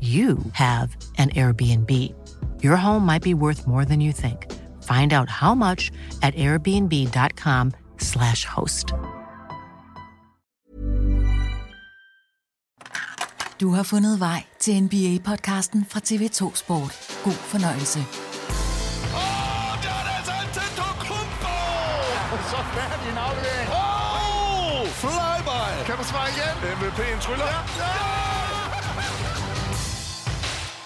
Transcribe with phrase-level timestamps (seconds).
[0.00, 1.90] you have an Airbnb.
[2.62, 4.46] Your home might be worth more than you think.
[4.82, 5.90] Find out how much
[6.22, 8.94] at airbnb.com/slash host.
[13.60, 17.20] Du har fundet vej til NBA-podcasten fra TV2 Sport.
[17.24, 17.98] God fornøjelse.
[17.98, 18.04] Åh,
[19.82, 21.56] der er det altså Antetokounmpo!
[22.50, 23.68] Så færdig en aflevering.
[23.70, 25.62] Åh, flyby!
[25.86, 26.54] Kan du svare igen?
[26.76, 27.46] MVP'en tryller.
[27.46, 28.29] Ja.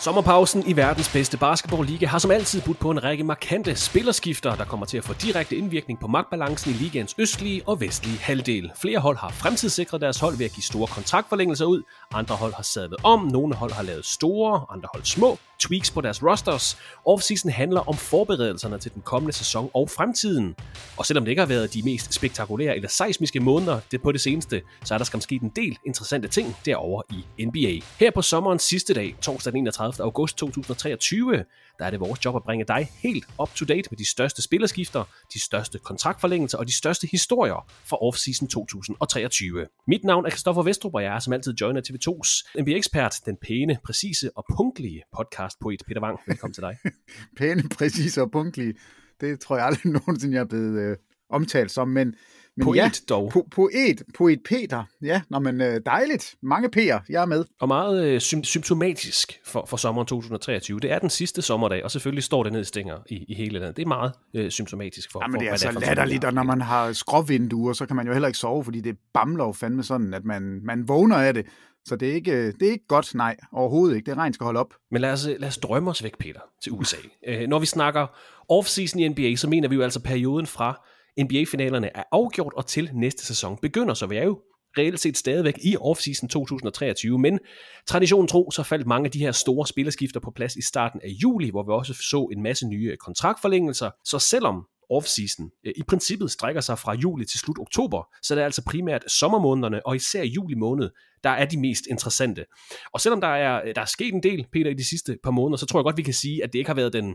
[0.04, 4.65] Sommerpausen i verdens bedste basketballliga har som altid budt på en række markante spillerskifter, der
[4.65, 8.72] kommer til at få direkte indvirkning på magtbalancen i ligaens østlige og vestlige halvdel.
[8.76, 11.82] Flere hold har fremtidssikret deres hold ved at give store kontraktforlængelser ud,
[12.15, 16.00] andre hold har sadlet om, nogle hold har lavet store, andre hold små tweaks på
[16.00, 16.78] deres rosters.
[17.06, 20.54] Offseason handler om forberedelserne til den kommende sæson og fremtiden.
[20.97, 24.20] Og selvom det ikke har været de mest spektakulære eller seismiske måneder det på det
[24.20, 27.03] seneste, så er der skam sket en del interessante ting derovre
[27.38, 27.87] i NBA.
[28.00, 30.04] Her på sommerens sidste dag, torsdag den 31.
[30.04, 31.44] august 2023,
[31.78, 34.42] der er det vores job at bringe dig helt up to date med de største
[34.42, 35.04] spillerskifter,
[35.34, 39.66] de største kontraktforlængelser og de største historier fra offseason 2023.
[39.86, 43.78] Mit navn er Kristoffer Vestrup, og jeg er som altid joiner TV2's NBA-ekspert, den pæne,
[43.84, 46.18] præcise og punktlige podcast på et Peter Wang.
[46.26, 46.76] Velkommen til dig.
[47.38, 48.74] Pæne, præcise og punktlige.
[49.20, 50.96] Det tror jeg aldrig nogensinde, jeg er blevet øh,
[51.30, 52.14] omtalt som, men
[52.56, 53.32] men poet ja, dog.
[53.32, 54.84] Po- poet, poet Peter.
[55.03, 56.34] Ja, nå, men øh, dejligt.
[56.42, 57.44] Mange P'er, jeg er med.
[57.60, 60.81] Og meget øh, sym- symptomatisk for, for sommeren 2023.
[60.81, 63.59] Det er den sidste sommerdag, og selvfølgelig står det ned i stænger i, i hele
[63.59, 63.76] landet.
[63.76, 66.42] Det er meget øh, symptomatisk for, Jamen, for det er så en latterligt, og når
[66.42, 69.82] man har skråvinduer, så kan man jo heller ikke sove, fordi det bamler jo fandme
[69.82, 71.47] sådan, at man, man vågner af det.
[71.86, 74.10] Så det er, ikke, det er ikke godt, nej, overhovedet ikke.
[74.10, 74.75] Det regn skal holde op.
[74.91, 76.97] Men lad os, lad os drømme os væk, Peter, til USA.
[77.28, 78.06] øh, når vi snakker
[78.53, 80.86] off-season i NBA, så mener vi jo altså perioden fra
[81.20, 84.41] NBA-finalerne er afgjort og til næste sæson begynder, så vi er jo
[84.78, 87.38] reelt set stadigvæk i off-season 2023, men
[87.86, 91.08] traditionen tro, så faldt mange af de her store spillerskifter på plads i starten af
[91.08, 95.82] juli, hvor vi også så en masse nye øh, kontraktforlængelser, så selvom off-season øh, i
[95.88, 99.97] princippet strækker sig fra juli til slut oktober, så det er altså primært sommermånederne, og
[99.97, 100.91] især juli måned,
[101.24, 102.44] der er de mest interessante.
[102.92, 105.30] Og selvom der er, øh, der er sket en del, Peter, i de sidste par
[105.30, 107.14] måneder, så tror jeg godt, vi kan sige, at det ikke har været den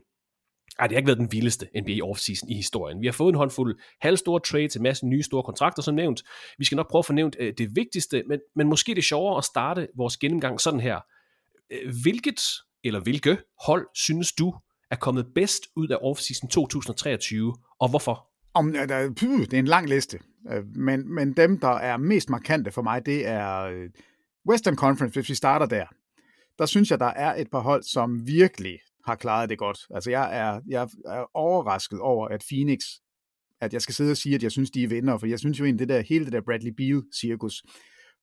[0.80, 3.02] ej, det har ikke været den vildeste NBA offseason i historien.
[3.02, 6.24] Vi har fået en håndfuld halvstore trades, en masse nye store kontrakter, som nævnt.
[6.58, 9.04] Vi skal nok prøve at få nævnt øh, det vigtigste, men, men måske det er
[9.04, 11.00] sjovere at starte vores gennemgang sådan her.
[11.72, 12.42] Øh, hvilket,
[12.84, 14.54] eller hvilke hold synes du
[14.92, 18.26] er kommet bedst ud af offseason 2023, og hvorfor?
[18.54, 20.20] Om, der, puh, det er en lang liste,
[20.52, 23.90] øh, men, men dem, der er mest markante for mig, det er øh,
[24.50, 25.86] Western Conference, hvis vi starter der.
[26.60, 29.80] Der synes jeg, der er et par hold, som virkelig har klaret det godt.
[29.90, 32.80] Altså jeg er, jeg er overrasket over, at Phoenix,
[33.62, 35.60] at jeg skal sidde og sige, at jeg synes, de er vinder, for jeg synes
[35.60, 37.64] jo egentlig, det der, hele det der Bradley Beal-cirkus,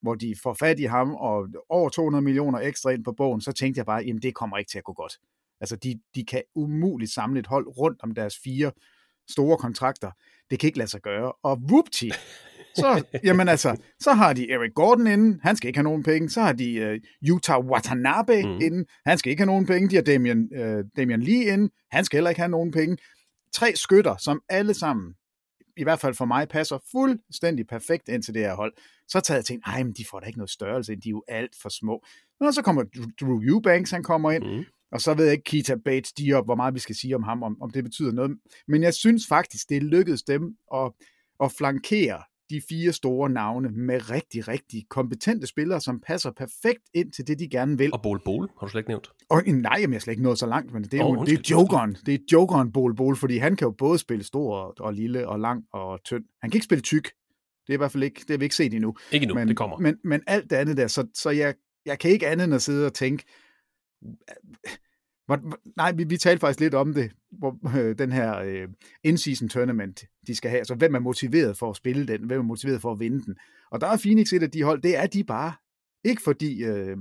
[0.03, 3.53] hvor de får fat i ham, og over 200 millioner ekstra ind på bogen, så
[3.53, 5.19] tænkte jeg bare, jamen det kommer ikke til at gå godt.
[5.61, 8.73] Altså de, de kan umuligt samle et hold rundt om deres fire
[9.29, 10.11] store kontrakter.
[10.51, 11.33] Det kan ikke lade sig gøre.
[11.43, 12.09] Og whoopty,
[12.77, 16.31] så, jamen altså, så har de Eric Gordon inden, han skal ikke have nogen penge.
[16.31, 18.61] Så har de uh, Utah Watanabe mm.
[18.61, 19.89] inden, han skal ikke have nogen penge.
[19.89, 22.97] De har Damian, uh, Damian Lee inden, han skal heller ikke have nogen penge.
[23.55, 25.15] Tre skytter, som alle sammen,
[25.77, 28.73] i hvert fald for mig, passer fuldstændig perfekt ind til det her hold.
[29.09, 31.23] Så tager jeg tænkt, ej, men de får da ikke noget størrelse, de er jo
[31.29, 32.05] alt for små.
[32.41, 32.85] Og så kommer
[33.21, 34.65] Drew Eubanks, han kommer ind, mm.
[34.93, 37.43] og så ved jeg ikke, Keita Bates Diop, hvor meget vi skal sige om ham,
[37.43, 38.39] om, om det betyder noget.
[38.69, 40.93] Men jeg synes faktisk, det lykkedes dem at,
[41.45, 47.13] at flankere de fire store navne med rigtig, rigtig kompetente spillere, som passer perfekt ind
[47.13, 47.93] til det, de gerne vil.
[47.93, 49.11] Og Bol Bol, har du slet ikke nævnt?
[49.31, 51.39] Og, nej, jeg har slet ikke nået så langt, men det er, oh, jo, det
[51.39, 51.97] er jokeren.
[52.07, 55.29] Det er jokeren Bol Bol, fordi han kan jo både spille stor og, og lille
[55.29, 56.25] og lang og tynd.
[56.43, 57.05] Han kan ikke spille tyk.
[57.67, 58.97] Det er i hvert fald ikke, det har vi ikke set endnu.
[59.13, 59.79] Ikke endnu, men, det kommer.
[59.79, 61.55] Men, men alt det andet der, så, så jeg,
[61.87, 63.25] jeg kan ikke andet end at sidde og tænke,
[65.77, 68.69] nej, vi, vi talte faktisk lidt om det, hvor øh, den her øh,
[69.05, 70.59] in-season tournament, de skal have.
[70.59, 72.25] Altså, hvem er motiveret for at spille den?
[72.25, 73.37] Hvem er motiveret for at vinde den?
[73.71, 75.53] Og der er Phoenix et af de hold, det er de bare.
[76.05, 76.97] Ikke fordi øh,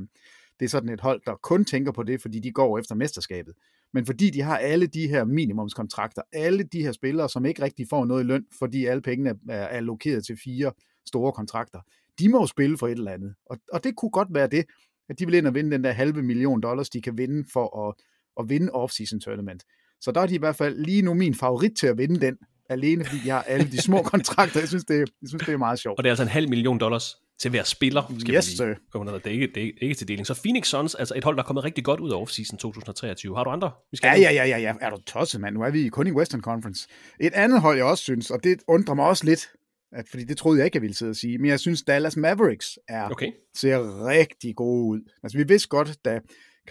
[0.59, 3.53] det er sådan et hold, der kun tænker på det, fordi de går efter mesterskabet,
[3.93, 7.87] men fordi de har alle de her minimumskontrakter, alle de her spillere, som ikke rigtig
[7.89, 10.71] får noget i løn, fordi alle pengene er allokeret til fire
[11.05, 11.79] store kontrakter.
[12.19, 13.35] De må jo spille for et eller andet.
[13.45, 14.65] Og, og det kunne godt være det,
[15.09, 17.87] at de vil ind og vinde den der halve million dollars, de kan vinde for
[17.87, 17.95] at
[18.39, 19.63] at vinde off-season tournament.
[20.05, 22.37] Så der er de i hvert fald lige nu min favorit til at vinde den,
[22.69, 24.59] alene fordi de har alle de små kontrakter.
[24.59, 25.97] Jeg synes, det er, jeg synes, det er meget sjovt.
[25.97, 28.77] Og det er altså en halv million dollars til hver spiller, skal yes, vi lige
[28.93, 29.13] under.
[29.13, 30.27] Det er, ikke, det er ikke til deling.
[30.27, 33.37] Så Phoenix Suns, altså et hold, der er kommet rigtig godt ud af off-season 2023.
[33.37, 33.71] Har du andre?
[33.91, 34.73] Vi skal ja, ja, ja, ja, ja.
[34.81, 35.55] Er du tosset, mand?
[35.55, 36.87] Nu er vi kun i Western Conference.
[37.19, 39.47] Et andet hold, jeg også synes, og det undrer mig også lidt,
[39.91, 42.17] at, fordi det troede jeg ikke, jeg ville sidde og sige, men jeg synes, Dallas
[42.17, 43.31] Mavericks er, okay.
[43.55, 45.11] ser rigtig gode ud.
[45.23, 46.19] Altså, vi vidste godt, da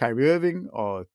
[0.01, 1.05] Kyrie Irving og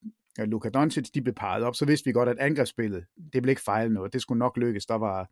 [0.40, 3.50] Øh, Luka Doncic, de blev peget op, så vidste vi godt, at angrebsspillet, det blev
[3.50, 4.12] ikke fejle noget.
[4.12, 4.86] Det skulle nok lykkes.
[4.86, 5.28] Der var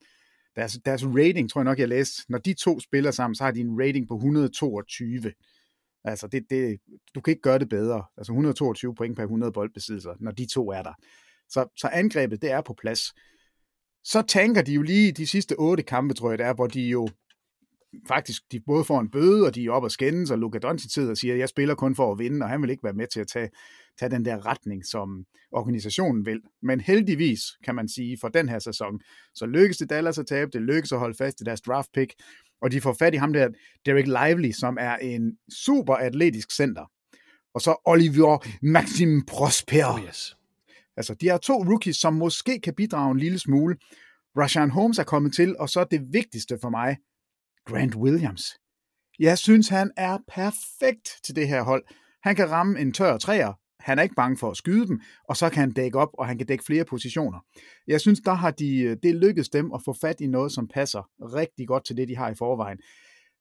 [0.57, 3.51] deres, deres rating, tror jeg nok, jeg læste, når de to spiller sammen, så har
[3.51, 5.33] de en rating på 122.
[6.05, 6.79] Altså, det, det,
[7.15, 8.05] du kan ikke gøre det bedre.
[8.17, 10.93] Altså 122 point per 100 boldbesiddelser, når de to er der.
[11.49, 13.01] Så, så angrebet, det er på plads.
[14.05, 16.81] Så tænker de jo lige de sidste otte kampe, tror jeg det er, hvor de
[16.81, 17.09] jo
[18.09, 20.93] faktisk de både får en bøde, og de er oppe og skændes, og Luka Doncic
[20.93, 22.93] sidder og siger, at jeg spiller kun for at vinde, og han vil ikke være
[22.93, 23.51] med til at tage,
[23.99, 26.41] tage den der retning, som organisationen vil.
[26.63, 29.01] Men heldigvis, kan man sige, for den her sæson,
[29.35, 32.15] så lykkes det Dallas at tabe, det lykkes at holde fast i deres draft pick,
[32.63, 33.49] og de får fat i ham der,
[33.87, 36.91] Derek Lively, som er en super atletisk center.
[37.55, 39.85] Og så Olivier Maxim Prosper.
[39.95, 40.37] Oh yes.
[40.97, 43.77] Altså, de har to rookies, som måske kan bidrage en lille smule.
[44.37, 46.97] Rashan Holmes er kommet til, og så det vigtigste for mig,
[47.69, 48.43] Grant Williams.
[49.19, 51.85] Jeg synes, han er perfekt til det her hold.
[52.23, 55.37] Han kan ramme en tør træer, han er ikke bange for at skyde dem, og
[55.37, 57.39] så kan han dække op, og han kan dække flere positioner.
[57.87, 60.69] Jeg synes, der har de, øh, det lykkedes dem at få fat i noget, som
[60.69, 62.79] passer rigtig godt til det, de har i forvejen.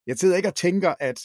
[0.08, 1.20] Jeg sidder ikke og tænker, at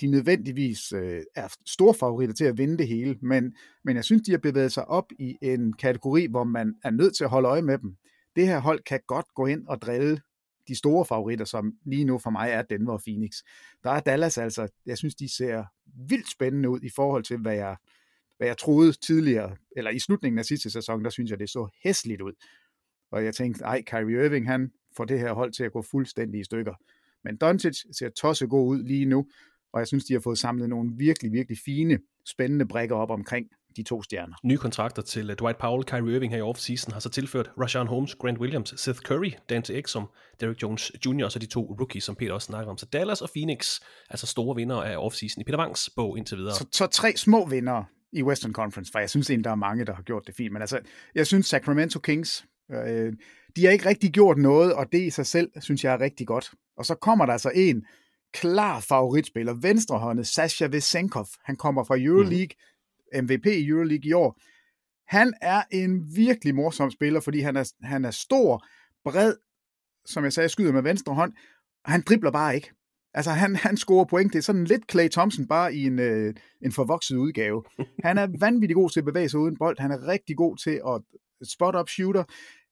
[0.00, 4.22] de nødvendigvis øh, er store favoritter til at vinde det hele, men, men jeg synes,
[4.22, 7.48] de har bevæget sig op i en kategori, hvor man er nødt til at holde
[7.48, 7.96] øje med dem.
[8.36, 10.20] Det her hold kan godt gå ind og drille
[10.68, 13.42] de store favoritter, som lige nu for mig er Denver og Phoenix.
[13.84, 15.64] Der er Dallas altså, jeg synes, de ser
[16.08, 17.76] vildt spændende ud i forhold til, hvad jeg,
[18.36, 21.68] hvad jeg troede tidligere, eller i slutningen af sidste sæson, der synes jeg, det så
[21.82, 22.32] hæsligt ud.
[23.10, 26.40] Og jeg tænkte, ej, Kyrie Irving, han får det her hold til at gå fuldstændig
[26.40, 26.74] i stykker.
[27.24, 29.26] Men Doncic ser tosset god ud lige nu,
[29.72, 33.48] og jeg synes, de har fået samlet nogle virkelig, virkelig fine, spændende brækker op omkring
[33.76, 34.34] de to stjerner.
[34.44, 37.86] Nye kontrakter til uh, Dwight Powell, Kyrie Irving her i offseason har så tilført Rashawn
[37.86, 40.08] Holmes, Grant Williams, Seth Curry, Dante Exum,
[40.40, 41.24] Derrick Jones Jr.
[41.24, 42.78] og så de to rookies, som Peter også snakker om.
[42.78, 46.54] Så Dallas og Phoenix, altså store vinder af offseason i Peter Wangs bog indtil videre.
[46.54, 49.84] Så, så tre små vinder i Western Conference, for jeg synes egentlig, der er mange,
[49.84, 50.52] der har gjort det fint.
[50.52, 50.78] Men altså,
[51.14, 53.12] jeg synes Sacramento Kings, øh,
[53.56, 56.26] de har ikke rigtig gjort noget, og det i sig selv, synes jeg er rigtig
[56.26, 56.50] godt.
[56.76, 57.84] Og så kommer der altså en
[58.32, 61.26] klar favoritspiller, venstrehåndet Sasha Vesenkov.
[61.44, 62.73] Han kommer fra Euroleague, mm.
[63.22, 64.40] MVP i Euroleague i år.
[65.06, 68.66] Han er en virkelig morsom spiller, fordi han er, han er stor,
[69.04, 69.34] bred,
[70.06, 71.32] som jeg sagde, skyder med venstre hånd,
[71.84, 72.70] og han dribler bare ikke.
[73.14, 74.32] Altså, han, han scorer point.
[74.32, 77.64] Det er sådan lidt Clay Thompson, bare i en, øh, en forvokset udgave.
[78.04, 79.78] Han er vanvittig god til at bevæge sig uden bold.
[79.78, 81.02] Han er rigtig god til at
[81.48, 82.24] spot-up shooter.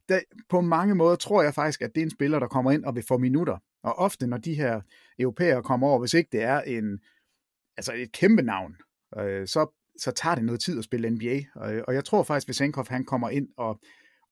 [0.09, 2.85] Der, på mange måder tror jeg faktisk, at det er en spiller, der kommer ind
[2.85, 3.59] og vil få minutter.
[3.83, 4.81] Og ofte, når de her
[5.19, 7.01] europæere kommer over, hvis ikke det er en,
[7.77, 8.77] altså et kæmpe navn,
[9.19, 11.41] øh, så, så tager det noget tid at spille NBA.
[11.55, 13.81] Og, og jeg tror faktisk, hvis Enkhoff han kommer ind og,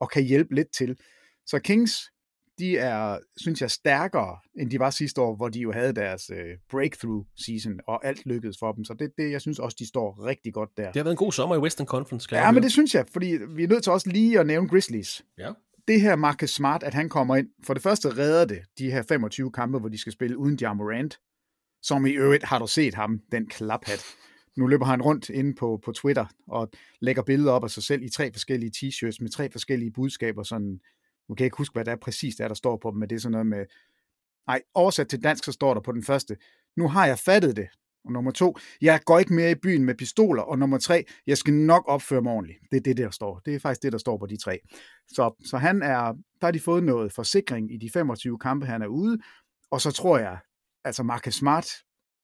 [0.00, 0.96] og kan hjælpe lidt til.
[1.46, 2.10] Så Kings,
[2.58, 6.30] de er, synes jeg, stærkere, end de var sidste år, hvor de jo havde deres
[6.30, 8.84] øh, breakthrough season, og alt lykkedes for dem.
[8.84, 10.86] Så det, det, jeg synes også, de står rigtig godt der.
[10.86, 12.28] Det har været en god sommer i Western Conference.
[12.32, 15.24] ja, men det synes jeg, fordi vi er nødt til også lige at nævne Grizzlies.
[15.38, 15.52] Ja.
[15.88, 19.02] det her Marcus Smart, at han kommer ind, for det første redder det de her
[19.02, 21.18] 25 kampe, hvor de skal spille uden Jamorant,
[21.82, 24.04] som i øvrigt har du set ham, den klaphat.
[24.60, 28.02] Nu løber han rundt inde på, på Twitter og lægger billeder op af sig selv
[28.02, 30.42] i tre forskellige t-shirts med tre forskellige budskaber.
[30.42, 30.80] Sådan,
[31.28, 33.10] nu kan jeg ikke huske, hvad det er præcis, der, der står på dem, men
[33.10, 33.66] det er sådan noget med,
[34.46, 36.36] nej, oversat til dansk, så står der på den første,
[36.76, 37.68] nu har jeg fattet det.
[38.04, 40.42] Og nummer to, jeg går ikke mere i byen med pistoler.
[40.42, 42.58] Og nummer tre, jeg skal nok opføre mig ordentligt.
[42.70, 43.38] Det er det, der står.
[43.38, 44.58] Det er faktisk det, der står på de tre.
[45.08, 48.82] Så, så han er, der har de fået noget forsikring i de 25 kampe, han
[48.82, 49.18] er ude.
[49.70, 50.38] Og så tror jeg,
[50.84, 51.66] altså Marcus Smart,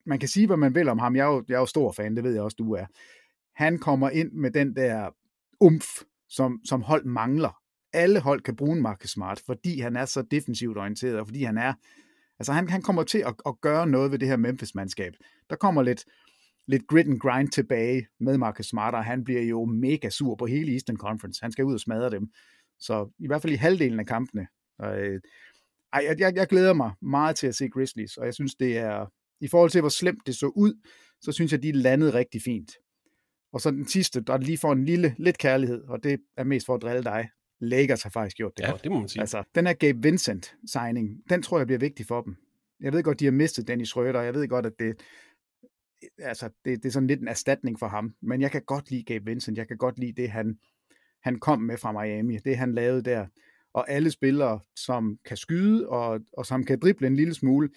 [0.06, 1.16] man kan sige, hvad man vil om ham.
[1.16, 2.86] Jeg er jo, jeg er jo stor fan, det ved jeg også, du er.
[3.54, 5.10] Han kommer ind med den der
[5.60, 5.86] umf,
[6.28, 7.60] som, som hold mangler.
[7.92, 11.58] Alle hold kan bruge Marcus Smart, fordi han er så defensivt orienteret, og fordi han
[11.58, 11.72] er
[12.38, 15.12] Altså han, han kommer til at, at gøre noget ved det her Memphis-mandskab.
[15.50, 16.04] Der kommer lidt,
[16.66, 20.46] lidt grit and grind tilbage med Marcus Smart, og han bliver jo mega sur på
[20.46, 21.42] hele Eastern Conference.
[21.42, 22.30] Han skal ud og smadre dem.
[22.78, 24.46] Så i hvert fald i halvdelen af kampene.
[24.82, 25.20] Øh,
[25.92, 29.06] ej, jeg, jeg glæder mig meget til at se Grizzlies, og jeg synes, det er,
[29.40, 30.74] i forhold til hvor slemt det så ud,
[31.20, 32.72] så synes jeg, de landede rigtig fint.
[33.52, 36.66] Og så den sidste, der lige får en lille, lidt kærlighed, og det er mest
[36.66, 37.28] for at drille dig.
[37.60, 38.82] Lakers har faktisk gjort det ja, godt.
[38.84, 39.20] det må man sige.
[39.20, 42.36] Altså, den her Gabe Vincent signing, den tror jeg bliver vigtig for dem.
[42.80, 45.02] Jeg ved godt, de har mistet Dennis Schröder, jeg ved godt, at det,
[46.18, 49.04] altså, det, det er sådan lidt en erstatning for ham, men jeg kan godt lide
[49.04, 50.58] Gabe Vincent, jeg kan godt lide det, han,
[51.22, 53.26] han kom med fra Miami, det han lavede der,
[53.74, 57.68] og alle spillere, som kan skyde, og, og som kan drible en lille smule,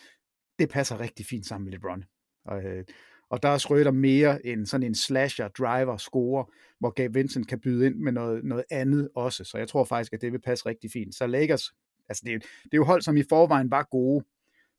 [0.60, 2.04] det passer rigtig fint sammen med LeBron.
[2.46, 2.84] Og, øh,
[3.30, 6.44] og der er Schrøder mere en sådan en slasher, driver, scorer,
[6.80, 9.44] hvor Gabe Vincent kan byde ind med noget, noget andet også.
[9.44, 11.16] Så jeg tror faktisk, at det vil passe rigtig fint.
[11.16, 11.72] Så Lakers,
[12.10, 14.26] altså det, det er jo hold, som i forvejen var gode,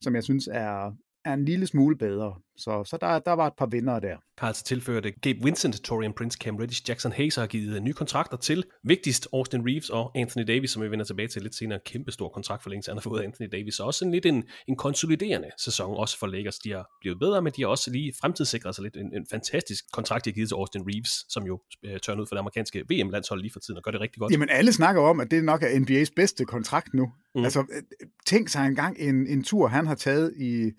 [0.00, 2.34] som jeg synes er, er en lille smule bedre.
[2.56, 4.16] Så, så der, der var et par vinder der.
[4.38, 8.36] Har altså tilført Gabe Vincent, Torian Prince, Cam Reddish, Jackson Hayes har givet nye kontrakter
[8.36, 8.64] til.
[8.84, 11.78] Vigtigst Austin Reeves og Anthony Davis, som vi vender tilbage til lidt senere.
[11.86, 13.74] Kæmpe stor kontrakt for længe, han har fået Anthony Davis.
[13.74, 16.58] Så også en lidt en, en konsoliderende sæson, også for Lakers.
[16.58, 18.96] De har blevet bedre, men de har også lige fremtidssikret sig lidt.
[18.96, 22.26] En, en fantastisk kontrakt, de har givet til Austin Reeves, som jo øh, tørner ud
[22.26, 24.32] for det amerikanske VM-landshold lige for tiden og gør det rigtig godt.
[24.32, 27.12] Jamen alle snakker om, at det nok er NBA's bedste kontrakt nu.
[27.34, 27.44] Mm.
[27.44, 27.82] Altså øh,
[28.26, 30.70] tænk sig engang en, en tur, han har taget i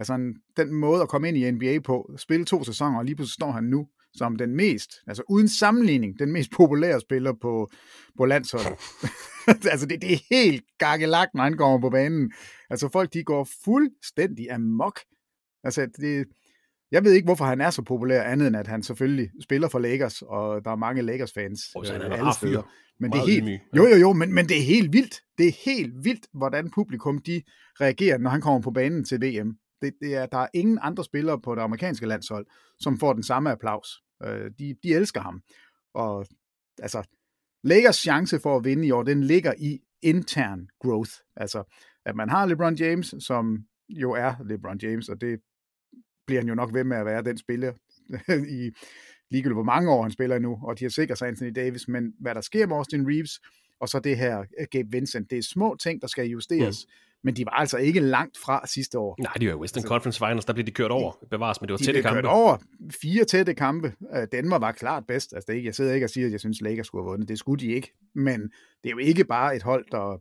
[0.00, 3.16] Altså en, den måde at komme ind i NBA på, spille to sæsoner, og lige
[3.16, 7.70] pludselig står han nu som den mest, altså uden sammenligning, den mest populære spiller på,
[8.18, 8.72] på landsholdet.
[9.72, 12.32] altså det, det er helt gakkelagt, når han kommer på banen.
[12.70, 15.00] Altså folk, de går fuldstændig amok.
[15.64, 16.26] Altså det,
[16.90, 19.78] jeg ved ikke, hvorfor han er så populær, andet end at han selvfølgelig spiller for
[19.78, 22.62] Lakers, og der er mange Lakers-fans oh, så han er alle steder.
[23.00, 23.60] Men det er helt, ydmyg.
[23.76, 25.20] jo, jo, jo, men, men det er helt vildt.
[25.38, 27.42] Det er helt vildt, hvordan publikum de
[27.80, 29.56] reagerer, når han kommer på banen til VM.
[29.82, 32.46] Det, det er, der er ingen andre spillere på det amerikanske landshold,
[32.80, 34.02] som får den samme applaus.
[34.24, 35.42] Øh, de, de elsker ham.
[35.94, 36.26] Og
[36.78, 37.02] altså,
[37.64, 41.12] Lakers chance for at vinde i år, den ligger i intern growth.
[41.36, 45.40] Altså, at man har LeBron James, som jo er LeBron James, og det
[46.26, 47.72] bliver han jo nok ved med at være den spiller
[48.60, 48.70] i
[49.30, 52.14] ligegyldigt hvor mange år han spiller nu, og de har sikkert sig Anthony Davis, men
[52.20, 53.40] hvad der sker med Austin Reeves,
[53.80, 56.86] og så det her øh, Gabe Vincent, det er små ting, der skal justeres.
[56.88, 59.16] Mm men de var altså ikke langt fra sidste år.
[59.22, 61.68] Nej, de var jo Western altså, Conference Finals, der blev de kørt over, bevares, men
[61.68, 62.16] det var de tætte kampe.
[62.16, 62.56] De blev kørt over,
[63.02, 63.92] fire tætte kampe.
[64.32, 65.32] Denver var klart bedst.
[65.32, 67.28] Altså, det ikke, jeg sidder ikke og siger, at jeg synes, Lakers skulle have vundet.
[67.28, 67.92] Det skulle de ikke.
[68.14, 68.40] Men
[68.82, 70.20] det er jo ikke bare et hold, der...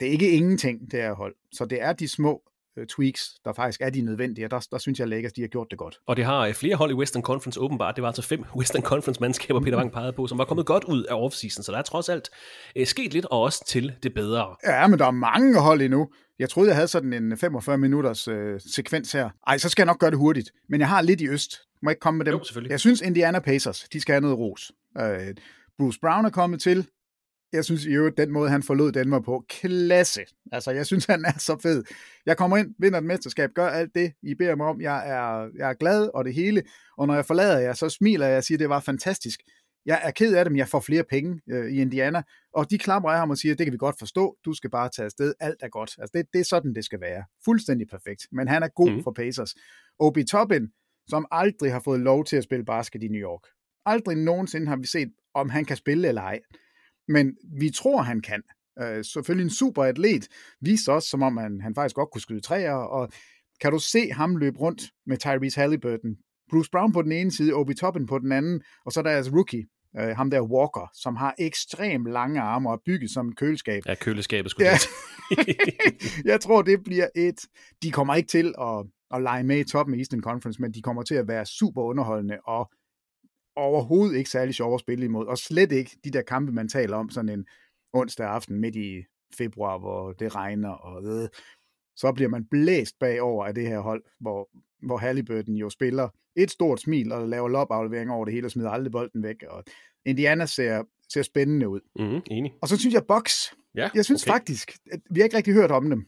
[0.00, 1.34] Det er ikke ingenting, det her hold.
[1.52, 2.42] Så det er de små
[2.76, 5.40] øh, tweaks, der faktisk er de nødvendige, og der, der synes jeg, at Lakers de
[5.40, 5.98] har gjort det godt.
[6.06, 7.96] Og det har øh, flere hold i Western Conference åbenbart.
[7.96, 11.04] Det var altså fem Western Conference-mandskaber, Peter Wang pegede på, som var kommet godt ud
[11.04, 12.30] af offseason, så der er trods alt
[12.76, 14.56] øh, sket lidt, og også til det bedre.
[14.66, 16.08] Ja, men der er mange hold endnu.
[16.38, 19.30] Jeg troede, jeg havde sådan en 45 minutters øh, sekvens her.
[19.46, 20.50] Ej, så skal jeg nok gøre det hurtigt.
[20.68, 21.60] Men jeg har lidt i øst.
[21.82, 22.34] Må jeg ikke komme med dem?
[22.34, 22.70] Jo, selvfølgelig.
[22.70, 24.72] Jeg synes, Indiana Pacers, de skal have noget ros.
[25.00, 25.34] Øh,
[25.78, 26.86] Bruce Brown er kommet til.
[27.54, 30.20] Jeg synes i øvrigt, den måde, han forlod Danmark på, klasse.
[30.52, 31.84] Altså, jeg synes, han er så fed.
[32.26, 34.80] Jeg kommer ind, vinder et mesterskab, gør alt det, I beder mig om.
[34.80, 36.62] Jeg er, jeg er glad og det hele.
[36.98, 39.40] Og når jeg forlader jer, så smiler jeg og siger, det var fantastisk.
[39.86, 42.22] Jeg er ked af det, men jeg får flere penge øh, i Indiana.
[42.54, 44.36] Og de klapper af ham og siger, det kan vi godt forstå.
[44.44, 45.34] Du skal bare tage afsted.
[45.40, 45.94] Alt er godt.
[45.98, 47.24] Altså, det, det er sådan, det skal være.
[47.44, 48.26] Fuldstændig perfekt.
[48.32, 49.02] Men han er god mm.
[49.02, 49.54] for Pacers.
[49.98, 50.68] Obi Toppin,
[51.08, 53.42] som aldrig har fået lov til at spille basket i New York.
[53.86, 56.40] Aldrig nogensinde har vi set, om han kan spille eller ej
[57.08, 58.42] men vi tror, han kan.
[58.82, 60.28] Øh, selvfølgelig en super atlet,
[60.60, 63.08] viste også, som om han, han faktisk godt kunne skyde træer, og
[63.60, 66.16] kan du se ham løbe rundt med Tyrese Halliburton,
[66.50, 69.66] Bruce Brown på den ene side, Obi Toppin på den anden, og så deres rookie,
[70.00, 73.82] øh, ham der Walker, som har ekstremt lange arme og er bygget som et køleskab.
[73.86, 74.76] Ja, køleskabet skulle ja.
[76.30, 77.40] Jeg tror, det bliver et...
[77.82, 80.82] De kommer ikke til at, at lege med i toppen i Eastern Conference, men de
[80.82, 82.70] kommer til at være super underholdende og
[83.56, 86.96] overhovedet ikke særlig sjov at spille imod, og slet ikke de der kampe, man taler
[86.96, 87.46] om, sådan en
[87.92, 91.28] onsdag aften midt i februar, hvor det regner, og øh,
[91.96, 94.48] så bliver man blæst bagover af det her hold, hvor,
[94.86, 98.70] hvor Halliburton jo spiller et stort smil og laver lopaflevering over det hele og smider
[98.70, 99.42] aldrig bolden væk.
[99.48, 99.64] Og
[100.04, 100.82] Indiana ser,
[101.12, 101.80] ser spændende ud.
[101.96, 102.52] Mm, enig.
[102.62, 103.52] Og så synes jeg Box.
[103.74, 104.32] Ja, jeg synes okay.
[104.32, 106.06] faktisk, at vi har ikke rigtig hørt om dem.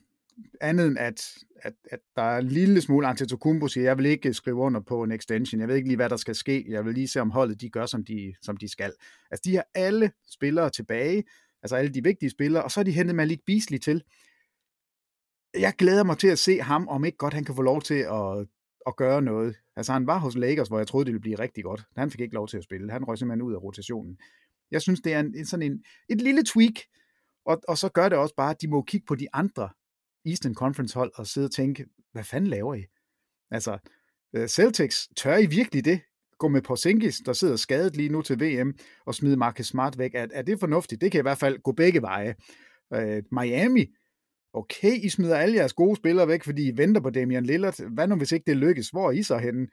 [0.60, 1.34] Andet end at,
[1.66, 5.02] at, at der er en lille smule Antetokounmpo siger, jeg vil ikke skrive under på
[5.02, 5.60] en extension.
[5.60, 6.64] Jeg ved ikke lige, hvad der skal ske.
[6.68, 8.92] Jeg vil lige se, om holdet de gør, som de, som de skal.
[9.30, 11.24] Altså, de har alle spillere tilbage.
[11.62, 12.64] Altså alle de vigtige spillere.
[12.64, 14.02] Og så har de hentet Malik Beasley til
[15.58, 17.94] jeg glæder mig til at se ham, om ikke godt han kan få lov til
[17.94, 18.46] at,
[18.86, 19.56] at gøre noget.
[19.76, 21.84] Altså han var hos Lakers, hvor jeg troede, det ville blive rigtig godt.
[21.96, 22.92] Han fik ikke lov til at spille.
[22.92, 24.18] Han røg simpelthen ud af rotationen.
[24.70, 26.74] Jeg synes, det er en, en sådan en, et lille tweak,
[27.46, 29.68] og, og så gør det også bare, at de må kigge på de andre
[30.26, 32.84] Eastern Conference hold og sidde og tænke, hvad fanden laver I?
[33.50, 33.78] Altså,
[34.48, 36.00] Celtics, tør I virkelig det?
[36.38, 38.74] Gå med Porzingis, der sidder skadet lige nu til VM,
[39.06, 40.14] og smide Marcus Smart væk.
[40.14, 41.00] Er, er det fornuftigt?
[41.00, 42.34] Det kan i hvert fald gå begge veje.
[42.90, 43.86] Uh, Miami,
[44.52, 47.92] okay, I smider alle jeres gode spillere væk, fordi I venter på Damian Lillard.
[47.94, 48.88] Hvad nu, hvis ikke det lykkes?
[48.88, 49.66] Hvor er I så henne?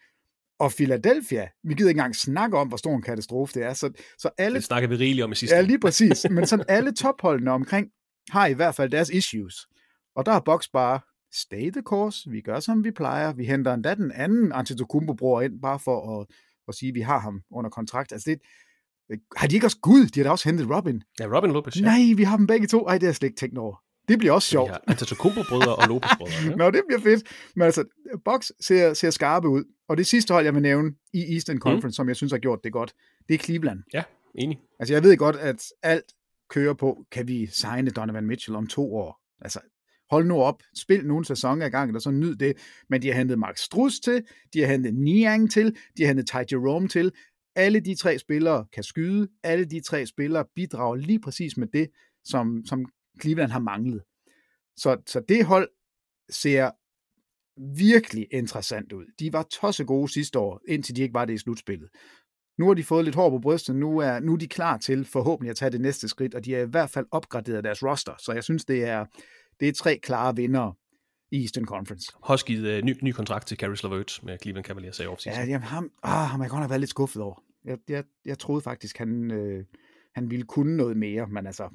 [0.59, 3.73] Og Philadelphia, vi gider ikke engang snakke om, hvor stor en katastrofe det er.
[3.73, 6.25] Så, så alle, det snakker vi rigeligt om i sidste Ja, lige præcis.
[6.29, 7.87] Men sådan alle topholdene omkring
[8.29, 9.67] har i hvert fald deres issues.
[10.15, 10.99] Og der har Box bare
[11.33, 15.61] stay the course, vi gør som vi plejer, vi henter endda den anden Antetokounmpo-bror ind,
[15.61, 16.27] bare for at,
[16.67, 18.11] at sige, at vi har ham under kontrakt.
[18.11, 18.39] Altså det,
[19.37, 20.05] har de ikke også Gud?
[20.05, 21.03] De har da også hentet Robin.
[21.19, 21.75] Ja, Robin Lopez.
[21.75, 21.81] Ja.
[21.81, 22.87] Nej, vi har dem begge to.
[22.87, 23.83] Ej, det har jeg slet ikke tænkt over.
[24.07, 24.71] Det bliver også sjovt.
[24.71, 26.49] Ja, Antetokounmpo-brødre og Lopez-brødre.
[26.49, 26.55] Ja.
[26.55, 27.23] Nå, det bliver fedt.
[27.55, 27.83] Men altså,
[28.25, 29.63] Box ser, ser skarpe ud.
[29.87, 31.91] Og det sidste hold, jeg vil nævne i Eastern Conference, mm.
[31.91, 32.93] som jeg synes har gjort det godt,
[33.29, 33.79] det er Cleveland.
[33.93, 34.03] Ja,
[34.35, 34.59] enig.
[34.79, 36.05] Altså, jeg ved godt, at alt
[36.49, 39.21] kører på, kan vi signe Donovan Mitchell om to år.
[39.41, 39.59] Altså,
[40.11, 42.57] hold nu op, spil nogle sæsoner i gang, og så nyd det.
[42.89, 46.27] Men de har hentet Max Strus til, de har hentet Niang til, de har hentet
[46.27, 47.11] Ty Jerome til.
[47.55, 51.89] Alle de tre spillere kan skyde, alle de tre spillere bidrager lige præcis med det,
[52.23, 52.85] som, som
[53.21, 54.03] Cleveland har manglet.
[54.77, 55.69] Så, så det hold
[56.29, 56.71] ser
[57.77, 59.05] virkelig interessant ud.
[59.19, 61.89] De var tosse gode sidste år, indtil de ikke var det i slutspillet.
[62.57, 65.05] Nu har de fået lidt hår på brystet, nu er, nu er de klar til
[65.05, 68.13] forhåbentlig at tage det næste skridt, og de har i hvert fald opgraderet deres roster,
[68.19, 69.05] så jeg synes, det er,
[69.59, 70.73] det er tre klare vindere
[71.31, 72.11] i Eastern Conference.
[72.23, 75.43] Har givet uh, ny, ny kontrakt til Caris LeVert med Cleveland Cavaliers i offseason.
[75.43, 77.43] Ja, jamen, ham, ah, ham er jeg godt nok været lidt skuffet over.
[77.65, 79.65] Jeg, jeg, jeg troede faktisk, han, øh,
[80.15, 81.69] han ville kunne noget mere, men altså,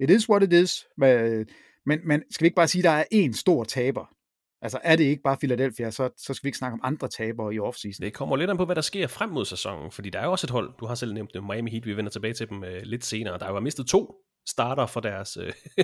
[0.00, 0.86] it is what it is.
[0.96, 1.46] Men,
[1.86, 4.14] men, men skal vi ikke bare sige, at der er en stor taber?
[4.62, 7.54] Altså er det ikke bare Philadelphia, så, så skal vi ikke snakke om andre tabere
[7.54, 8.04] i offseason.
[8.04, 10.32] Det kommer lidt an på, hvad der sker frem mod sæsonen, fordi der er jo
[10.32, 12.64] også et hold, du har selv nævnt det, Miami Heat, vi vender tilbage til dem
[12.64, 14.14] øh, lidt senere, der jo har mistet to
[14.48, 15.38] starter for deres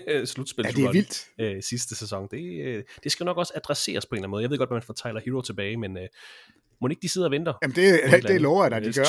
[0.07, 0.65] øh, slutspil.
[0.65, 1.27] Ja, det er vildt.
[1.39, 2.29] Øh, sidste sæson.
[2.31, 4.43] Det, øh, det skal nok også adresseres på en eller anden måde.
[4.43, 6.09] Jeg ved godt, at man får Tyler Hero tilbage, men øh,
[6.81, 7.53] må ikke de sidder og venter?
[7.63, 9.05] Jamen det, det, det lover jeg dig, de gør.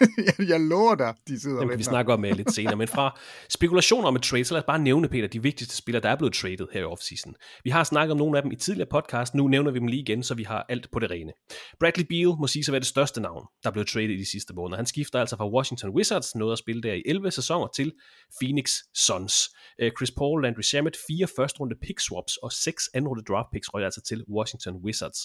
[0.26, 1.76] jeg, jeg lover dig, de sidder Jamen, og venter.
[1.76, 4.66] vi snakker om uh, lidt senere, men fra spekulationer om et trade, så lad os
[4.66, 7.34] bare nævne, Peter, de vigtigste spillere, der er blevet traded her i offseason.
[7.64, 10.02] Vi har snakket om nogle af dem i tidligere podcast, nu nævner vi dem lige
[10.02, 11.32] igen, så vi har alt på det rene.
[11.80, 14.30] Bradley Beal må sige at være det største navn, der er blevet traded i de
[14.30, 14.76] sidste måneder.
[14.76, 17.92] Han skifter altså fra Washington Wizards, nåede at spille der i 11 sæsoner, til
[18.40, 19.50] Phoenix Suns.
[19.82, 23.48] Uh, Chris Paul, Landry Shamet, fire første runde pick swaps og seks anden runde draft
[23.52, 25.20] picks røg altså til Washington Wizards.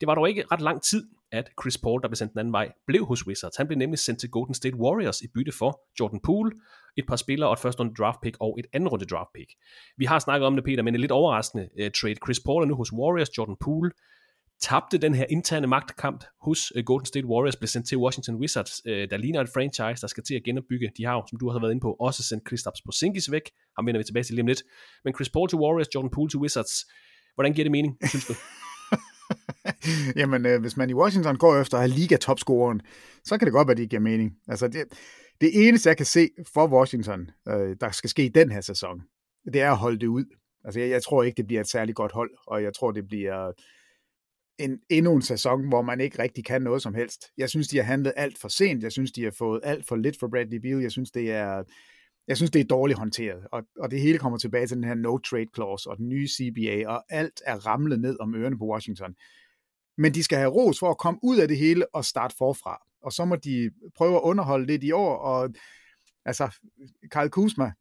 [0.00, 2.52] Det var dog ikke ret lang tid, at Chris Paul, der blev sendt den anden
[2.52, 3.56] vej, blev hos Wizards.
[3.56, 6.50] Han blev nemlig sendt til Golden State Warriors i bytte for Jordan Poole,
[6.96, 9.50] et par spillere og et første runde draft pick og et anden runde draft pick.
[9.96, 12.16] Vi har snakket om det, Peter, men en lidt overraskende uh, trade.
[12.24, 13.90] Chris Paul er nu hos Warriors, Jordan Poole
[14.62, 18.86] tabte den her interne magtkamp hos uh, Golden State Warriors, blev sendt til Washington Wizards,
[18.86, 20.90] uh, der ligner et franchise, der skal til at genopbygge.
[20.96, 23.50] De har jo, som du har været inde på, også sendt Kristaps Porzingis væk.
[23.76, 24.62] Ham vender vi tilbage til lige om lidt.
[25.04, 26.74] Men Chris Paul til Warriors, Jordan Poole til Wizards.
[27.34, 28.34] Hvordan giver det mening, synes du?
[30.20, 32.80] Jamen, øh, hvis man i Washington går efter at have liga-topscoren,
[33.24, 34.36] så kan det godt være, det giver mening.
[34.48, 34.84] Altså, det,
[35.40, 39.02] det eneste, jeg kan se for Washington, øh, der skal ske i den her sæson,
[39.52, 40.24] det er at holde det ud.
[40.64, 43.06] Altså, jeg, jeg tror ikke, det bliver et særligt godt hold, og jeg tror, det
[43.06, 43.52] bliver
[44.58, 47.24] en, endnu en sæson, hvor man ikke rigtig kan noget som helst.
[47.38, 48.82] Jeg synes, de har handlet alt for sent.
[48.82, 50.82] Jeg synes, de har fået alt for lidt for Bradley Beal.
[50.82, 51.62] Jeg synes, det er,
[52.28, 53.46] jeg synes, det er dårligt håndteret.
[53.52, 56.88] Og, og det hele kommer tilbage til den her no-trade clause og den nye CBA,
[56.88, 59.14] og alt er ramlet ned om ørerne på Washington.
[59.98, 62.82] Men de skal have ros for at komme ud af det hele og starte forfra.
[63.02, 65.16] Og så må de prøve at underholde lidt i år.
[65.16, 65.50] Og
[66.24, 66.58] altså,
[67.10, 67.72] Karl Kuzma,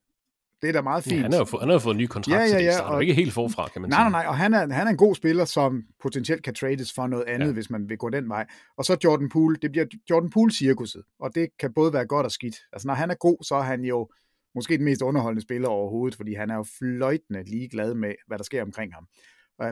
[0.62, 1.16] det er da meget fint.
[1.16, 2.58] Ja, han, har jo fået, han har fået en ny kontrakt, ja, ja, ja, så
[2.58, 4.12] det starter og, ikke helt forfra, kan man nej, sige.
[4.12, 7.08] Nej, nej, og han er, han er en god spiller, som potentielt kan trades for
[7.08, 7.54] noget andet, ja.
[7.54, 8.46] hvis man vil gå den vej.
[8.78, 12.32] Og så Jordan Poole, det bliver Jordan Poole-cirkuset, og det kan både være godt og
[12.32, 12.56] skidt.
[12.74, 14.10] Altså, når han er god, så er han jo
[14.56, 18.44] måske den mest underholdende spiller overhovedet, fordi han er jo fløjtende ligeglad med, hvad der
[18.44, 19.08] sker omkring ham.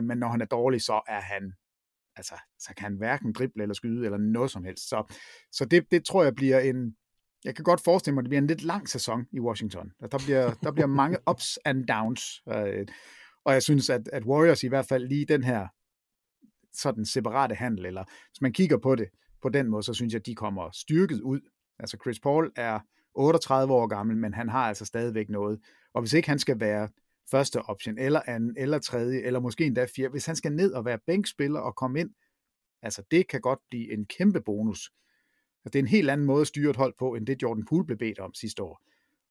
[0.02, 1.52] Men når han er dårlig, så er han
[2.16, 4.88] altså, så kan han hverken drible eller skyde eller noget som helst.
[4.88, 5.14] Så,
[5.52, 6.96] så det, det tror jeg bliver en,
[7.44, 9.92] jeg kan godt forestille mig, at det bliver en lidt lang sæson i Washington.
[10.00, 12.22] Der bliver, der bliver mange ups and downs.
[12.48, 12.86] Øh,
[13.44, 15.68] og jeg synes, at, at Warriors i hvert fald lige den her
[16.72, 19.08] sådan separate handel, eller hvis man kigger på det
[19.42, 21.40] på den måde, så synes jeg, at de kommer styrket ud.
[21.78, 22.80] Altså Chris Paul er
[23.14, 25.60] 38 år gammel, men han har altså stadigvæk noget.
[25.94, 26.88] Og hvis ikke han skal være
[27.30, 30.84] første option, eller anden, eller tredje, eller måske endda fjerde, hvis han skal ned og
[30.84, 32.10] være bænkspiller og komme ind,
[32.82, 34.90] altså det kan godt blive en kæmpe bonus.
[35.64, 37.86] Det er en helt anden måde at styre et hold på, end det Jordan Poole
[37.86, 38.80] blev bedt om sidste år.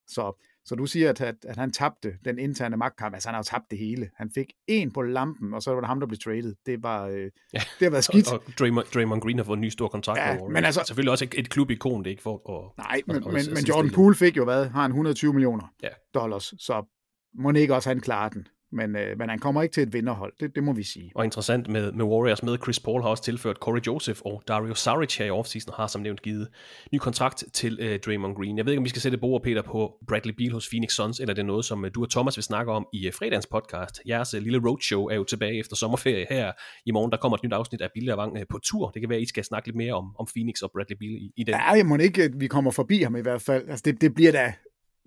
[0.08, 3.14] Så, så du siger, at, at, at han tabte den interne magtkamp.
[3.14, 4.10] Altså han har jo tabt det hele.
[4.16, 6.56] Han fik en på lampen, og så var det ham, der blev traded.
[6.66, 7.60] Det var, øh, ja.
[7.80, 8.34] det har været skidt.
[8.34, 10.20] Og, og Draymond, Draymond Green har fået en ny stor kontrakt.
[10.20, 12.78] Ja, over, men altså, selvfølgelig også et, et klubikon, det ikke for at...
[12.78, 14.66] Nej, men, men, men Jordan Poole fik jo hvad?
[14.66, 15.90] Har han 120 millioner ja.
[16.14, 16.86] dollars, så
[17.34, 18.48] må ikke også han klare den.
[18.72, 21.12] Men, øh, men han kommer ikke til et vinderhold, det, det må vi sige.
[21.16, 24.74] Og interessant med, med Warriors med Chris Paul har også tilført Corey Joseph og Dario
[24.74, 26.48] Saric her i offseason har som nævnt givet
[26.94, 28.58] ny kontrakt til øh, Draymond Green.
[28.58, 31.20] Jeg ved ikke, om vi skal sætte bord, Peter, på Bradley Beal hos Phoenix Suns,
[31.20, 33.48] eller det er noget, som øh, du og Thomas vil snakke om i øh, fredagens
[33.48, 34.02] podcast.
[34.08, 36.52] Jeres øh, lille roadshow er jo tilbage efter sommerferie her
[36.86, 37.12] i morgen.
[37.12, 38.90] Der kommer et nyt afsnit af Billy Vang øh, på tur.
[38.90, 41.12] Det kan være, at I skal snakke lidt mere om, om Phoenix og Bradley Beal
[41.12, 41.56] i, i den.
[41.56, 43.70] Ja, jeg må ikke, at vi kommer forbi ham i hvert fald.
[43.70, 44.54] Altså, det, det bliver da...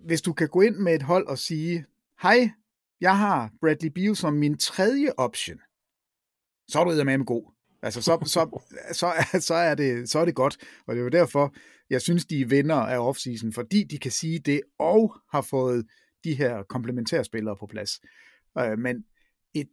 [0.07, 1.85] Hvis du kan gå ind med et hold og sige,
[2.23, 2.51] hej,
[3.01, 5.59] jeg har Bradley Beal som min tredje option,
[6.69, 7.53] så er du med god.
[7.83, 8.61] Altså, så, så,
[9.01, 10.57] så, så, er det, så er det godt.
[10.87, 11.55] Og det er jo derfor,
[11.91, 15.87] jeg synes, de er vinder af offseason, fordi de kan sige det, og har fået
[16.25, 18.01] de her komplementære spillere på plads.
[18.61, 19.05] Uh, men
[19.55, 19.69] et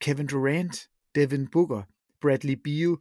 [0.00, 1.82] Kevin Durant, Devin Booker,
[2.20, 2.96] Bradley Beal,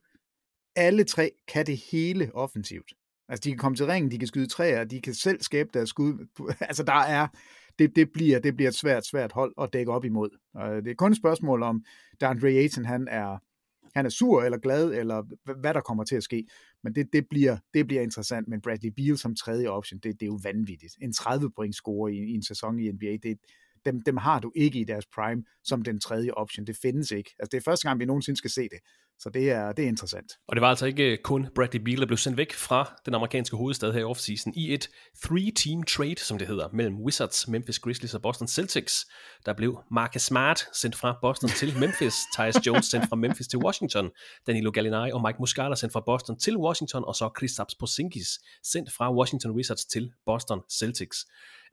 [0.75, 2.93] alle tre kan det hele offensivt.
[3.29, 5.89] Altså, de kan komme til ringen, de kan skyde træer, de kan selv skabe deres
[5.89, 6.27] skud.
[6.61, 7.27] Altså, der er,
[7.79, 10.29] det, det, bliver, det bliver et svært, svært hold at dække op imod.
[10.83, 11.85] Det er kun et spørgsmål om,
[12.21, 13.37] DeAndre Ayton, han er,
[13.95, 15.23] han er sur eller glad, eller
[15.61, 16.47] hvad der kommer til at ske.
[16.83, 18.47] Men det, det, bliver, det bliver interessant.
[18.47, 20.93] Men Bradley Beal som tredje option, det, det er jo vanvittigt.
[21.01, 23.37] En 30 point score i, i en sæson i NBA, det,
[23.85, 26.67] dem, dem har du ikke i deres prime som den tredje option.
[26.67, 27.35] Det findes ikke.
[27.39, 28.79] Altså, det er første gang, vi nogensinde skal se det.
[29.19, 30.32] Så det er, det er interessant.
[30.47, 33.58] Og det var altså ikke kun Bradley Beal, der blev sendt væk fra den amerikanske
[33.58, 34.89] hovedstad her i offseason i et
[35.25, 39.06] three-team trade, som det hedder, mellem Wizards, Memphis Grizzlies og Boston Celtics.
[39.45, 43.60] Der blev Marcus Smart sendt fra Boston til Memphis, Tyus Jones sendt fra Memphis til
[43.60, 44.10] Washington,
[44.47, 48.93] Danilo Gallinari og Mike Muscala sendt fra Boston til Washington, og så Kristaps Porzingis sendt
[48.93, 51.17] fra Washington Wizards til Boston Celtics.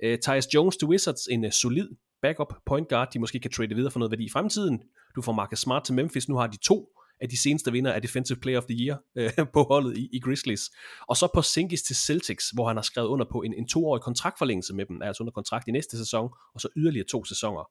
[0.07, 1.89] Uh, Tyus Jones til Wizards, en uh, solid
[2.23, 4.83] backup point guard, de måske kan trade videre for noget værdi i fremtiden.
[5.17, 6.89] Du får Marcus Smart til Memphis, nu har de to
[7.25, 10.21] af de seneste vinder af Defensive Player of the Year øh, på holdet i, i
[10.21, 10.71] Grizzlies.
[11.09, 14.03] Og så på Sinkis til Celtics, hvor han har skrevet under på en, en toårig
[14.03, 17.71] kontraktforlængelse med dem, altså under kontrakt i næste sæson, og så yderligere to sæsoner.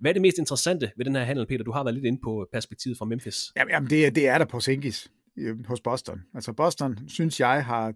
[0.00, 1.64] Hvad er det mest interessante ved den her handel, Peter?
[1.64, 3.52] Du har været lidt inde på perspektivet fra Memphis.
[3.56, 6.20] Jamen, jamen det, det er der på Sinkis øh, hos Boston.
[6.34, 7.94] Altså Boston, synes jeg, har,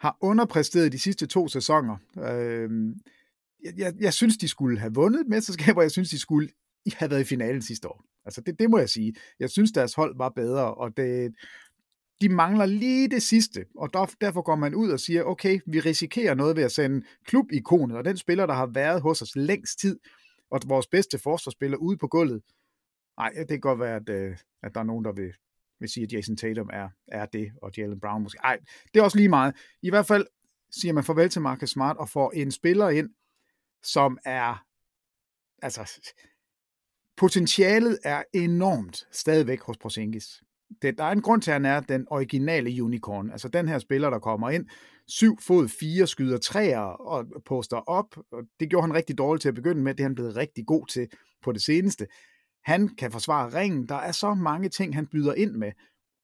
[0.00, 1.96] har underpræsteret de sidste to sæsoner.
[2.18, 2.70] Øh,
[3.64, 6.48] jeg, jeg, jeg synes, de skulle have vundet et mesterskab, og jeg synes, de skulle
[6.92, 8.04] have været i finalen sidste år.
[8.24, 9.14] Altså det, det må jeg sige.
[9.40, 11.34] Jeg synes, deres hold var bedre, og det,
[12.20, 15.80] de mangler lige det sidste, og der, derfor går man ud og siger, okay, vi
[15.80, 19.78] risikerer noget ved at sende klubikonet, og den spiller, der har været hos os længst
[19.78, 19.98] tid,
[20.50, 22.42] og vores bedste forsvarsspiller ude på gulvet.
[23.18, 25.32] Nej, det kan godt være, at, øh, at der er nogen, der vil,
[25.80, 28.40] vil sige, at Jason Tatum er, er det, og Jalen Brown måske.
[28.42, 28.58] Nej,
[28.94, 29.54] det er også lige meget.
[29.82, 30.26] I hvert fald
[30.70, 33.10] siger man farvel til Marcus Smart og får en spiller ind,
[33.82, 34.64] som er,
[35.62, 36.10] altså,
[37.16, 40.42] potentialet er enormt stadigvæk hos Porzingis.
[40.82, 43.30] Det, der er en grund til, at han er den originale unicorn.
[43.30, 44.66] Altså den her spiller, der kommer ind,
[45.08, 48.16] syv fod fire, skyder træer og poster op.
[48.32, 49.94] Og det gjorde han rigtig dårligt til at begynde med.
[49.94, 51.08] Det er han blevet rigtig god til
[51.42, 52.06] på det seneste.
[52.64, 53.88] Han kan forsvare ringen.
[53.88, 55.72] Der er så mange ting, han byder ind med.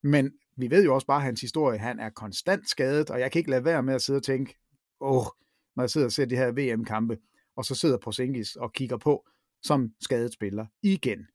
[0.03, 1.79] Men vi ved jo også bare hans historie.
[1.79, 4.55] Han er konstant skadet, og jeg kan ikke lade være med at sidde og tænke,
[5.01, 5.25] åh,
[5.77, 7.19] når jeg sidder og ser de her VM-kampe,
[7.57, 9.29] og så sidder Porzingis og kigger på,
[9.63, 11.27] som skadet spiller igen.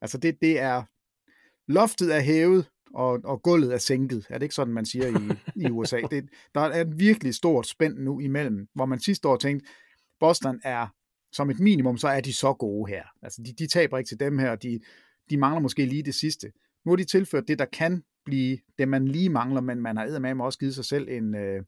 [0.00, 0.82] Altså det, det er,
[1.66, 4.26] loftet er hævet, og, og gulvet er sænket.
[4.30, 6.00] Er det ikke sådan, man siger i, i USA?
[6.10, 9.68] Det, der er et virkelig stort spænd nu imellem, hvor man sidste år tænkte,
[10.20, 10.86] Boston er
[11.32, 13.04] som et minimum, så er de så gode her.
[13.22, 14.80] Altså de, de taber ikke til dem her, de,
[15.30, 16.52] de mangler måske lige det sidste.
[16.84, 20.18] Nu har de tilført det, der kan blive det, man lige mangler, men man har
[20.18, 21.62] med også givet sig selv en, øh,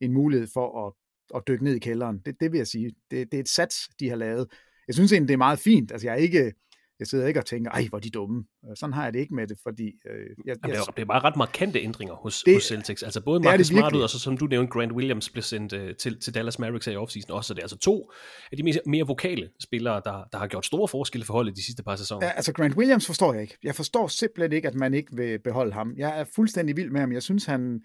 [0.00, 0.92] en mulighed for at,
[1.34, 2.18] at dykke ned i kælderen.
[2.18, 2.92] Det, det vil jeg sige.
[3.10, 4.48] Det, det er et sats, de har lavet
[4.88, 5.92] jeg synes egentlig, det er meget fint.
[5.92, 6.52] Altså, jeg er ikke,
[6.98, 8.44] jeg sidder ikke og tænker, ej, hvor er de dumme.
[8.74, 9.84] Sådan har jeg det ikke med det, fordi...
[9.84, 10.12] Øh,
[10.46, 13.02] jeg, Jamen, det, er, det er bare ret markante ændringer hos, det, hos Celtics.
[13.02, 15.80] Altså både Marcus Smart ud, og så som du nævnte, Grant Williams blev sendt uh,
[16.00, 17.48] til, til Dallas Mavericks her i offseason også.
[17.48, 18.10] Så det er altså to
[18.52, 21.64] af de mere, mere vokale spillere, der, der har gjort store forskelle for holdet de
[21.64, 22.26] sidste par sæsoner.
[22.26, 23.58] Ja, altså Grant Williams forstår jeg ikke.
[23.62, 25.94] Jeg forstår simpelthen ikke, at man ikke vil beholde ham.
[25.96, 27.12] Jeg er fuldstændig vild med ham.
[27.12, 27.80] Jeg synes, han,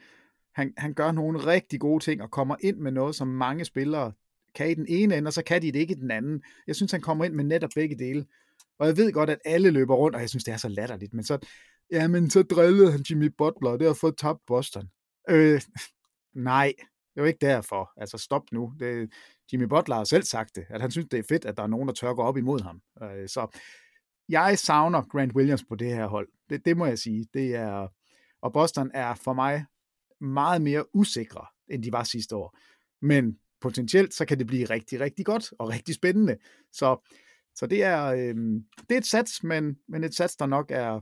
[0.56, 4.12] Han, han gør nogle rigtig gode ting og kommer ind med noget, som mange spillere
[4.56, 6.44] kan i den ene ende, og så kan de det ikke i den anden.
[6.68, 8.26] Jeg synes, han kommer ind med netop begge dele.
[8.80, 11.14] Og jeg ved godt, at alle løber rundt, og jeg synes, det er så latterligt,
[11.14, 11.38] men så,
[11.92, 14.90] ja, men så drillede han Jimmy Butler, og det har fået tabt Boston.
[15.30, 15.62] Øh,
[16.34, 16.74] nej,
[17.16, 17.92] det var ikke derfor.
[17.98, 18.74] Altså, stop nu.
[18.80, 19.10] Det,
[19.54, 21.68] Jimmy Butler har selv sagt det, at han synes, det er fedt, at der er
[21.68, 22.82] nogen, der tør gå op imod ham.
[23.04, 23.60] Øh, så
[24.30, 26.28] jeg savner Grant Williams på det her hold.
[26.50, 27.26] Det, det må jeg sige.
[27.34, 27.88] Det er,
[28.42, 29.66] og Boston er for mig
[30.22, 32.58] meget mere usikre, end de var sidste år.
[33.02, 36.38] Men potentielt, så kan det blive rigtig, rigtig godt og rigtig spændende.
[36.72, 37.10] Så,
[37.56, 38.36] så det, er, øh,
[38.90, 41.00] det er et sats, men, men et sats, der nok er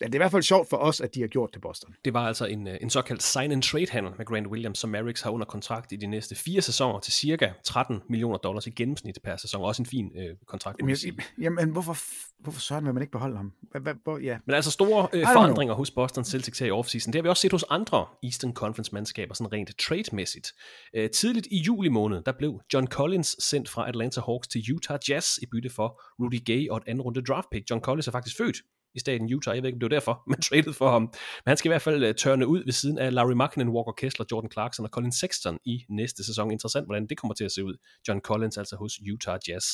[0.00, 1.94] Ja, det er i hvert fald sjovt for os, at de har gjort det Boston.
[2.04, 5.46] Det var altså en, øh, en såkaldt sign-and-trade-handel med Grant Williams, som Mavericks har under
[5.46, 9.62] kontrakt i de næste fire sæsoner til cirka 13 millioner dollars i gennemsnit per sæson.
[9.62, 10.78] Også en fin øh, kontrakt.
[10.78, 11.96] Jamen, jeg, jamen hvorfor,
[12.42, 13.52] hvorfor søren vil man ikke beholde ham?
[13.80, 14.38] Hva, ja.
[14.46, 17.40] Men altså store øh, forandringer hos Boston Celtics her i offseason, det har vi også
[17.40, 20.52] set hos andre Eastern Conference-mandskaber, sådan rent trade-mæssigt.
[20.96, 24.98] Øh, tidligt i juli måned, der blev John Collins sendt fra Atlanta Hawks til Utah
[25.08, 27.70] Jazz i bytte for Rudy Gay og et andet runde draft pick.
[27.70, 28.56] John Collins er faktisk født
[28.94, 29.54] i staten Utah.
[29.54, 31.02] Jeg ved ikke, om det var derfor, man traded for ham.
[31.02, 33.92] Men han skal i hvert fald uh, tørne ud ved siden af Larry Markkinen, Walker
[33.92, 36.50] Kessler, Jordan Clarkson og Colin Sexton i næste sæson.
[36.50, 37.76] Interessant, hvordan det kommer til at se ud.
[38.08, 39.66] John Collins altså hos Utah Jazz.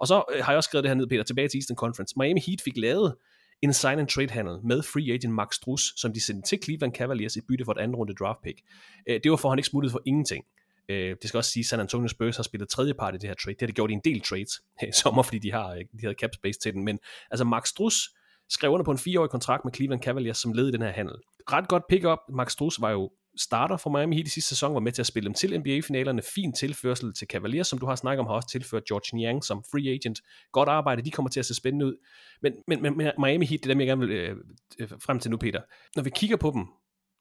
[0.00, 2.14] Og så uh, har jeg også skrevet det her ned, Peter, tilbage til Eastern Conference.
[2.16, 3.14] Miami Heat fik lavet
[3.62, 6.94] en sign and trade handel med free agent Max Struss, som de sendte til Cleveland
[6.94, 8.60] Cavaliers i bytte for et andet runde draft pick.
[9.08, 10.44] Øh, det var for, at han ikke smuttede for ingenting.
[10.88, 13.34] Det skal også sige, at San Antonio Spurs har spillet tredje part i det her
[13.34, 13.54] trade.
[13.54, 16.14] Det har de gjort i en del trades i sommer, fordi de har, de havde
[16.20, 16.84] cap space til den.
[16.84, 16.98] Men
[17.30, 18.10] altså Max Struss
[18.50, 21.14] skrev under på en fireårig kontrakt med Cleveland Cavaliers som led i den her handel.
[21.52, 22.18] Ret godt pick-up.
[22.28, 25.06] Max Strus var jo starter for Miami Heat i sidste sæson, var med til at
[25.06, 26.22] spille dem til NBA-finalerne.
[26.34, 29.64] Fin tilførsel til Cavaliers, som du har snakket om, har også tilført George Niang som
[29.72, 30.20] free agent.
[30.52, 31.94] Godt arbejde, de kommer til at se spændende ud.
[32.42, 34.36] Men, men, men Miami Heat, det er dem, jeg gerne vil øh,
[34.78, 35.60] øh, frem til nu, Peter.
[35.96, 36.66] Når vi kigger på dem,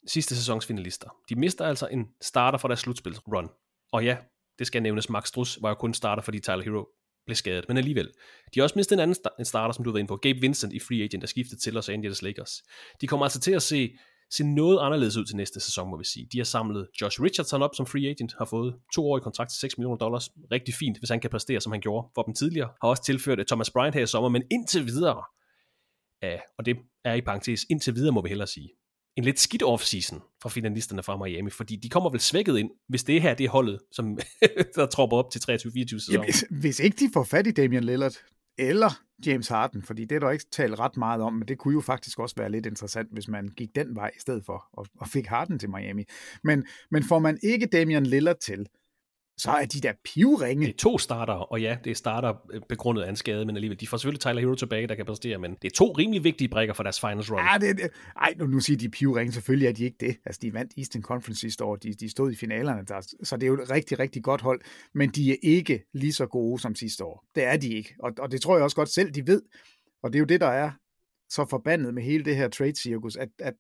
[0.08, 3.50] sidste sæsons finalister, de mister altså en starter for deres slutspil-run.
[3.92, 4.18] Og ja,
[4.60, 6.86] det skal nævnes, Max Strus var jo kun starter, fordi Tyler Hero
[7.26, 8.10] blev skadet, men alligevel.
[8.54, 10.74] De har også mistet en anden en starter, som du var inde på, Gabe Vincent
[10.74, 12.64] i free agent, der skiftede til Los Angeles Lakers.
[13.02, 13.98] De kommer altså til at se,
[14.32, 16.28] se noget anderledes ud til næste sæson, må vi sige.
[16.32, 19.50] De har samlet Josh Richardson op som free agent, har fået to år i kontrakt
[19.50, 20.30] til 6 millioner dollars.
[20.52, 22.70] Rigtig fint, hvis han kan præstere, som han gjorde for dem tidligere.
[22.82, 25.24] Har også tilført øh, Thomas Bryant her i sommer, men indtil videre,
[26.24, 28.70] ja, og det er i parentes, indtil videre må vi hellere sige,
[29.16, 33.04] en lidt skidt off-season for finalisterne fra Miami, fordi de kommer vel svækket ind, hvis
[33.04, 34.18] det her det er holdet, som
[34.76, 36.00] der tropper op til 23-24 sæsonen.
[36.10, 38.14] Ja, hvis, hvis ikke de får fat i Damian Lillard,
[38.58, 41.74] eller James Harden, fordi det er der ikke talt ret meget om, men det kunne
[41.74, 44.88] jo faktisk også være lidt interessant, hvis man gik den vej i stedet for, og,
[45.00, 46.04] og fik Harden til Miami.
[46.44, 48.68] Men, men får man ikke Damian Lillard til,
[49.38, 50.66] så er de der pivringe.
[50.66, 53.56] Det er to starter, og ja, det er starter øh, begrundet af en skade, men
[53.56, 56.24] alligevel, de får selvfølgelig Tyler Hero tilbage, der kan præstere, men det er to rimelig
[56.24, 57.40] vigtige brækker for deres finals run.
[57.40, 57.90] Ja, det, det.
[58.16, 60.18] Ej, nu, nu siger de pivringe, selvfølgelig er de ikke det.
[60.26, 63.44] Altså, de vandt Eastern Conference sidste år, de, de stod i finalerne, der, så det
[63.44, 64.62] er jo et rigtig, rigtig godt hold,
[64.94, 67.26] men de er ikke lige så gode som sidste år.
[67.36, 69.42] Det er de ikke, og, og det tror jeg også godt selv, de ved.
[70.04, 70.72] Og det er jo det, der er
[71.30, 73.54] så forbandet med hele det her trade-cirkus, at, at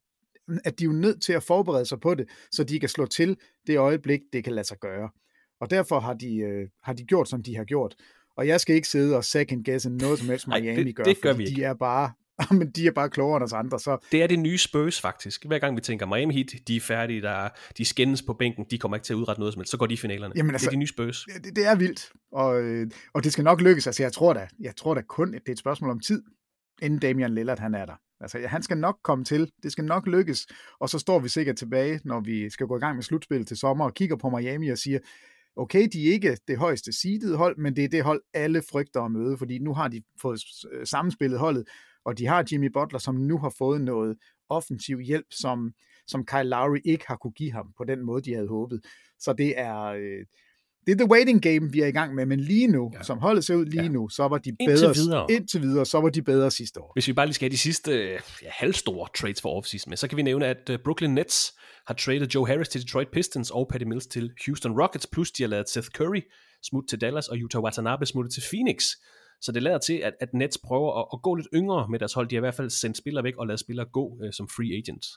[0.65, 3.05] at de er jo nødt til at forberede sig på det, så de kan slå
[3.05, 5.09] til det øjeblik, det kan lade sig gøre.
[5.65, 7.95] Og derfor har de, øh, har de gjort, som de har gjort.
[8.37, 11.03] Og jeg skal ikke sidde og second guesse noget som helst Miami Ej, det, gør,
[11.03, 11.55] det gør vi ikke.
[11.55, 12.11] de er bare
[12.59, 13.79] men de er bare klogere end os andre.
[13.79, 13.97] Så.
[14.11, 15.45] Det er det nye Spurs faktisk.
[15.45, 18.77] Hver gang vi tænker Miami Heat, de er færdige, der, de skændes på bænken, de
[18.77, 20.33] kommer ikke til at udrette noget som helst, så går de i finalerne.
[20.35, 21.25] Jamen, altså, det er de nye Spurs.
[21.43, 23.87] Det, det er vildt, og, øh, og det skal nok lykkes.
[23.87, 26.23] Altså, jeg tror da, jeg tror da kun, at det er et spørgsmål om tid,
[26.81, 27.95] inden Damian Lillard han er der.
[28.19, 29.51] Altså, han skal nok komme til.
[29.63, 30.47] Det skal nok lykkes.
[30.79, 33.57] Og så står vi sikkert tilbage, når vi skal gå i gang med slutspil til
[33.57, 34.99] sommer, og kigger på Miami og siger,
[35.55, 39.01] okay, de er ikke det højeste seedede hold, men det er det hold, alle frygter
[39.01, 40.41] at møde, fordi nu har de fået
[40.71, 41.67] øh, sammenspillet holdet,
[42.05, 44.17] og de har Jimmy Butler, som nu har fået noget
[44.49, 45.71] offensiv hjælp, som,
[46.07, 48.81] som Kyle Lowry ikke har kunne give ham på den måde, de havde håbet.
[49.19, 50.25] Så det er, øh,
[50.85, 53.03] det er the waiting game, vi er i gang med, men lige nu, ja.
[53.03, 53.89] som holdet ser ud lige ja.
[53.89, 55.25] nu, så var de bedre, indtil videre.
[55.29, 56.91] indtil videre, så var de bedre sidste år.
[56.93, 57.91] Hvis vi bare lige skal have de sidste
[58.43, 61.53] ja, halvstore trades for offseason med, så kan vi nævne, at øh, Brooklyn Nets
[61.87, 65.43] har traded Joe Harris til Detroit Pistons og Patty Mills til Houston Rockets, plus de
[65.43, 66.21] har lavet Seth Curry
[66.63, 68.85] smutte til Dallas og Utah Watanabe smutte til Phoenix.
[69.41, 72.13] Så det lader til, at, at Nets prøver at, at gå lidt yngre med deres
[72.13, 72.27] hold.
[72.27, 74.77] De har i hvert fald sendt spillere væk og lavet spillere gå øh, som free
[74.77, 75.07] agents.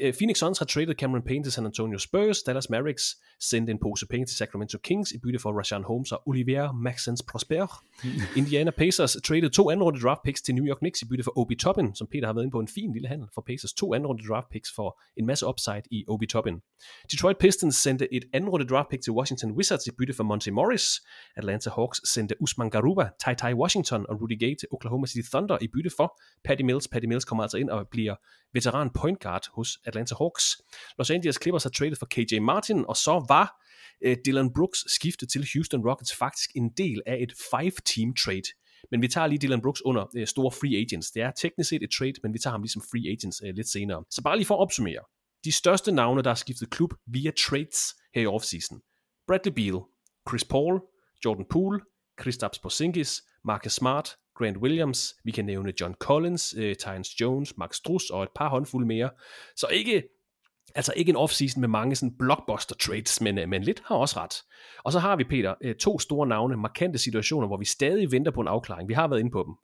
[0.00, 3.78] Øh, Phoenix Suns har traded Cameron Payne til San Antonio Spurs, Dallas Mavericks sendte en
[3.78, 7.82] pose penge til Sacramento Kings i bytte for Rashawn Holmes og Olivier Maxence Prosper.
[8.40, 11.38] Indiana Pacers traded to anden runde draft picks til New York Knicks i bytte for
[11.38, 13.72] Obi Toppin, som Peter har været inde på en fin lille handel for Pacers.
[13.72, 16.60] To anden runde draft picks for en masse upside i Obi Toppin.
[17.10, 20.50] Detroit Pistons sendte et anden runde draft pick til Washington Wizards i bytte for Monte
[20.50, 20.86] Morris.
[21.36, 25.58] Atlanta Hawks sendte Usman Garuba, Ty Ty Washington og Rudy Gay til Oklahoma City Thunder
[25.60, 26.88] i bytte for Patty Mills.
[26.88, 28.14] Patty Mills kommer altså ind og bliver
[28.54, 30.44] veteran point guard hos Atlanta Hawks.
[30.98, 33.66] Los Angeles Clippers har traded for KJ Martin, og så var
[34.04, 38.48] øh, Dylan Brooks skiftet til Houston Rockets faktisk en del af et five-team trade.
[38.90, 41.10] Men vi tager lige Dylan Brooks under øh, store free agents.
[41.10, 43.68] Det er teknisk set et trade, men vi tager ham ligesom free agents øh, lidt
[43.68, 44.04] senere.
[44.10, 45.02] Så bare lige for at opsummere.
[45.44, 48.80] De største navne, der har skiftet klub via trades her i offseason.
[49.26, 49.80] Bradley Beal,
[50.28, 50.80] Chris Paul,
[51.24, 51.80] Jordan Poole,
[52.16, 57.76] Kristaps Porzingis, Marcus Smart, Grant Williams, vi kan nævne John Collins, øh, Tynes Jones, Max
[57.76, 59.10] Struss og et par håndfulde mere.
[59.56, 60.02] Så ikke,
[60.74, 64.20] altså ikke en offseason med mange sådan blockbuster trades, men, øh, men lidt har også
[64.20, 64.34] ret.
[64.84, 68.30] Og så har vi, Peter, øh, to store navne, markante situationer, hvor vi stadig venter
[68.30, 68.88] på en afklaring.
[68.88, 69.54] Vi har været inde på dem.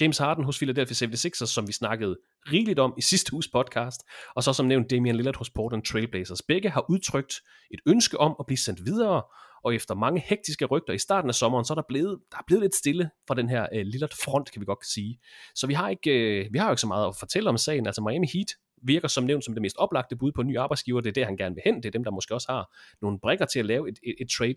[0.00, 2.16] James Harden hos Philadelphia 76ers, som vi snakkede
[2.52, 4.00] rigeligt om i sidste uges podcast,
[4.34, 6.42] og så som nævnt Damian Lillard hos Portland Trailblazers.
[6.42, 7.34] Begge har udtrykt
[7.70, 9.22] et ønske om at blive sendt videre,
[9.64, 12.42] og efter mange hektiske rygter i starten af sommeren, så er der blevet, der er
[12.46, 15.20] blevet lidt stille fra den her øh, Lillard front, kan vi godt sige.
[15.54, 17.86] Så vi har, ikke, øh, vi har jo ikke så meget at fortælle om sagen.
[17.86, 18.48] Altså Miami Heat
[18.82, 21.00] virker som nævnt som det mest oplagte bud på en ny arbejdsgiver.
[21.00, 21.76] Det er det, han gerne vil hen.
[21.76, 24.28] Det er dem, der måske også har nogle brikker til at lave et, et, et
[24.38, 24.54] trade.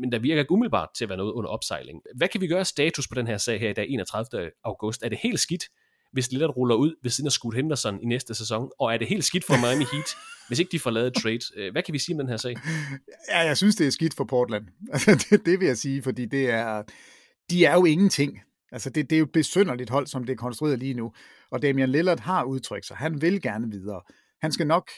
[0.00, 2.02] Men der virker ikke umiddelbart til at være noget under opsejling.
[2.14, 4.50] Hvad kan vi gøre status på den her sag her i dag, 31.
[4.64, 5.02] august?
[5.02, 5.64] Er det helt skidt,
[6.12, 8.70] hvis Lillard ruller ud ved siden af Scoot Henderson i næste sæson?
[8.78, 10.08] Og er det helt skidt for Miami Heat,
[10.48, 11.70] hvis ikke de får lavet et trade?
[11.72, 12.56] Hvad kan vi sige om den her sag?
[13.28, 14.66] Ja, jeg synes, det er skidt for Portland.
[14.92, 16.82] Altså, det, det vil jeg sige, fordi det er,
[17.50, 18.40] de er jo ingenting.
[18.72, 21.12] Altså, det, det er jo et besynderligt hold, som det er konstrueret lige nu.
[21.50, 22.96] Og Damian Lillard har udtrykt sig.
[22.96, 24.00] Han vil gerne videre.
[24.42, 24.90] Han skal nok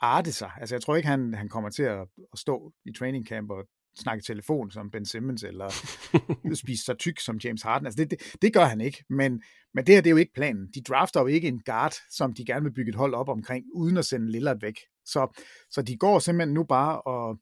[0.00, 0.50] arte sig.
[0.60, 1.98] Altså, jeg tror ikke, han, han kommer til at,
[2.32, 3.64] at stå i training camp og
[3.98, 5.68] snakke telefon som Ben Simmons, eller
[6.54, 7.86] spise sig tyk som James Harden.
[7.86, 9.42] Altså det, det, det gør han ikke, men,
[9.74, 10.68] men det her det er jo ikke planen.
[10.74, 13.64] De drafter jo ikke en guard, som de gerne vil bygge et hold op omkring,
[13.74, 14.80] uden at sende Lillard væk.
[15.04, 17.38] Så, så de går simpelthen nu bare og,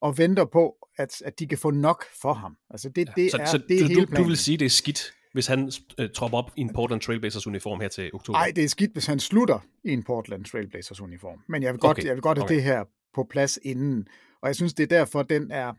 [0.00, 2.56] og venter på, at, at de kan få nok for ham.
[2.70, 4.22] Altså det, det så, er, så det er du, hele planen.
[4.22, 7.46] du vil sige, det er skidt, hvis han uh, tropper op i en Portland Trailblazers
[7.46, 8.38] uniform her til oktober?
[8.38, 11.38] Nej, det er skidt, hvis han slutter i en Portland Trailblazers uniform.
[11.48, 12.54] Men jeg vil godt, Okay, jeg vil godt have okay.
[12.54, 14.08] det her på plads inden.
[14.46, 15.72] Og jeg synes, det er derfor, den er...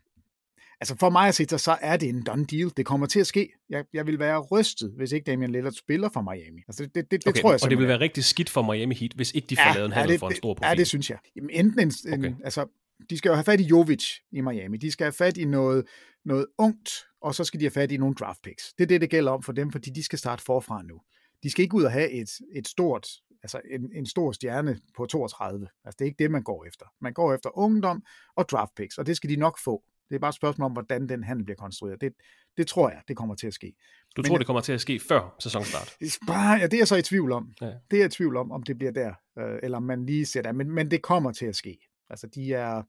[0.82, 2.72] Altså for mig at se, så er det en done deal.
[2.78, 3.50] Det kommer til at ske.
[3.70, 6.62] Jeg, jeg vil være rystet, hvis ikke Damian Lillard spiller for Miami.
[6.68, 8.96] Altså det, det, det okay, tror jeg og det vil være rigtig skidt for Miami
[8.96, 10.70] Heat, hvis ikke de får lavet en handel det, for en stor det- profil.
[10.70, 11.18] Ja, det synes jeg.
[11.36, 12.36] Jamen, enten en, en Okay.
[12.44, 12.66] altså,
[13.10, 14.78] de skal jo have fat i Jovic i Miami.
[14.78, 15.86] De skal have fat i noget,
[16.26, 16.90] noget ungt,
[17.22, 18.74] og så skal de have fat i nogle draft picks.
[18.78, 21.02] Det er det, det gælder om for dem, fordi de skal starte forfra nu.
[21.44, 23.08] De skal ikke ud og have et, et stort,
[23.48, 25.68] altså en, en stor stjerne på 32.
[25.86, 26.86] Altså det er ikke det, man går efter.
[27.02, 28.04] Man går efter ungdom
[28.36, 29.84] og draft picks, og det skal de nok få.
[30.10, 32.02] Det er bare et spørgsmål om, hvordan den handel bliver konstrueret.
[32.02, 32.14] Det,
[32.58, 33.74] det tror jeg, det kommer til at ske.
[34.16, 35.96] Du Men tror, det kommer til at ske før sæsonstart?
[36.28, 37.54] Bare, ja, det er jeg så i tvivl om.
[37.62, 37.66] Ja.
[37.66, 40.26] Det er jeg i tvivl om, om det bliver der, øh, eller om man lige
[40.26, 40.52] ser der.
[40.52, 41.78] Men, men det kommer til at ske.
[42.10, 42.84] Altså, de er,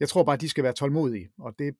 [0.00, 1.74] jeg tror bare, de skal være tålmodige, og det,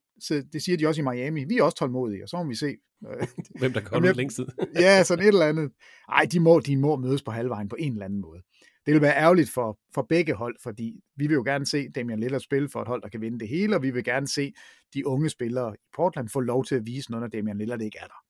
[0.53, 1.45] det siger de også i Miami.
[1.45, 2.77] Vi er også tålmodige, og så må vi se.
[3.07, 3.27] Øh,
[3.61, 4.47] Hvem der kommer længst tid?
[4.75, 5.73] ja, sådan et eller andet.
[6.09, 8.43] Ej, de må, de må mødes på halvvejen på en eller anden måde.
[8.87, 12.21] Det vil være ærgerligt for, for begge hold, fordi vi vil jo gerne se Damian
[12.21, 14.53] Lillard spille for et hold, der kan vinde det hele, og vi vil gerne se
[14.95, 17.99] de unge spillere i Portland få lov til at vise noget, når Damian Lillard ikke
[17.99, 18.23] er der.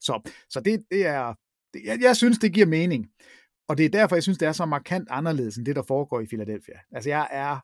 [0.00, 1.34] Så, så det, det er,
[1.74, 3.06] det, jeg, jeg synes, det giver mening.
[3.68, 6.20] Og det er derfor, jeg synes, det er så markant anderledes end det, der foregår
[6.20, 6.78] i Philadelphia.
[6.92, 7.60] Altså, jeg er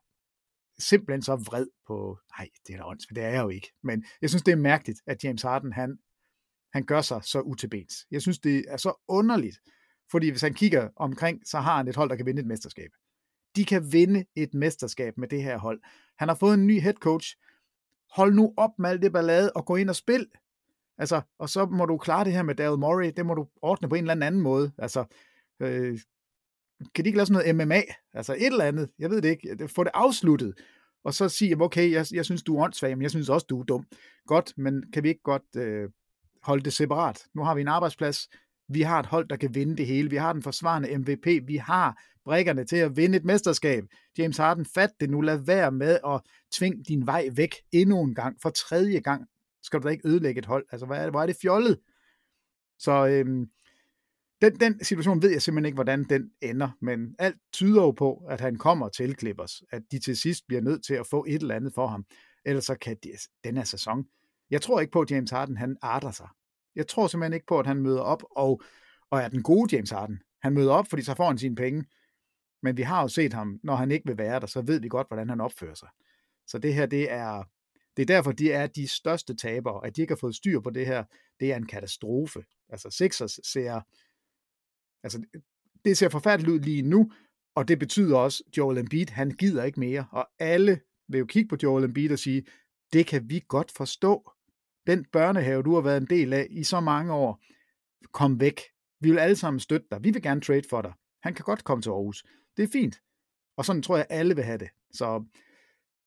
[0.79, 2.19] simpelthen så vred på...
[2.39, 3.73] Nej, det er da ånds, for det er jeg jo ikke.
[3.83, 5.99] Men jeg synes, det er mærkeligt, at James Harden, han,
[6.73, 7.95] han gør sig så utilbens.
[8.11, 9.59] Jeg synes, det er så underligt,
[10.11, 12.91] fordi hvis han kigger omkring, så har han et hold, der kan vinde et mesterskab.
[13.57, 15.81] De kan vinde et mesterskab med det her hold.
[16.19, 17.37] Han har fået en ny head coach.
[18.11, 20.27] Hold nu op med alt det ballade og gå ind og spil.
[20.99, 23.89] Altså, og så må du klare det her med Daryl Morey, det må du ordne
[23.89, 24.73] på en eller anden måde.
[24.79, 25.05] Altså,
[25.61, 25.99] øh,
[26.95, 27.83] kan de ikke lave sådan noget MMA?
[28.15, 29.69] Altså et eller andet, jeg ved det ikke.
[29.69, 30.55] Få det afsluttet,
[31.05, 33.61] og så sige, okay, jeg, jeg synes, du er åndssvag, men jeg synes også, du
[33.61, 33.87] er dum.
[34.27, 35.89] Godt, men kan vi ikke godt øh,
[36.43, 37.23] holde det separat?
[37.35, 38.29] Nu har vi en arbejdsplads,
[38.69, 41.57] vi har et hold, der kan vinde det hele, vi har den forsvarende MVP, vi
[41.57, 43.85] har brækkerne til at vinde et mesterskab.
[44.19, 46.21] James Harden, fat det nu, lad være med at
[46.53, 49.27] tvinge din vej væk endnu en gang, for tredje gang
[49.63, 50.67] skal du da ikke ødelægge et hold.
[50.73, 51.79] Altså, hvor er det, hvor er det fjollet?
[52.79, 53.47] Så øhm,
[54.45, 58.27] den, den situation ved jeg simpelthen ikke, hvordan den ender, men alt tyder jo på,
[58.29, 61.43] at han kommer til Clippers, at de til sidst bliver nødt til at få et
[61.43, 62.05] eller andet for ham,
[62.45, 63.09] ellers så kan de,
[63.45, 64.05] den her sæson,
[64.51, 66.29] jeg tror ikke på, at James Harden, han arter sig.
[66.77, 68.63] Jeg tror simpelthen ikke på, at han møder op og,
[69.11, 70.23] og er den gode James Harden.
[70.43, 71.85] Han møder op, fordi så får han sine penge,
[72.63, 74.89] men vi har jo set ham, når han ikke vil være der, så ved vi
[74.89, 75.89] godt, hvordan han opfører sig.
[76.47, 77.45] Så det her, det er,
[77.97, 80.71] det er derfor, de er de største tabere, at de ikke har fået styr på
[80.71, 81.05] det her,
[81.41, 82.45] det er en katastrofe.
[82.69, 83.81] Altså Sixers ser,
[85.05, 85.23] altså
[85.85, 87.13] det ser forfærdeligt ud lige nu,
[87.55, 91.27] og det betyder også, at Joel Embiid, han gider ikke mere, og alle vil jo
[91.27, 92.47] kigge på Joel Embiid og sige,
[92.93, 94.31] det kan vi godt forstå.
[94.87, 97.43] Den børnehave, du har været en del af i så mange år,
[98.13, 98.61] kom væk.
[99.01, 100.05] Vi vil alle sammen støtte dig.
[100.05, 100.93] Vi vil gerne trade for dig.
[101.23, 102.25] Han kan godt komme til Aarhus.
[102.57, 103.01] Det er fint.
[103.57, 104.69] Og sådan tror jeg, alle vil have det.
[104.93, 105.25] Så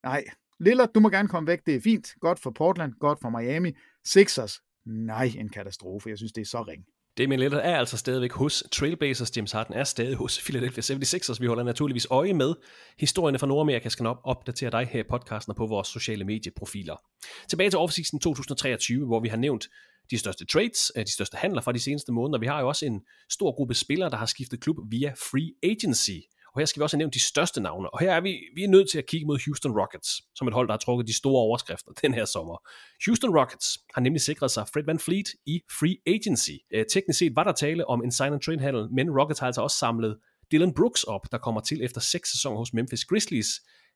[0.04, 0.24] nej,
[0.60, 1.66] Lillard, du må gerne komme væk.
[1.66, 2.16] Det er fint.
[2.20, 3.74] Godt for Portland, godt for Miami.
[4.06, 6.10] Sixers, nej, en katastrofe.
[6.10, 6.86] Jeg synes, det er så ring.
[7.18, 9.38] Damian Lillard er altså stadigvæk hos Trailblazers.
[9.38, 11.40] James Harden er stadig hos Philadelphia 76ers.
[11.40, 12.54] Vi holder naturligvis øje med.
[13.00, 16.96] Historierne fra Nordamerika skal nok opdatere dig her i podcasten og på vores sociale medieprofiler.
[17.50, 19.68] Tilbage til offseason 2023, hvor vi har nævnt
[20.12, 22.40] de største trades, øh, de største handler fra de seneste måneder.
[22.40, 26.20] Vi har jo også en stor gruppe spillere, der har skiftet klub via free agency.
[26.58, 27.94] Og her skal vi også have nævnt de største navne.
[27.94, 30.54] Og her er vi, vi er nødt til at kigge mod Houston Rockets, som et
[30.54, 32.58] hold, der har trukket de store overskrifter den her sommer.
[33.06, 36.56] Houston Rockets har nemlig sikret sig Fred Van Fleet i free agency.
[36.74, 39.48] Øh, teknisk set var der tale om en sign and trade handel, men Rockets har
[39.48, 40.18] altså også samlet
[40.52, 43.48] Dylan Brooks op, der kommer til efter seks sæsoner hos Memphis Grizzlies.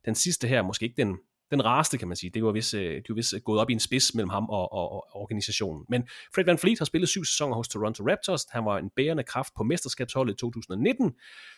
[0.06, 1.18] Den sidste her, måske ikke den
[1.52, 2.30] den rareste, kan man sige.
[2.30, 4.50] Det var vist, øh, de var vist øh, gået op i en spids mellem ham
[4.50, 5.86] og, og, og organisationen.
[5.90, 6.04] Men
[6.36, 8.46] Fred Van Fleet har spillet syv sæsoner hos Toronto Raptors.
[8.50, 11.12] Han var en bærende kraft på mesterskabsholdet i 2019.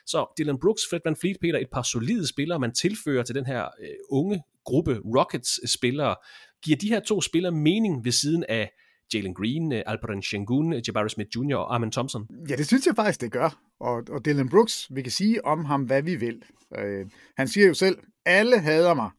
[0.06, 3.46] Så Dylan Brooks, Fred Van Fleet, Peter, et par solide spillere, man tilfører til den
[3.46, 6.16] her øh, unge gruppe Rockets-spillere.
[6.64, 8.72] Giver de her to spillere mening ved siden af
[9.14, 11.56] Jalen Green, øh, Alperen Sengun, Jabari Smith Jr.
[11.56, 12.28] og Armin Thompson?
[12.50, 13.60] Ja, det synes jeg faktisk, det gør.
[13.80, 16.44] Og, og Dylan Brooks, vi kan sige om ham, hvad vi vil.
[16.78, 17.06] Øh,
[17.38, 19.10] han siger jo selv, alle hader mig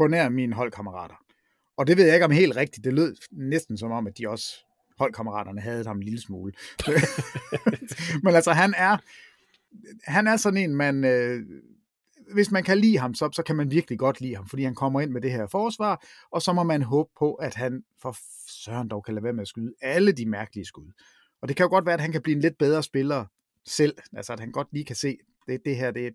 [0.00, 1.14] på nær mine holdkammerater.
[1.76, 2.84] Og det ved jeg ikke om helt rigtigt.
[2.84, 4.64] Det lød næsten som om, at de også
[4.98, 6.52] holdkammeraterne havde ham en lille smule.
[8.24, 8.96] Men altså, han er,
[10.04, 11.40] han er sådan en, man, øh,
[12.34, 14.74] hvis man kan lide ham, så, så kan man virkelig godt lide ham, fordi han
[14.74, 18.16] kommer ind med det her forsvar, og så må man håbe på, at han for
[18.64, 20.92] søren dog kan lade være med at skyde alle de mærkelige skud.
[21.42, 23.24] Og det kan jo godt være, at han kan blive en lidt bedre spiller
[23.66, 26.12] selv, altså at han godt lige kan se, det, det her, det,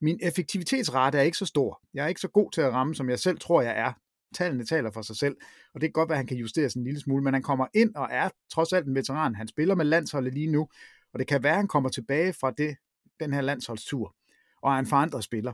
[0.00, 1.80] min effektivitetsrate er ikke så stor.
[1.94, 3.92] Jeg er ikke så god til at ramme, som jeg selv tror, jeg er.
[4.34, 5.36] Tallene taler for sig selv,
[5.74, 7.42] og det kan godt være, at han kan justere sig en lille smule, men han
[7.42, 9.34] kommer ind og er trods alt en veteran.
[9.34, 10.68] Han spiller med landsholdet lige nu,
[11.12, 12.76] og det kan være, at han kommer tilbage fra det,
[13.20, 14.14] den her landsholdstur,
[14.62, 15.52] og er en forandret spiller.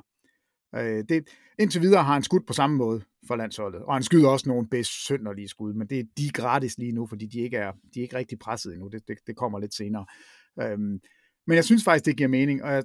[0.74, 1.28] Øh, det,
[1.58, 4.68] indtil videre har han skudt på samme måde for landsholdet, og han skyder også nogle
[4.68, 8.02] besynderlige skud, men det, de er gratis lige nu, fordi de ikke er, de er
[8.02, 8.88] ikke rigtig presset endnu.
[8.88, 10.06] Det, det, det kommer lidt senere.
[10.60, 11.00] Øhm,
[11.46, 12.84] men jeg synes faktisk, det giver mening, og jeg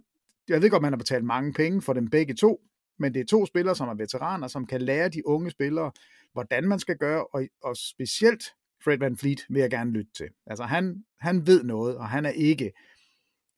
[0.50, 2.62] jeg ved godt, man har betalt mange penge for dem begge to,
[3.00, 5.92] men det er to spillere, som er veteraner, som kan lære de unge spillere,
[6.34, 8.44] hvordan man skal gøre, og, og specielt
[8.84, 10.28] Fred Van Fleet vil jeg gerne lytte til.
[10.46, 12.72] Altså han, han ved noget, og han er ikke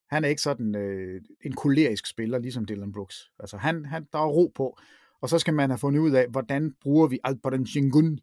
[0.10, 3.32] han er ikke sådan øh, en kolerisk spiller, ligesom Dylan Brooks.
[3.40, 4.78] Altså han, han, der er ro på,
[5.22, 8.20] og så skal man have fundet ud af, hvordan bruger vi Alperen Shingun,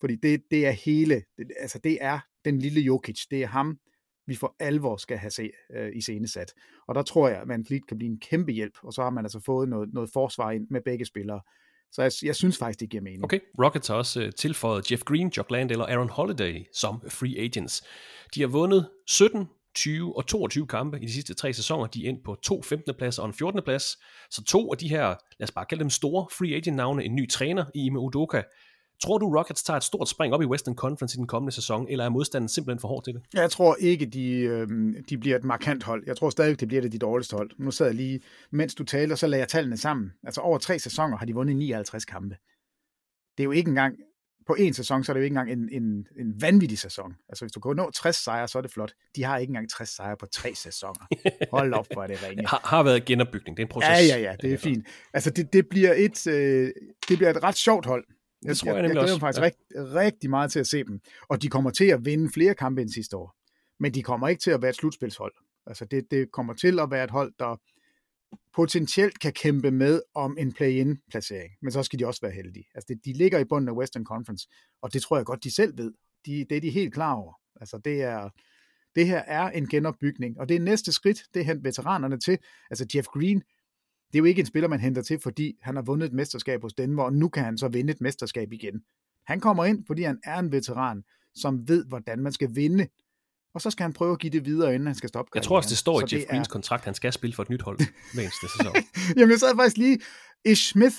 [0.00, 3.78] fordi det, det er hele, det, altså det er den lille Jokic, det er ham,
[4.30, 6.54] vi for alvor skal have se øh, i scenesat.
[6.88, 9.10] Og der tror jeg, at Van Fleet kan blive en kæmpe hjælp, og så har
[9.10, 11.40] man altså fået noget, noget forsvar ind med begge spillere.
[11.92, 13.24] Så jeg, jeg synes faktisk, det giver mening.
[13.24, 17.38] Okay, Rockets har også øh, tilføjet Jeff Green, Jock Landale og Aaron Holiday som free
[17.38, 17.82] agents.
[18.34, 21.86] De har vundet 17, 20 og 22 kampe i de sidste tre sæsoner.
[21.86, 22.94] De er ind på to 15.
[22.98, 23.62] plads og en 14.
[23.62, 23.84] plads.
[24.30, 25.06] Så to af de her,
[25.38, 28.42] lad os bare kalde dem store free agent navne, en ny træner i Ime Udoka,
[29.02, 31.86] Tror du, Rockets tager et stort spring op i Western Conference i den kommende sæson,
[31.88, 33.22] eller er modstanden simpelthen for hård til det?
[33.34, 34.68] Jeg tror ikke, de, øh,
[35.08, 36.02] de bliver et markant hold.
[36.06, 37.50] Jeg tror stadig, det bliver det de dårligste hold.
[37.58, 38.20] Nu sad jeg lige,
[38.50, 40.12] mens du taler, så lagde jeg tallene sammen.
[40.24, 42.36] Altså over tre sæsoner har de vundet 59 kampe.
[43.36, 43.96] Det er jo ikke engang,
[44.46, 47.14] på en sæson, så er det jo ikke engang en, en, en vanvittig sæson.
[47.28, 48.92] Altså hvis du kan nå 60 sejre, så er det flot.
[49.16, 51.06] De har ikke engang 60 sejre på tre sæsoner.
[51.56, 52.46] Hold op, hvor er det ringe.
[52.52, 53.88] Har, har været genopbygning, det er en proces.
[53.88, 54.86] Ja, ja, ja, det er fint.
[55.14, 56.72] Altså det, det, bliver et, øh,
[57.08, 58.04] det bliver et ret sjovt hold.
[58.42, 59.44] Det tror jeg, jeg, jeg, jeg glæder mig faktisk ja.
[59.44, 61.00] rigtig, rigtig meget til at se dem.
[61.28, 63.36] Og de kommer til at vinde flere kampe end sidste år.
[63.80, 65.32] Men de kommer ikke til at være et slutspilshold.
[65.66, 67.60] Altså det, det kommer til at være et hold, der
[68.54, 71.52] potentielt kan kæmpe med om en play-in-placering.
[71.62, 72.64] Men så skal de også være heldige.
[72.74, 74.48] Altså det, de ligger i bunden af Western Conference,
[74.82, 75.92] og det tror jeg godt, de selv ved.
[76.26, 77.34] De, det er de helt klar over.
[77.60, 78.30] Altså det er,
[78.94, 82.38] det her er en genopbygning, og det er næste skridt, det henter veteranerne til.
[82.70, 83.42] Altså Jeff Green,
[84.12, 86.62] det er jo ikke en spiller, man henter til, fordi han har vundet et mesterskab
[86.62, 88.82] hos Denver, og nu kan han så vinde et mesterskab igen.
[89.26, 91.04] Han kommer ind, fordi han er en veteran,
[91.34, 92.86] som ved, hvordan man skal vinde.
[93.54, 95.56] Og så skal han prøve at give det videre, inden han skal stoppe Jeg tror
[95.56, 96.52] også, det står i Jeff Greens er...
[96.52, 97.78] kontrakt, han skal spille for et nyt hold
[98.14, 98.74] hver eneste sæson.
[99.16, 99.98] Jamen, jeg sad faktisk lige...
[100.44, 100.96] Ish Smith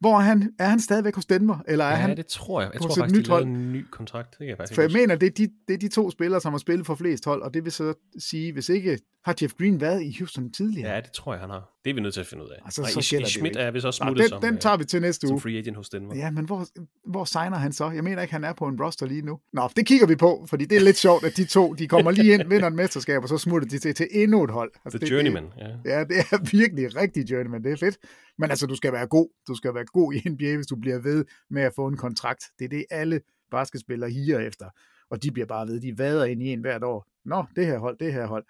[0.00, 0.52] hvor er han?
[0.58, 1.58] Er han stadigvæk hos Denver?
[1.68, 2.70] Eller er ja, han det tror jeg.
[2.72, 4.30] Jeg tror faktisk, de lavede en ny kontrakt.
[4.30, 6.40] Det kan jeg faktisk For jeg mener, det er, de, det er de to spillere,
[6.40, 8.98] som har spillet for flest hold, og det vil så sige, hvis ikke...
[9.26, 10.94] Har Jeff Green været i Houston tidligere?
[10.94, 11.78] Ja, det tror jeg, han har.
[11.84, 12.58] Det er vi nødt til at finde ud af.
[12.64, 15.26] Altså, så Ish, Schmidt er vist også smuttet den, som, den tager vi til næste
[15.26, 15.40] uge.
[15.40, 16.16] Som free agent hos Denver.
[16.16, 16.66] Ja, men hvor,
[17.06, 17.90] hvor signer han så?
[17.90, 19.40] Jeg mener ikke, han er på en roster lige nu.
[19.52, 22.10] Nå, det kigger vi på, fordi det er lidt sjovt, at de to, de kommer
[22.10, 24.72] lige ind, vinder en mesterskab, og så smutter de til, til endnu et hold.
[24.84, 25.68] Altså, The det, journeyman, ja.
[25.84, 27.64] Ja, det er virkelig rigtig journeyman.
[27.64, 27.98] Det er fedt.
[28.38, 29.28] Men altså, du skal være god.
[29.48, 32.44] Du skal være god i NBA, hvis du bliver ved med at få en kontrakt.
[32.58, 33.20] Det er det, alle
[33.50, 34.66] basketspillere higer efter.
[35.10, 35.80] Og de bliver bare ved.
[35.80, 37.06] De vader ind i en hvert år.
[37.24, 38.44] Nå, det her hold, det her hold.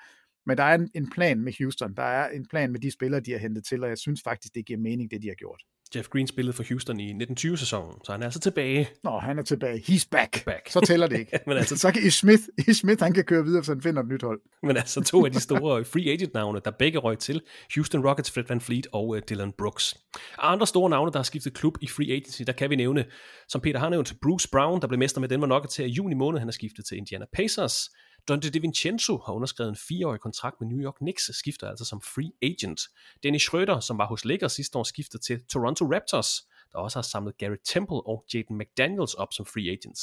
[0.47, 1.95] Men der er en, en plan med Houston.
[1.97, 4.55] Der er en plan med de spillere, de har hentet til, og jeg synes faktisk,
[4.55, 5.63] det giver mening, det de har gjort.
[5.97, 8.89] Jeff Green spillede for Houston i 1920-sæsonen, så han er altså tilbage.
[9.05, 9.79] Nå, han er tilbage.
[9.79, 10.45] He's back.
[10.45, 10.71] back.
[10.71, 11.39] Så tæller det ikke.
[11.47, 14.03] Men altså, så kan I Smith, I Smith, han kan køre videre, så han finder
[14.03, 14.41] et nyt hold.
[14.63, 17.43] Men altså to af de store free agent-navne, der begge røg til,
[17.75, 19.95] Houston Rockets, Fred Van Fleet og uh, Dylan Brooks.
[20.39, 23.05] Og andre store navne, der har skiftet klub i free agency, der kan vi nævne,
[23.49, 26.15] som Peter har nævnt, Bruce Brown, der blev mester med Denver Nuggets her i juni
[26.15, 27.91] måned, han har skiftet til Indiana Pacers.
[28.29, 32.33] Dante DiVincenzo har underskrevet en fireårig kontrakt med New York Knicks, skifter altså som free
[32.43, 32.81] agent.
[33.23, 36.47] Dennis Schröder, som var hos Lakers sidste år, skifter til Toronto Raptors
[36.77, 40.01] der også har samlet Gary Temple og Jaden McDaniels op som free agents.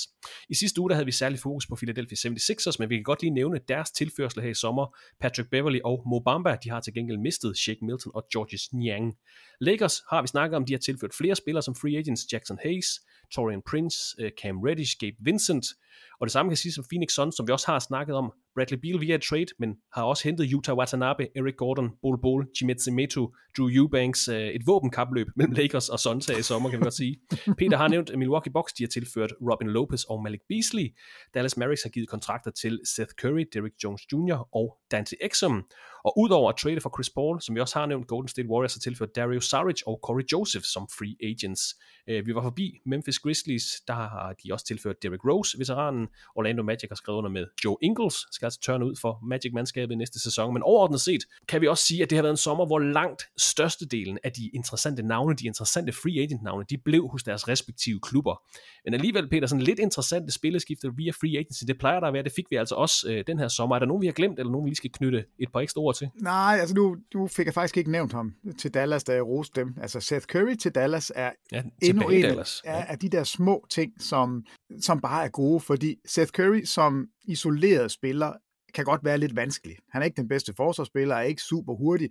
[0.50, 3.22] I sidste uge der havde vi særlig fokus på Philadelphia 76ers, men vi kan godt
[3.22, 4.98] lige nævne deres tilførsel her i sommer.
[5.20, 9.18] Patrick Beverly og Mo Bamba, de har til gengæld mistet Shake Milton og Georges Niang.
[9.62, 12.88] Lakers har vi snakket om, de har tilført flere spillere som free agents, Jackson Hayes,
[13.36, 15.66] Torian Prince, øh, Cam Reddish, Gabe Vincent,
[16.20, 18.34] og det samme kan siges om Phoenix Suns, som vi også har snakket om.
[18.56, 22.94] Bradley Beal via trade, men har også hentet Utah Watanabe, Eric Gordon, Bol Bol, Chimezie
[22.94, 26.84] Metu, Drew Eubanks, øh, et våbenkapløb mellem Lakers og Suns her i sommer, kan vi
[26.84, 27.20] godt sige.
[27.60, 30.88] Peter har nævnt Milwaukee Bucks, de har tilført Robin Lopez og Malik Beasley.
[31.34, 34.56] Dallas Mavericks har givet kontrakter til Seth Curry, Derrick Jones Jr.
[34.56, 35.66] og Dante Exum.
[36.04, 38.74] Og udover at trade for Chris Paul, som vi også har nævnt, Golden State Warriors
[38.74, 41.76] har tilført Dario Saric og Corey Joseph som free agents.
[42.08, 46.08] Øh, vi var forbi Memphis Grizzlies, der har de også tilført Derrick Rose, veteranen.
[46.36, 50.20] Orlando Magic har skrevet under med Joe Ingles, skal altså tørne ud for Magic-mandskabet næste
[50.20, 50.54] sæson.
[50.54, 53.24] Men overordnet set kan vi også sige, at det har været en sommer, hvor langt
[53.38, 58.42] størstedelen af de interessante navne, de interessante free agent-navne, de blev hos deres respektive klubber.
[58.86, 62.24] Men alligevel, Peter, sådan lidt interessante spilleskifter via free agency, det plejer der at være,
[62.24, 63.76] det fik vi altså også øh, den her sommer.
[63.76, 65.82] Er der nogen, vi har glemt, eller nogen, vi lige skal knytte et par ekstra
[65.82, 66.10] ord til?
[66.22, 69.62] Nej, altså nu, nu fik jeg faktisk ikke nævnt ham til Dallas, da jeg roste
[69.62, 69.76] dem.
[69.82, 72.62] Altså Seth Curry til Dallas er ja, endnu en Dallas.
[72.66, 74.46] Af, af de der små ting, som,
[74.82, 78.34] som bare er gode, fordi Seth Curry som isoleret spiller
[78.74, 79.76] kan godt være lidt vanskelig.
[79.90, 82.10] Han er ikke den bedste forsvarsspiller, er ikke super hurtig,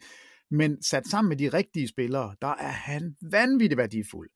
[0.50, 4.30] men sat sammen med de rigtige spillere, der er han vanvittigt værdifuld.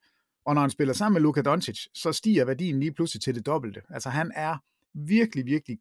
[0.46, 3.46] Og når han spiller sammen med Luka Doncic, så stiger værdien lige pludselig til det
[3.46, 3.80] dobbelte.
[3.90, 4.56] Altså han er
[4.94, 5.78] virkelig, virkelig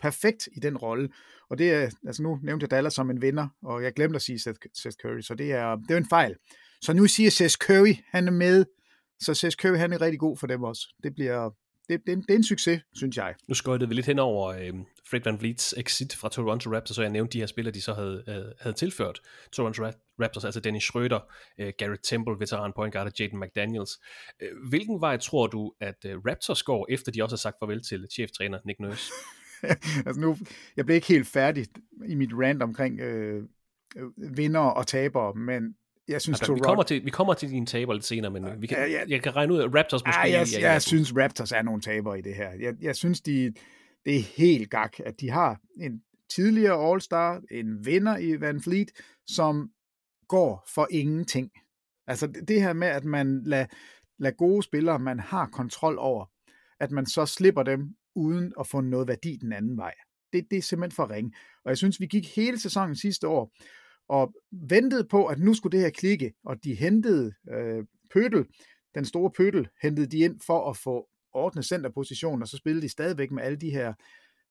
[0.00, 1.08] perfekt i den rolle.
[1.50, 4.22] Og det er, altså nu nævnte jeg Dallas som en vinder, og jeg glemte at
[4.22, 6.36] sige Seth, Seth Curry, så det er, det er en fejl.
[6.80, 8.64] Så nu siger Seth Curry, han er med,
[9.20, 10.94] så Seth Curry, han er rigtig god for dem også.
[11.02, 11.50] Det bliver,
[11.88, 13.34] det, det, er en, det er en succes, synes jeg.
[13.48, 14.72] Nu skøjtede vi lidt hen over øh,
[15.10, 17.94] Fred Van Vliet's exit fra Toronto Raptors, så jeg nævnte de her spillere, de så
[17.94, 19.20] havde, øh, havde tilført
[19.52, 19.82] Toronto
[20.20, 24.00] Raptors, altså Dennis Schröder, øh, Gary Temple, veteran point guard, og Jaden McDaniels.
[24.42, 27.82] Øh, hvilken vej tror du, at øh, Raptors går, efter de også har sagt farvel
[27.82, 29.12] til cheftræner Nick Nurse?
[30.06, 30.36] altså nu,
[30.76, 31.66] jeg blev ikke helt færdig
[32.08, 33.42] i mit rant omkring øh,
[34.16, 35.74] vinder og tabere, men
[36.08, 38.66] jeg synes, altså, vi, kommer til, vi kommer til dine taber lidt senere, men vi
[38.66, 39.04] kan, ja, ja.
[39.08, 40.20] jeg kan regne ud, at Raptors måske...
[40.20, 42.50] Ja, jeg, jeg, jeg synes, Raptors er nogle tabere i det her.
[42.60, 43.52] Jeg, jeg synes, de,
[44.04, 48.90] det er helt gak, at de har en tidligere All-Star, en vinder i Van Fleet,
[49.26, 49.70] som
[50.30, 51.50] går for ingenting.
[52.06, 53.66] Altså det her med, at man lader
[54.18, 56.26] lad gode spillere, man har kontrol over,
[56.80, 59.94] at man så slipper dem uden at få noget værdi den anden vej.
[60.32, 61.34] Det, det er simpelthen for ring.
[61.64, 63.52] Og jeg synes, vi gik hele sæsonen sidste år
[64.08, 68.46] og ventede på, at nu skulle det her klikke, og de hentede øh, Pøtel,
[68.94, 72.88] den store Pøtel, hentede de ind for at få ordnet centerposition, og så spillede de
[72.88, 73.94] stadigvæk med alle de her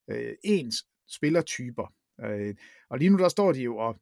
[0.09, 0.75] øh, ens
[1.07, 1.93] spillertyper.
[2.25, 2.55] Øh,
[2.89, 3.99] og lige nu der står de jo, og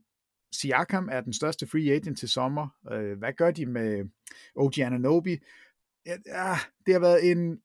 [0.51, 2.67] Siakam er den største free agent til sommer.
[2.91, 4.05] Øh, hvad gør de med
[4.55, 5.37] OG Ananobi?
[6.05, 7.59] Ja, ah, det har været en,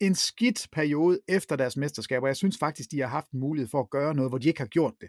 [0.00, 3.68] en skidt periode efter deres mesterskab, og jeg synes faktisk, de har haft en mulighed
[3.68, 5.08] for at gøre noget, hvor de ikke har gjort det.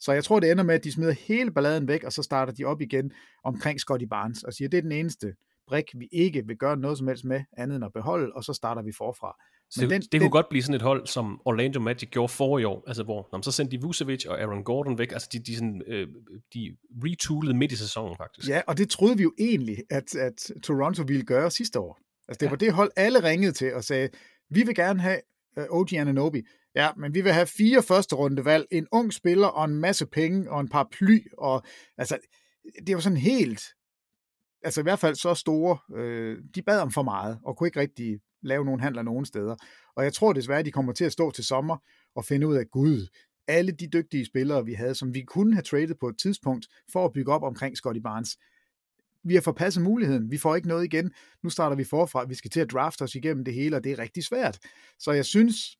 [0.00, 2.52] Så jeg tror, det ender med, at de smider hele balladen væk, og så starter
[2.52, 3.12] de op igen
[3.44, 5.34] omkring Scotty Barnes, og siger, det er den eneste
[5.66, 8.52] brik, vi ikke vil gøre noget som helst med, andet end at beholde, og så
[8.52, 9.36] starter vi forfra.
[9.70, 12.32] Så det, den, det kunne den, godt blive sådan et hold, som Orlando Magic gjorde
[12.32, 15.28] for i år, altså hvor når så sendte de Vucevic og Aaron Gordon væk, altså
[15.32, 16.08] de, de, sådan, øh,
[16.54, 18.48] de retoolede midt i sæsonen faktisk.
[18.48, 21.98] Ja, og det troede vi jo egentlig, at, at Toronto ville gøre sidste år.
[22.28, 22.50] Altså det ja.
[22.50, 24.08] var det hold, alle ringede til og sagde,
[24.50, 25.20] vi vil gerne have
[25.56, 26.42] uh, OG Ananobi,
[26.74, 30.50] ja, men vi vil have fire første rundevalg, en ung spiller og en masse penge
[30.50, 31.62] og en par ply, og
[31.98, 32.18] altså,
[32.86, 33.62] det var sådan helt,
[34.64, 37.80] altså i hvert fald så store, øh, de bad om for meget, og kunne ikke
[37.80, 39.56] rigtig lave nogen handler nogen steder.
[39.96, 41.76] Og jeg tror desværre, de kommer til at stå til sommer
[42.14, 43.06] og finde ud af, gud,
[43.46, 47.04] alle de dygtige spillere, vi havde, som vi kunne have traded på et tidspunkt for
[47.04, 48.38] at bygge op omkring Scotty Barnes,
[49.24, 50.30] vi har forpasset muligheden.
[50.30, 51.12] Vi får ikke noget igen.
[51.42, 52.24] Nu starter vi forfra.
[52.24, 54.58] Vi skal til at drafte os igennem det hele, og det er rigtig svært.
[54.98, 55.78] Så jeg synes,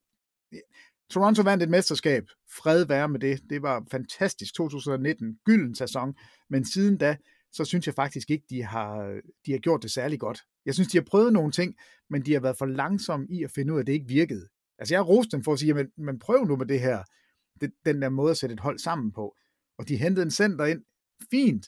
[1.09, 2.23] Toronto vandt et mesterskab.
[2.49, 3.41] Fred være med det.
[3.49, 4.55] Det var fantastisk.
[4.55, 6.15] 2019, gylden sæson.
[6.49, 7.17] Men siden da,
[7.51, 10.41] så synes jeg faktisk ikke, de har, de har gjort det særlig godt.
[10.65, 11.75] Jeg synes, de har prøvet nogle ting,
[12.09, 14.47] men de har været for langsomme i at finde ud af, at det ikke virkede.
[14.79, 17.03] Altså, jeg har rost dem for at sige, men, men prøv nu med det her.
[17.61, 19.35] det, den der måde at sætte et hold sammen på.
[19.77, 20.81] Og de hentede en center ind,
[21.31, 21.67] fint,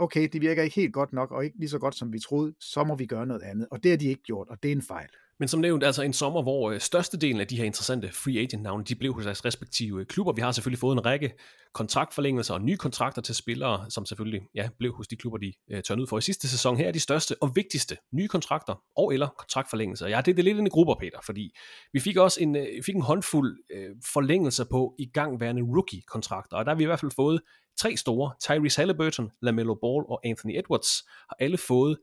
[0.00, 2.54] okay, det virker ikke helt godt nok, og ikke lige så godt, som vi troede,
[2.60, 3.68] så må vi gøre noget andet.
[3.70, 5.08] Og det har de ikke gjort, og det er en fejl.
[5.40, 8.84] Men som nævnt, altså en sommer, hvor øh, størstedelen af de her interessante free agent-navne,
[8.84, 10.32] de blev hos deres respektive øh, klubber.
[10.32, 11.32] Vi har selvfølgelig fået en række
[11.74, 15.80] kontraktforlængelser og nye kontrakter til spillere, som selvfølgelig ja, blev hos de klubber, de uh,
[15.80, 16.76] tørnede ud for i sidste sæson.
[16.76, 20.08] Her er de største og vigtigste nye kontrakter og eller kontraktforlængelser.
[20.08, 21.54] Ja, det er det lidt ind i grupper, Peter, fordi
[21.92, 26.70] vi fik også en, uh, fik en håndfuld uh, forlængelser på igangværende rookie-kontrakter, og der
[26.70, 27.40] har vi i hvert fald fået
[27.80, 31.98] tre store, Tyrese Halliburton, LaMelo Ball og Anthony Edwards, har alle fået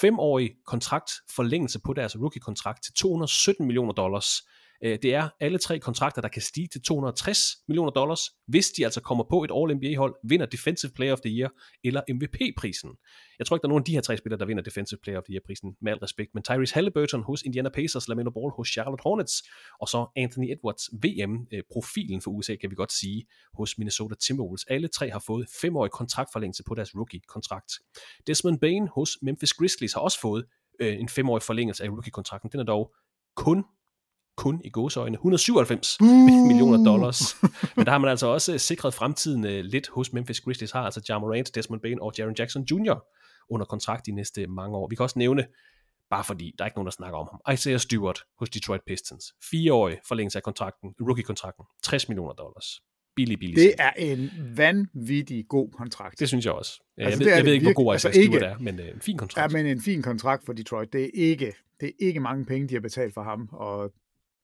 [0.00, 4.42] femårig kontrakt forlængelse på deres rookie-kontrakt til 217 millioner dollars.
[4.84, 8.84] Øh, det er alle tre kontrakter, der kan stige til 260 millioner dollars, hvis de
[8.84, 11.50] altså kommer på et All-NBA-hold, vinder Defensive Player of the Year
[11.84, 12.90] eller MVP-prisen.
[13.38, 15.18] Jeg tror ikke, der er nogen af de her tre spillere, der vinder Defensive Player
[15.18, 18.68] of the Year-prisen, med al respekt, men Tyrese Halliburton hos Indiana Pacers, LaMelo Ball hos
[18.68, 19.42] Charlotte Hornets,
[19.80, 23.26] og så Anthony Edwards, VM-profilen øh, for USA, kan vi godt sige,
[23.58, 24.64] hos Minnesota Timberwolves.
[24.64, 27.72] Alle tre har fået femårig kontraktforlængelse på deres rookie-kontrakt.
[28.26, 30.44] Desmond Bain hos Memphis Grizzlies har også fået
[30.80, 32.50] øh, en femårig forlængelse af rookie-kontrakten.
[32.52, 32.94] Den er dog
[33.36, 33.64] kun
[34.36, 36.06] kun i gåseøjne 197 uh.
[36.48, 37.36] millioner dollars.
[37.76, 41.00] Men der har man altså også sikret fremtiden uh, lidt hos Memphis Grizzlies, har altså
[41.08, 42.94] Ja Morant, Desmond Bain og Jaren Jackson Jr.
[43.50, 44.88] under kontrakt de næste mange år.
[44.88, 45.46] Vi kan også nævne,
[46.10, 49.24] bare fordi der er ikke nogen, der snakker om ham, Isaiah Stewart hos Detroit Pistons.
[49.50, 52.80] Fireårig forlængelse af kontrakten, rookie-kontrakten, 60 millioner dollars.
[53.16, 53.56] Billig, billig.
[53.56, 56.20] Det er en vanvittig god kontrakt.
[56.20, 56.80] Det synes jeg også.
[56.98, 59.00] Altså, jeg, ved, jeg ved ikke, hvor god Isaiah altså, Stewart er, men uh, en
[59.00, 59.52] fin kontrakt.
[59.52, 60.92] Ja, men en fin kontrakt for Detroit.
[60.92, 63.92] Det er ikke, det er ikke mange penge, de har betalt for ham, og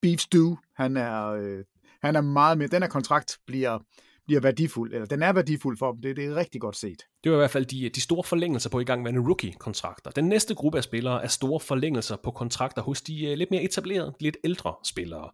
[0.03, 1.63] Beef Stew, han er, øh,
[2.01, 3.79] han er meget mere, den her kontrakt bliver,
[4.25, 7.01] bliver værdifuld, eller den er værdifuld for dem, det, det er rigtig godt set.
[7.23, 10.11] Det var i hvert fald de, de store forlængelser på igangværende gang med rookie-kontrakter.
[10.11, 13.63] Den næste gruppe af spillere er store forlængelser på kontrakter hos de uh, lidt mere
[13.63, 15.29] etablerede, lidt ældre spillere.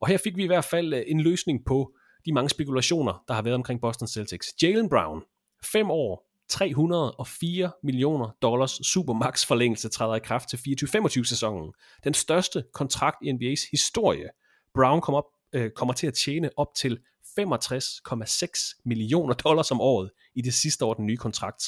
[0.00, 1.92] Og her fik vi i hvert fald uh, en løsning på
[2.26, 4.48] de mange spekulationer, der har været omkring Boston Celtics.
[4.62, 5.22] Jalen Brown,
[5.64, 11.72] 5 år, 304 millioner dollars supermax forlængelse træder i kraft til 24-25 sæsonen.
[12.04, 14.28] Den største kontrakt i NBA's historie.
[14.74, 16.98] Brown kom op, øh, kommer til at tjene op til
[17.38, 21.64] 65,6 millioner dollars om året i det sidste år den nye kontrakt.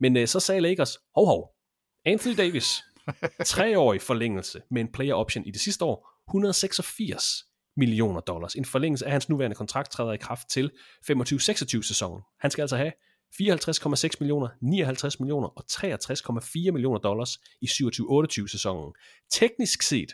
[0.00, 1.54] Men øh, så sagde Lakers, hov hov,
[2.04, 2.82] Anthony Davis,
[3.44, 7.44] treårig forlængelse med en player option i det sidste år, 186
[7.76, 8.54] millioner dollars.
[8.54, 10.70] En forlængelse af hans nuværende kontrakt træder i kraft til
[11.10, 12.22] 25-26 sæsonen.
[12.40, 12.92] Han skal altså have
[13.34, 18.92] 54,6 millioner, 59 millioner og 63,4 millioner dollars i 27-28 sæsonen.
[19.30, 20.12] Teknisk set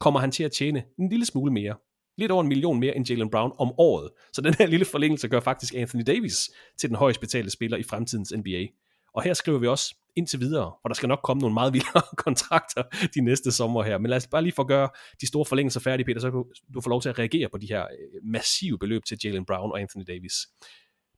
[0.00, 1.74] kommer han til at tjene en lille smule mere.
[2.18, 4.10] Lidt over en million mere end Jalen Brown om året.
[4.32, 7.82] Så den her lille forlængelse gør faktisk Anthony Davis til den højst betalte spiller i
[7.82, 8.66] fremtidens NBA.
[9.14, 12.02] Og her skriver vi også indtil videre, og der skal nok komme nogle meget vildere
[12.24, 12.82] kontrakter
[13.14, 13.98] de næste sommer her.
[13.98, 14.88] Men lad os bare lige få gøre
[15.20, 16.44] de store forlængelser færdige, Peter, så kan
[16.74, 19.72] du få lov til at reagere på de her øh, massive beløb til Jalen Brown
[19.72, 20.32] og Anthony Davis.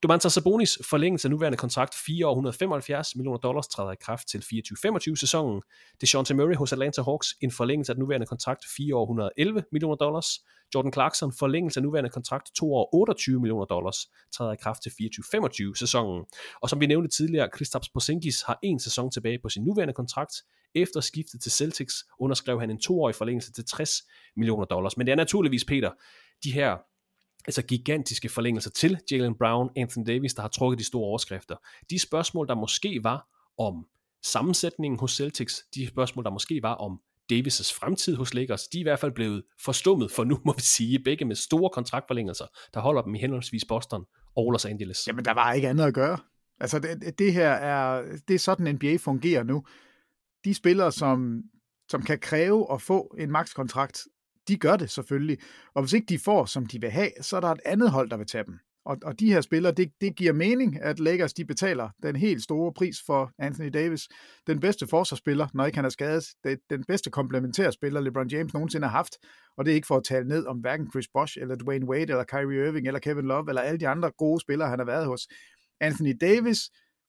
[0.03, 4.38] Domantas Sabonis forlængelse af nuværende kontrakt 4 år 175 millioner dollars træder i kraft til
[4.38, 5.62] 24-25 sæsonen.
[6.01, 9.96] DeJounte Murray hos Atlanta Hawks en forlængelse af den nuværende kontrakt 4 år 111 millioner
[9.96, 10.26] dollars.
[10.74, 13.96] Jordan Clarkson forlængelse af nuværende kontrakt 2 år 28 millioner dollars
[14.32, 16.24] træder i kraft til 24-25 sæsonen.
[16.62, 20.32] Og som vi nævnte tidligere, Kristaps Porzingis har en sæson tilbage på sin nuværende kontrakt.
[20.74, 23.90] Efter skiftet til Celtics underskrev han en toårig forlængelse til 60
[24.36, 24.96] millioner dollars.
[24.96, 25.90] Men det er naturligvis, Peter,
[26.44, 26.76] de her
[27.49, 31.57] altså gigantiske forlængelser til Jalen Brown, Anthony Davis, der har trukket de store overskrifter.
[31.90, 33.26] De spørgsmål, der måske var
[33.59, 33.86] om
[34.22, 37.01] sammensætningen hos Celtics, de spørgsmål, der måske var om
[37.32, 40.62] Davis' fremtid hos Lakers, de er i hvert fald blevet forstummet for nu, må vi
[40.62, 44.05] sige, begge med store kontraktforlængelser, der holder dem i henholdsvis Boston
[44.36, 45.07] og Los Angeles.
[45.07, 46.18] Jamen, der var ikke andet at gøre.
[46.61, 49.64] Altså, det, det her er, det er sådan, NBA fungerer nu.
[50.44, 51.42] De spillere, som,
[51.88, 54.01] som kan kræve at få en makskontrakt,
[54.49, 55.38] de gør det selvfølgelig.
[55.74, 58.11] Og hvis ikke de får, som de vil have, så er der et andet hold,
[58.11, 58.59] der vil tage dem.
[58.88, 62.42] Og, og de her spillere, det, det giver mening, at Lakers de betaler den helt
[62.42, 64.09] store pris for Anthony Davis.
[64.46, 66.24] Den bedste forsvarsspiller, når ikke han er skadet.
[66.44, 69.16] Det, den bedste komplementære spiller, LeBron James nogensinde har haft.
[69.57, 72.03] Og det er ikke for at tale ned om hverken Chris Bosh, eller Dwayne Wade,
[72.03, 75.07] eller Kyrie Irving, eller Kevin Love, eller alle de andre gode spillere, han har været
[75.07, 75.28] hos.
[75.80, 76.59] Anthony Davis,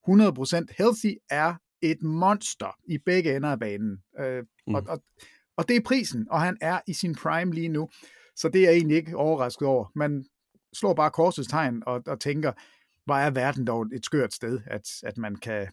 [0.09, 3.97] 100% healthy, er et monster i begge ender af banen.
[4.19, 4.75] Øh, mm.
[4.75, 5.03] og, og
[5.59, 7.89] og det er prisen, og han er i sin prime lige nu.
[8.35, 9.91] Så det er jeg egentlig ikke overrasket over.
[9.95, 10.25] Man
[10.73, 12.51] slår bare korsets tegn og, og tænker,
[13.05, 15.67] hvor er verden dog et skørt sted, at, at man kan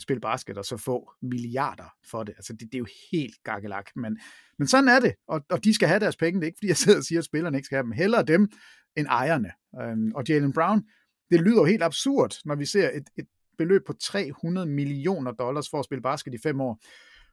[0.00, 2.34] spille basket og så få milliarder for det.
[2.36, 3.90] Altså det, det er jo helt gakkelak.
[3.96, 4.18] Men,
[4.58, 6.40] men sådan er det, og, og de skal have deres penge.
[6.40, 7.92] Det er ikke fordi, jeg sidder og siger, at spillerne ikke skal have dem.
[7.92, 8.48] Hellere dem
[8.96, 9.50] end ejerne.
[9.80, 10.82] Øhm, og Jalen Brown,
[11.30, 13.26] det lyder helt absurd, når vi ser et, et
[13.58, 16.80] beløb på 300 millioner dollars for at spille basket i fem år.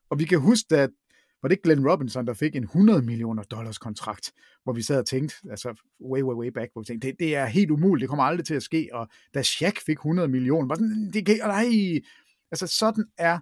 [0.10, 0.90] Og vi kan huske, at
[1.42, 4.32] var det ikke Glenn Robinson, der fik en 100 millioner dollars kontrakt,
[4.64, 7.36] hvor vi sad og tænkte, altså way, way, way back, hvor vi tænkte, det, det
[7.36, 10.68] er helt umuligt, det kommer aldrig til at ske, og da Shaq fik 100 millioner,
[10.68, 12.02] var sådan, det kan, nej,
[12.52, 13.40] altså sådan er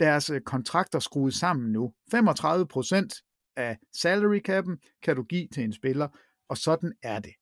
[0.00, 1.92] deres øh, kontrakter skruet sammen nu.
[2.10, 3.14] 35 procent
[3.56, 6.08] af salary cap'en kan du give til en spiller,
[6.48, 7.34] og sådan er det.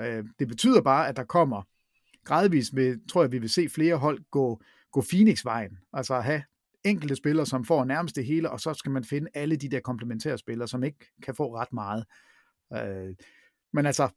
[0.00, 1.62] Øh, det betyder bare, at der kommer
[2.24, 6.42] gradvist med, tror jeg, vi vil se flere hold gå, gå Phoenix-vejen, altså have
[6.84, 9.80] enkelte spillere, som får nærmest det hele, og så skal man finde alle de der
[9.80, 12.04] komplementære spillere, som ikke kan få ret meget.
[12.72, 13.14] Øh,
[13.72, 14.08] men altså,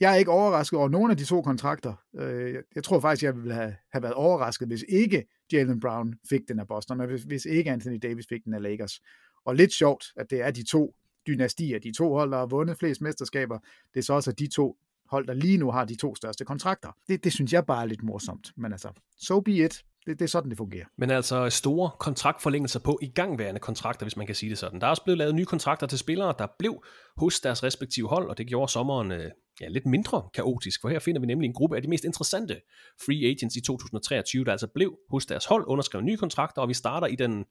[0.00, 1.94] jeg er ikke overrasket over nogen af de to kontrakter.
[2.16, 6.40] Øh, jeg tror faktisk, jeg ville have, have været overrasket, hvis ikke Jalen Brown fik
[6.48, 9.00] den af Boston, og hvis, hvis ikke Anthony Davis fik den af Lakers.
[9.44, 10.94] Og lidt sjovt, at det er de to
[11.26, 13.58] dynastier, de to hold, der har vundet flest mesterskaber.
[13.94, 14.76] Det er så også de to
[15.06, 16.96] hold, der lige nu har de to største kontrakter.
[17.08, 18.52] Det, det synes jeg bare er lidt morsomt.
[18.56, 18.88] Men altså,
[19.18, 19.84] so be it.
[20.08, 20.86] Det, det er sådan, det fungerer.
[20.96, 24.80] Men altså store kontraktforlængelser på igangværende kontrakter, hvis man kan sige det sådan.
[24.80, 26.84] Der er også blevet lavet nye kontrakter til spillere, der blev
[27.16, 29.30] hos deres respektive hold, og det gjorde sommeren øh,
[29.60, 32.60] ja, lidt mindre kaotisk, for her finder vi nemlig en gruppe af de mest interessante
[33.06, 36.74] free agents i 2023, der altså blev hos deres hold, underskrev nye kontrakter, og vi
[36.74, 37.44] starter i den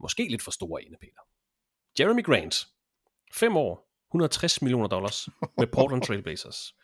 [0.00, 1.20] måske lidt for store ende, Peter.
[2.00, 2.66] Jeremy Grant,
[3.34, 5.28] 5 år, 160 millioner dollars
[5.58, 6.74] med Portland Trailblazers.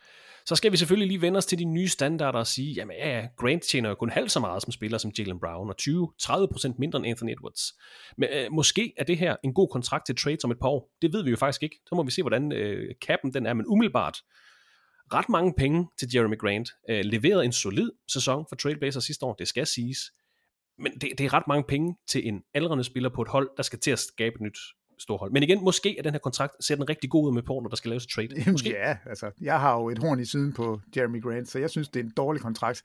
[0.49, 3.26] Så skal vi selvfølgelig lige vende os til de nye standarder og sige, jamen ja,
[3.36, 6.99] Grant tjener jo kun halvt så meget som spiller som Jalen Brown, og 20-30% mindre
[6.99, 7.62] end Anthony Edwards.
[8.16, 10.90] Men øh, måske er det her en god kontrakt til trades om et par år.
[11.03, 11.80] Det ved vi jo faktisk ikke.
[11.88, 14.18] Så må vi se, hvordan øh, capen den er, men umiddelbart
[15.12, 16.70] ret mange penge til Jeremy Grant.
[16.90, 19.99] Øh, leveret en solid sæson for Trailblazers sidste år, det skal siges.
[20.78, 23.62] Men det, det er ret mange penge til en aldrende spiller på et hold, der
[23.62, 24.59] skal til at skabe et
[24.99, 25.32] nyt storhold.
[25.32, 27.76] Men igen, måske er den her kontrakt ser den rigtig god ud med Portland, der
[27.76, 28.51] skal laves trade.
[28.53, 28.70] Måske.
[28.70, 31.88] Ja, altså, jeg har jo et horn i siden på Jeremy Grant, så jeg synes,
[31.88, 32.82] det er en dårlig kontrakt.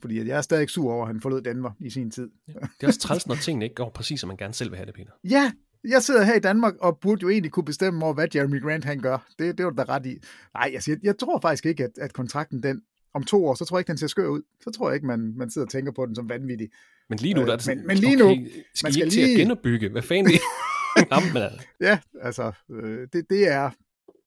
[0.00, 2.30] Fordi jeg er stadig sur over, at han forlod Denver i sin tid.
[2.48, 4.76] Ja, det er også træls, når tingene ikke går præcis, som man gerne selv vil
[4.76, 5.10] have det, Peter.
[5.24, 5.52] Ja,
[5.88, 8.84] jeg sidder her i Danmark og burde jo egentlig kunne bestemme over, hvad Jeremy Grant
[8.84, 9.26] han gør.
[9.38, 10.18] Det, det var da ret i.
[10.54, 12.82] Nej, jeg, siger, jeg tror faktisk ikke, at, at kontrakten den
[13.14, 14.42] om to år, så tror jeg ikke, den ser skør ud.
[14.64, 16.68] Så tror jeg ikke, man, man sidder og tænker på den som vanvittig.
[17.08, 18.92] Men lige nu, øh, der er det sådan, men, men lige nu, okay, skal man
[18.92, 19.26] skal ikke lige...
[19.26, 19.88] til at genopbygge?
[19.88, 20.32] Hvad fanden
[20.96, 21.66] Jamen, altså.
[21.80, 23.70] ja, altså, øh, det, det er,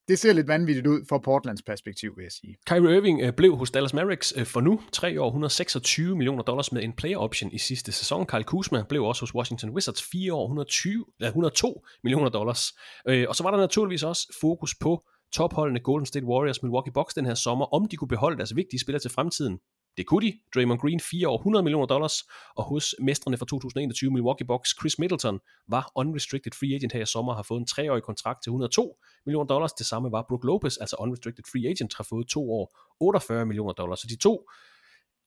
[0.08, 2.58] det ser lidt vanvittigt ud fra Portlands perspektiv, vil jeg sige.
[2.68, 6.72] Kyrie Irving øh, blev hos Dallas Mavericks øh, for nu, tre år, 126 millioner dollars
[6.72, 8.26] med en player option i sidste sæson.
[8.26, 12.74] Kyle Kuzma blev også hos Washington Wizards, fire år, 120, eller 102 millioner dollars.
[13.08, 15.04] Øh, og så var der naturligvis også fokus på
[15.34, 18.80] topholdene Golden State Warriors, Milwaukee Bucks den her sommer, om de kunne beholde deres vigtige
[18.80, 19.60] spillere til fremtiden.
[19.98, 20.40] Det kunne de.
[20.56, 22.24] Draymond Green 4 år 100 millioner dollars,
[22.56, 27.06] og hos mestrene fra 2021 Milwaukee Bucks Chris Middleton var unrestricted free agent her i
[27.06, 29.74] sommer og har fået en 3-årig kontrakt til 102 millioner dollars.
[29.74, 33.74] Det samme var Brook Lopez, altså unrestricted free agent, har fået 2 år 48 millioner
[33.74, 34.00] dollars.
[34.00, 34.50] Så de to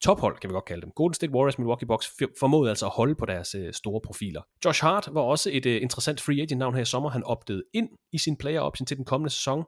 [0.02, 0.90] tophold, kan vi godt kalde dem.
[0.90, 2.06] Golden State Warriors, Milwaukee Bucks
[2.40, 4.42] formåede altså at holde på deres øh, store profiler.
[4.64, 7.10] Josh Hart var også et øh, interessant free agent navn her i sommer.
[7.10, 9.64] Han opdagede ind i sin player option til den kommende sæson.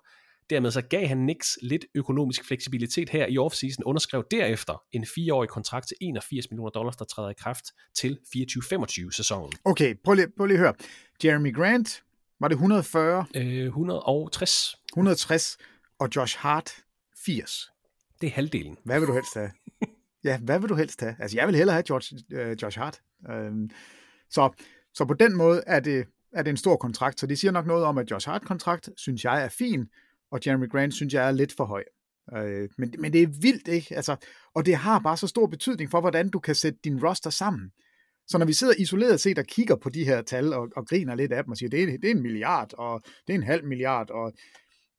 [0.50, 5.48] Dermed så gav han Knicks lidt økonomisk fleksibilitet her i offseason, underskrev derefter en fireårig
[5.48, 9.52] kontrakt til 81 millioner dollars, der træder i kraft til 24-25 sæsonen.
[9.64, 10.74] Okay, prøv lige, prøv lige at høre.
[11.24, 12.02] Jeremy Grant,
[12.40, 13.26] var det 140?
[13.36, 14.76] Øh, 160.
[14.92, 15.58] 160,
[15.98, 16.70] og Josh Hart
[17.24, 17.70] 80.
[18.20, 18.76] Det er halvdelen.
[18.84, 19.50] Hvad vil du helst have?
[20.24, 21.16] ja, hvad vil du helst have?
[21.18, 23.00] Altså, jeg vil hellere have George, øh, Josh Hart.
[23.30, 23.70] Øhm,
[24.30, 24.62] så,
[24.94, 27.20] så på den måde er det, er det en stor kontrakt.
[27.20, 29.86] Så det siger nok noget om, at Josh Hart-kontrakt, synes jeg, er fin
[30.30, 31.84] og Jeremy Grant synes jeg er lidt for høj.
[32.36, 33.96] Øh, men, men det er vildt, ikke?
[33.96, 34.16] Altså,
[34.54, 37.70] og det har bare så stor betydning for, hvordan du kan sætte din roster sammen.
[38.26, 41.14] Så når vi sidder isoleret set og kigger på de her tal og, og griner
[41.14, 43.42] lidt af dem og siger, det er, det er en milliard, og det er en
[43.42, 44.32] halv milliard, og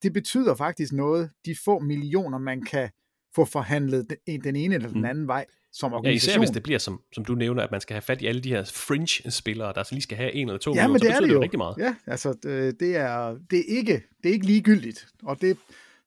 [0.03, 2.89] det betyder faktisk noget, de få millioner, man kan
[3.35, 5.05] få forhandlet den, den ene eller den mm.
[5.05, 5.27] anden mm.
[5.27, 6.29] vej som organisation.
[6.29, 8.27] Ja, især hvis det bliver, som, som du nævner, at man skal have fat i
[8.27, 11.11] alle de her fringe-spillere, der så lige skal have en eller to ja, minutter, men
[11.11, 11.75] det så er det jo rigtig meget.
[11.77, 15.57] Ja, altså det, det, er, det, er ikke, det er ikke ligegyldigt, og det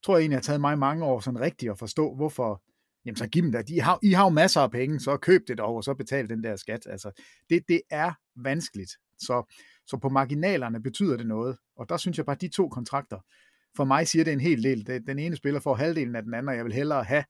[0.04, 2.62] tror jeg egentlig har taget mig mange år sådan rigtigt at forstå, hvorfor,
[3.06, 3.70] jamen så giv dem det.
[3.70, 6.28] I har, I har jo masser af penge, så køb det dog, og så betal
[6.28, 6.86] den der skat.
[6.90, 8.90] Altså, det, det er vanskeligt.
[9.18, 9.54] Så,
[9.86, 13.18] så på marginalerne betyder det noget, og der synes jeg bare, at de to kontrakter,
[13.76, 14.86] for mig siger det en hel del.
[15.06, 17.24] Den ene spiller får halvdelen af den anden, og jeg vil hellere have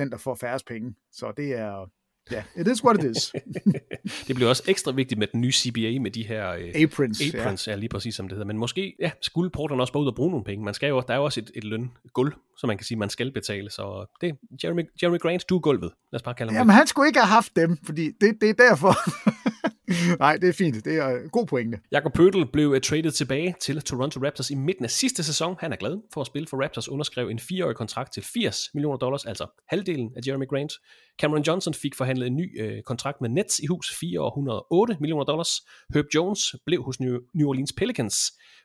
[0.00, 0.94] den, der får færrest penge.
[1.12, 1.86] Så det er,
[2.30, 3.32] Ja, yeah, it is what it is.
[4.26, 7.66] det bliver også ekstra vigtigt med den nye CBA med de her øh, aprons, aprons
[7.66, 7.72] ja.
[7.72, 7.78] ja.
[7.78, 8.46] lige præcis som det hedder.
[8.46, 10.64] Men måske ja, skulle Portland også bare ud og bruge nogle penge.
[10.64, 13.10] Man skal jo, der er jo også et, et løngulv, som man kan sige, man
[13.10, 13.70] skal betale.
[13.70, 15.92] Så det Jeremy, Jeremy Grant, du er gulvet.
[16.12, 18.50] Lad os bare kalde ham Jamen, han skulle ikke have haft dem, fordi det, det
[18.50, 18.94] er derfor.
[20.18, 20.84] Nej, det er fint.
[20.84, 21.80] Det er god pointe.
[21.92, 25.56] Jakob Pøtel blev uh, traded tilbage til Toronto Raptors i midten af sidste sæson.
[25.60, 28.96] Han er glad for at spille for Raptors, underskrev en fireårig kontrakt til 80 millioner
[28.96, 30.72] dollars, altså halvdelen af Jeremy Grant.
[31.20, 34.96] Cameron Johnson fik forhandlet en ny uh, kontrakt med Nets i hus, 4 år 108
[35.00, 35.50] millioner dollars.
[35.94, 38.16] Herb Jones blev hos New, New Orleans Pelicans.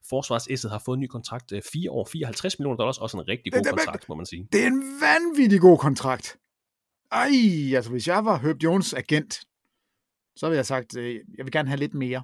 [0.10, 3.54] Forsvarsæsset har fået en ny kontrakt, uh, 4 år 54 millioner dollars, også en rigtig
[3.54, 4.48] god det, det, kontrakt, må man sige.
[4.52, 6.38] Det er en vanvittig god kontrakt.
[7.12, 9.40] Ej, altså hvis jeg var Herb Jones agent,
[10.36, 12.24] så vil jeg sagt, øh, jeg vil gerne have lidt mere.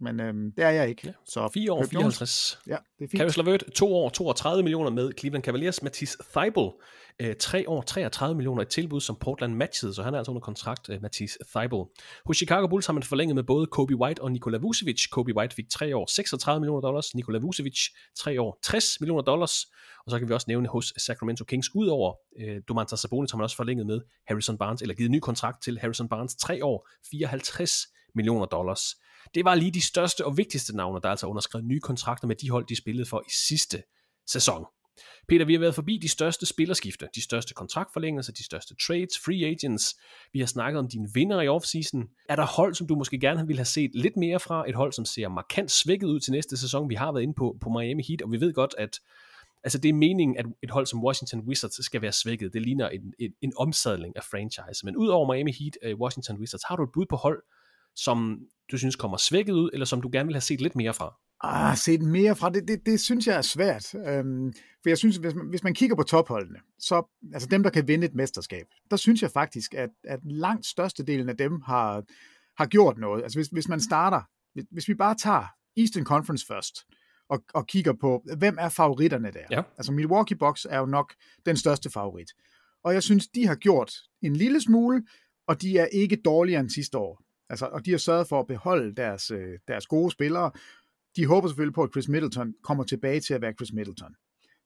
[0.00, 1.06] Men øhm, det er jeg ikke.
[1.06, 1.12] Ja.
[1.26, 2.60] Så 4 år, 54.
[2.66, 3.20] Ja, det er fint.
[3.20, 5.82] Caris LeVert, 2 år, 32 millioner med Cleveland Cavaliers.
[5.82, 6.74] Matisse Thibault,
[7.20, 10.40] øh, 3 år, 33 millioner i tilbud, som Portland matchede, så han er altså under
[10.40, 11.90] kontrakt, øh, Matisse Thibault.
[12.26, 15.08] Hos Chicago Bulls har man forlænget med både Kobe White og Nikola Vucevic.
[15.10, 17.14] Kobe White fik 3 år, 36 millioner dollars.
[17.14, 17.78] Nikola Vucevic,
[18.18, 19.66] 3 år, 60 millioner dollars.
[20.04, 23.44] Og så kan vi også nævne hos Sacramento Kings, udover øh, Domantas Sabonis har man
[23.44, 27.72] også forlænget med Harrison Barnes, eller givet ny kontrakt til Harrison Barnes, 3 år, 54
[28.14, 28.80] millioner dollars.
[29.34, 32.50] Det var lige de største og vigtigste navne, der altså underskrevet nye kontrakter med de
[32.50, 33.82] hold, de spillede for i sidste
[34.26, 34.64] sæson.
[35.28, 39.46] Peter, vi har været forbi de største spillerskifte, de største kontraktforlængelser, de største trades, free
[39.46, 39.94] agents.
[40.32, 42.08] Vi har snakket om dine vinder i offseason.
[42.28, 44.68] Er der hold, som du måske gerne ville have set lidt mere fra?
[44.68, 46.88] Et hold, som ser markant svækket ud til næste sæson.
[46.88, 49.00] Vi har været inde på, på Miami Heat, og vi ved godt, at
[49.64, 52.52] altså det er meningen, at et hold som Washington Wizards skal være svækket.
[52.52, 54.84] Det ligner en, en, en omsadling af franchise.
[54.84, 57.42] Men udover Miami Heat, uh, Washington Wizards, har du et bud på hold,
[57.96, 58.40] som
[58.72, 61.14] du synes kommer svækket ud, eller som du gerne vil have set lidt mere fra?
[61.42, 63.94] Ah, set mere fra, det, det, det synes jeg er svært.
[63.94, 67.70] Øhm, for jeg synes, hvis man, hvis man kigger på topholdene, så altså dem, der
[67.70, 72.02] kan vinde et mesterskab, der synes jeg faktisk, at, at langt størstedelen af dem har,
[72.58, 73.22] har gjort noget.
[73.22, 74.20] Altså hvis, hvis man starter,
[74.54, 76.74] hvis, hvis vi bare tager Eastern Conference først,
[77.28, 79.46] og, og kigger på, hvem er favoritterne der?
[79.50, 79.62] Ja.
[79.76, 81.14] Altså Milwaukee Bucks er jo nok
[81.46, 82.28] den største favorit.
[82.84, 83.92] Og jeg synes, de har gjort
[84.22, 85.02] en lille smule,
[85.46, 87.23] og de er ikke dårligere end sidste år.
[87.48, 90.50] Altså, og de har sørget for at beholde deres, øh, deres gode spillere.
[91.16, 94.14] De håber selvfølgelig på, at Chris Middleton kommer tilbage til at være Chris Middleton.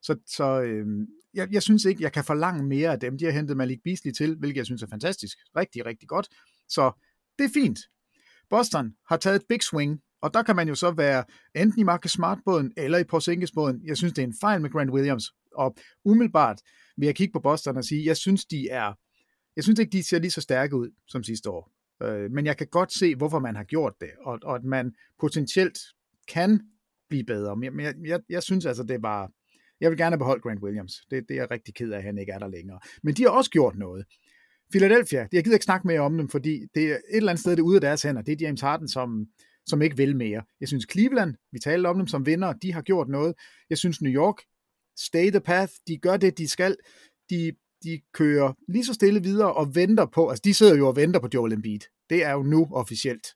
[0.02, 0.86] Så, så øh,
[1.34, 3.18] jeg, jeg synes ikke, jeg kan forlange mere af dem.
[3.18, 5.38] De har hentet Malik Beasley til, hvilket jeg synes er fantastisk.
[5.56, 6.28] Rigtig, rigtig godt.
[6.68, 6.92] Så
[7.38, 7.78] det er fint.
[8.50, 11.24] Boston har taget et big swing, og der kan man jo så være
[11.54, 13.80] enten i Marcus Smart-båden, eller i Porzingis-båden.
[13.84, 15.24] Jeg synes, det er en fejl med Grant Williams.
[15.54, 16.60] Og umiddelbart
[16.96, 18.92] vil jeg kigge på Boston og sige, jeg synes, de er,
[19.56, 21.77] jeg synes ikke, de ser lige så stærke ud som sidste år.
[22.02, 24.94] Øh, men jeg kan godt se, hvorfor man har gjort det, og, og at man
[25.20, 25.78] potentielt
[26.28, 26.60] kan
[27.08, 27.56] blive bedre.
[27.56, 29.28] Men jeg, jeg, jeg synes altså, det er bare...
[29.80, 30.92] Jeg vil gerne beholde Grant Williams.
[31.10, 32.80] Det, det er jeg rigtig ked af, at han ikke er der længere.
[33.02, 34.04] Men de har også gjort noget.
[34.70, 37.52] Philadelphia, jeg gider ikke snakke mere om dem, fordi det er et eller andet sted,
[37.52, 38.22] det er ude af deres hænder.
[38.22, 39.26] Det er James Harden, som,
[39.66, 40.42] som ikke vil mere.
[40.60, 43.34] Jeg synes Cleveland, vi talte om dem som vinder, de har gjort noget.
[43.70, 44.36] Jeg synes New York,
[44.96, 46.76] stay the path, de gør det, de skal.
[47.30, 47.52] De
[47.82, 51.20] de kører lige så stille videre og venter på, altså de sidder jo og venter
[51.20, 51.80] på Joel Embiid.
[52.10, 53.26] Det er jo nu officielt.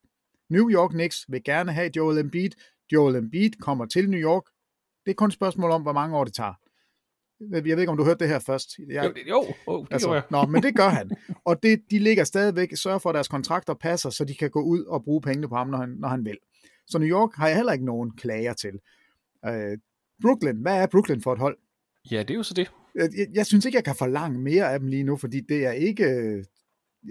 [0.50, 2.50] New York Knicks vil gerne have Joel Embiid.
[2.92, 4.42] Joel Embiid kommer til New York.
[5.04, 6.54] Det er kun et spørgsmål om, hvor mange år det tager.
[7.52, 8.78] Jeg ved ikke, om du hørte det her først.
[8.88, 11.10] Jeg, jo, jo oh, det altså, Nå, men det gør han.
[11.44, 14.62] Og det, de ligger stadigvæk, sørger for, at deres kontrakter passer, så de kan gå
[14.62, 16.38] ud og bruge pengene på ham, når han, når han vil.
[16.86, 18.74] Så New York har jeg heller ikke nogen klager til.
[19.48, 19.78] Uh,
[20.22, 21.58] Brooklyn, hvad er Brooklyn for et hold?
[22.10, 24.80] Ja, det er jo så det jeg, jeg synes ikke, jeg kan forlange mere af
[24.80, 26.04] dem lige nu, fordi det er ikke...
[26.04, 26.44] Øh,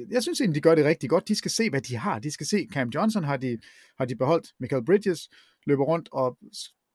[0.10, 1.28] jeg synes egentlig, de gør det rigtig godt.
[1.28, 2.20] De skal se, hvad de har.
[2.20, 3.58] De skal se, Cam Johnson har de,
[3.98, 4.54] har de beholdt.
[4.60, 5.30] Michael Bridges
[5.66, 6.38] løber rundt, og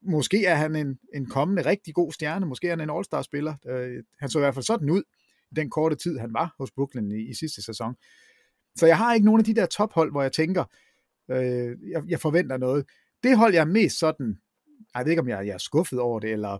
[0.03, 2.47] måske er han en, en kommende rigtig god stjerne.
[2.47, 3.55] Måske er han en all-star-spiller.
[3.67, 5.03] Øh, han så i hvert fald sådan ud
[5.51, 7.95] i den korte tid, han var hos Brooklyn i, i sidste sæson.
[8.77, 10.65] Så jeg har ikke nogen af de der tophold, hvor jeg tænker,
[11.31, 12.85] øh, jeg, jeg forventer noget.
[13.23, 14.39] Det hold, jeg er mest sådan,
[14.95, 16.59] jeg ved ikke, om jeg, jeg er skuffet over det, eller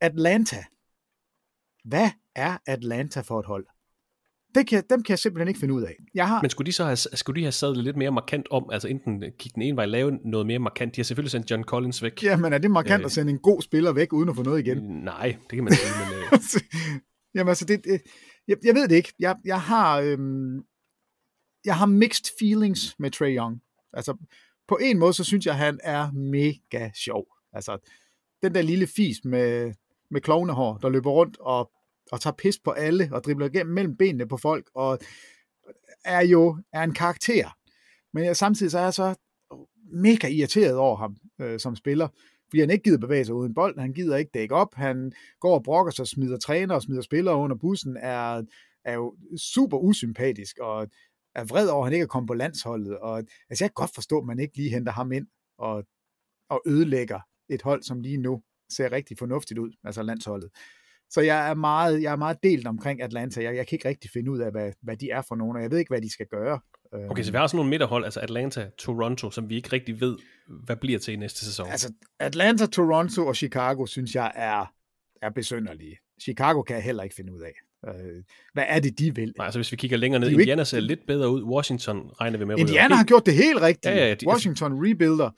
[0.00, 0.64] Atlanta
[1.88, 3.66] hvad er Atlanta for et hold?
[4.54, 5.96] Det kan, dem kan jeg simpelthen ikke finde ud af.
[6.14, 6.42] Jeg har...
[6.42, 9.20] Men skulle de så have, skulle de have sadlet lidt mere markant om, altså enten
[9.20, 10.96] kigge den ene vej, lave noget mere markant?
[10.96, 12.22] De har selvfølgelig sendt John Collins væk.
[12.22, 14.42] Ja, men er det markant øh, at sende en god spiller væk, uden at få
[14.42, 14.78] noget igen?
[14.82, 16.18] Nej, det kan man sige, men...
[16.18, 17.00] Øh...
[17.34, 18.02] Jamen altså, det, det,
[18.48, 19.12] jeg, jeg ved det ikke.
[19.18, 20.00] Jeg, jeg har...
[20.00, 20.62] Øhm,
[21.64, 23.60] jeg har mixed feelings med Trey Young.
[23.92, 24.16] Altså,
[24.68, 27.26] på en måde, så synes jeg, at han er mega sjov.
[27.52, 27.90] Altså,
[28.42, 29.72] den der lille fis med,
[30.10, 31.70] med klovnehår, der løber rundt og
[32.12, 34.98] og tager pis på alle, og dribler igennem mellem benene på folk, og
[36.04, 37.56] er jo er en karakter.
[38.12, 39.14] Men jeg, samtidig så er jeg så
[39.92, 42.08] mega irriteret over ham øh, som spiller,
[42.48, 45.54] fordi han ikke gider bevæge sig uden bold, han gider ikke dække op, han går
[45.54, 48.42] og brokker sig, smider træner og smider spillere under bussen, er,
[48.84, 50.88] er jo super usympatisk, og
[51.34, 53.94] er vred over, at han ikke er kommet på landsholdet, og altså jeg kan godt
[53.94, 55.26] forstå, at man ikke lige henter ham ind,
[55.58, 55.84] og,
[56.50, 60.50] og ødelægger et hold, som lige nu ser rigtig fornuftigt ud, altså landsholdet.
[61.10, 63.42] Så jeg er meget, jeg er meget delt omkring Atlanta.
[63.42, 65.62] Jeg, jeg kan ikke rigtig finde ud af, hvad, hvad de er for nogen, og
[65.62, 66.60] jeg ved ikke, hvad de skal gøre.
[67.10, 70.16] Okay, så vi har sådan nogle midterhold, altså Atlanta, Toronto, som vi ikke rigtig ved,
[70.64, 71.66] hvad bliver til i næste sæson.
[71.70, 74.72] Altså, Atlanta, Toronto og Chicago, synes jeg, er,
[75.22, 75.98] er besynderlige.
[76.22, 77.52] Chicago kan jeg heller ikke finde ud af.
[77.88, 79.34] Øh, hvad er det, de vil?
[79.38, 81.42] Nej, altså hvis vi kigger længere ned, Indiana ser lidt bedre ud.
[81.42, 82.58] Washington regner vi med.
[82.58, 83.94] Indiana har gjort det helt rigtigt.
[83.94, 85.30] Ja, ja, de, Washington rebuilder.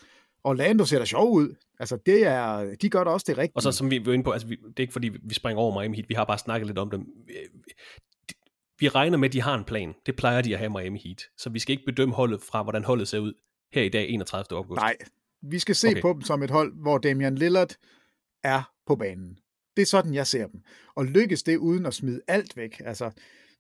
[0.45, 1.55] Orlando ser da sjov ud.
[1.81, 3.57] Altså, det er, de gør da også det rigtige.
[3.57, 5.63] Og så som vi var inde på, altså, vi, det er ikke fordi, vi springer
[5.63, 6.09] over Miami Heat.
[6.09, 7.07] Vi har bare snakket lidt om dem.
[8.79, 9.95] Vi regner med, at de har en plan.
[10.07, 11.23] Det plejer de at have Miami Heat.
[11.37, 13.33] Så vi skal ikke bedømme holdet fra, hvordan holdet ser ud
[13.73, 14.57] her i dag, 31.
[14.57, 14.77] august.
[14.77, 14.97] Nej,
[15.43, 16.01] vi skal se okay.
[16.01, 17.71] på dem som et hold, hvor Damian Lillard
[18.45, 19.39] er på banen.
[19.77, 20.61] Det er sådan, jeg ser dem.
[20.95, 22.81] Og lykkes det uden at smide alt væk.
[22.85, 23.11] Altså,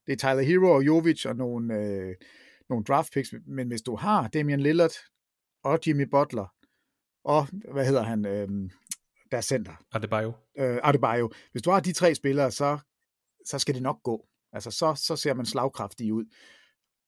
[0.06, 2.14] det er Tyler Hero og Jovic og nogle, øh,
[2.68, 4.94] nogle draft picks, men hvis du har Damian Lillard
[5.64, 6.54] og Jimmy Butler
[7.28, 8.70] og, hvad hedder han, øh,
[9.32, 9.72] der center.
[9.92, 10.32] Adebayo.
[10.58, 11.30] Øh, Adebayo.
[11.52, 12.78] Hvis du har de tre spillere, så,
[13.46, 14.26] så skal det nok gå.
[14.52, 16.24] Altså, så, så ser man slagkraftig ud.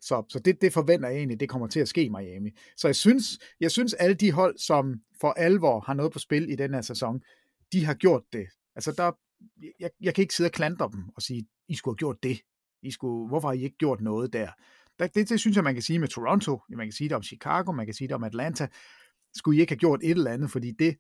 [0.01, 2.51] Så, så det, det forventer jeg egentlig, det kommer til at ske i Miami.
[2.77, 3.25] Så jeg synes,
[3.61, 6.81] jeg synes alle de hold, som for alvor har noget på spil i den her
[6.81, 7.21] sæson,
[7.73, 8.47] de har gjort det.
[8.75, 9.13] Altså, der,
[9.81, 12.41] jeg, jeg kan ikke sidde og klandre dem og sige, I skulle have gjort det.
[12.83, 14.51] I skulle, hvorfor har I ikke gjort noget der?
[14.99, 17.23] Det, det, det synes jeg, man kan sige med Toronto, man kan sige det om
[17.23, 18.69] Chicago, man kan sige det om Atlanta.
[19.37, 20.97] Skulle I ikke have gjort et eller andet, fordi det,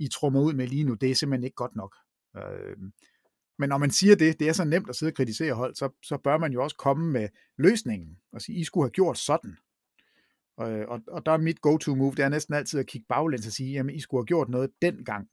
[0.00, 1.96] I trummer ud med lige nu, det er simpelthen ikke godt nok.
[2.36, 2.76] Øh,
[3.58, 5.88] men når man siger det, det er så nemt at sidde og kritisere hold, så,
[6.02, 7.28] så bør man jo også komme med
[7.58, 9.56] løsningen og sige, I skulle have gjort sådan.
[10.56, 13.52] Og, og, og der er mit go-to-move, det er næsten altid at kigge baglæns og
[13.52, 15.28] sige, jamen I skulle have gjort noget dengang.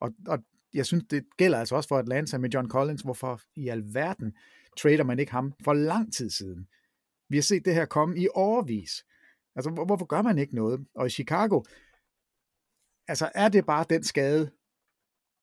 [0.00, 0.38] Og, og
[0.74, 3.02] jeg synes, det gælder altså også for Atlanta med John Collins.
[3.02, 4.32] Hvorfor i alverden
[4.78, 6.68] trader man ikke ham for lang tid siden?
[7.28, 9.04] Vi har set det her komme i overvis.
[9.56, 10.86] Altså, hvorfor gør man ikke noget?
[10.94, 11.62] Og i Chicago,
[13.08, 14.50] altså er det bare den skade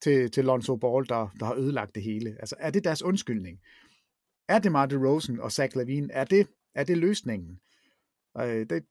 [0.02, 2.36] til, til Lonzo Ball, der, der har ødelagt det hele?
[2.40, 3.60] Altså, er det deres undskyldning?
[4.48, 6.12] Er det Marty Rosen og Zach Lavine?
[6.12, 7.60] Er det, er det løsningen?
[8.38, 8.84] Øh, det,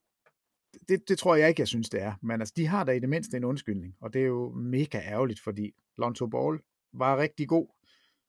[0.90, 2.14] det, det tror jeg ikke, jeg synes, det er.
[2.22, 4.98] Men altså, de har da i det mindste en undskyldning, og det er jo mega
[4.98, 6.60] ærgerligt, fordi Lonzo Ball
[6.94, 7.68] var rigtig god.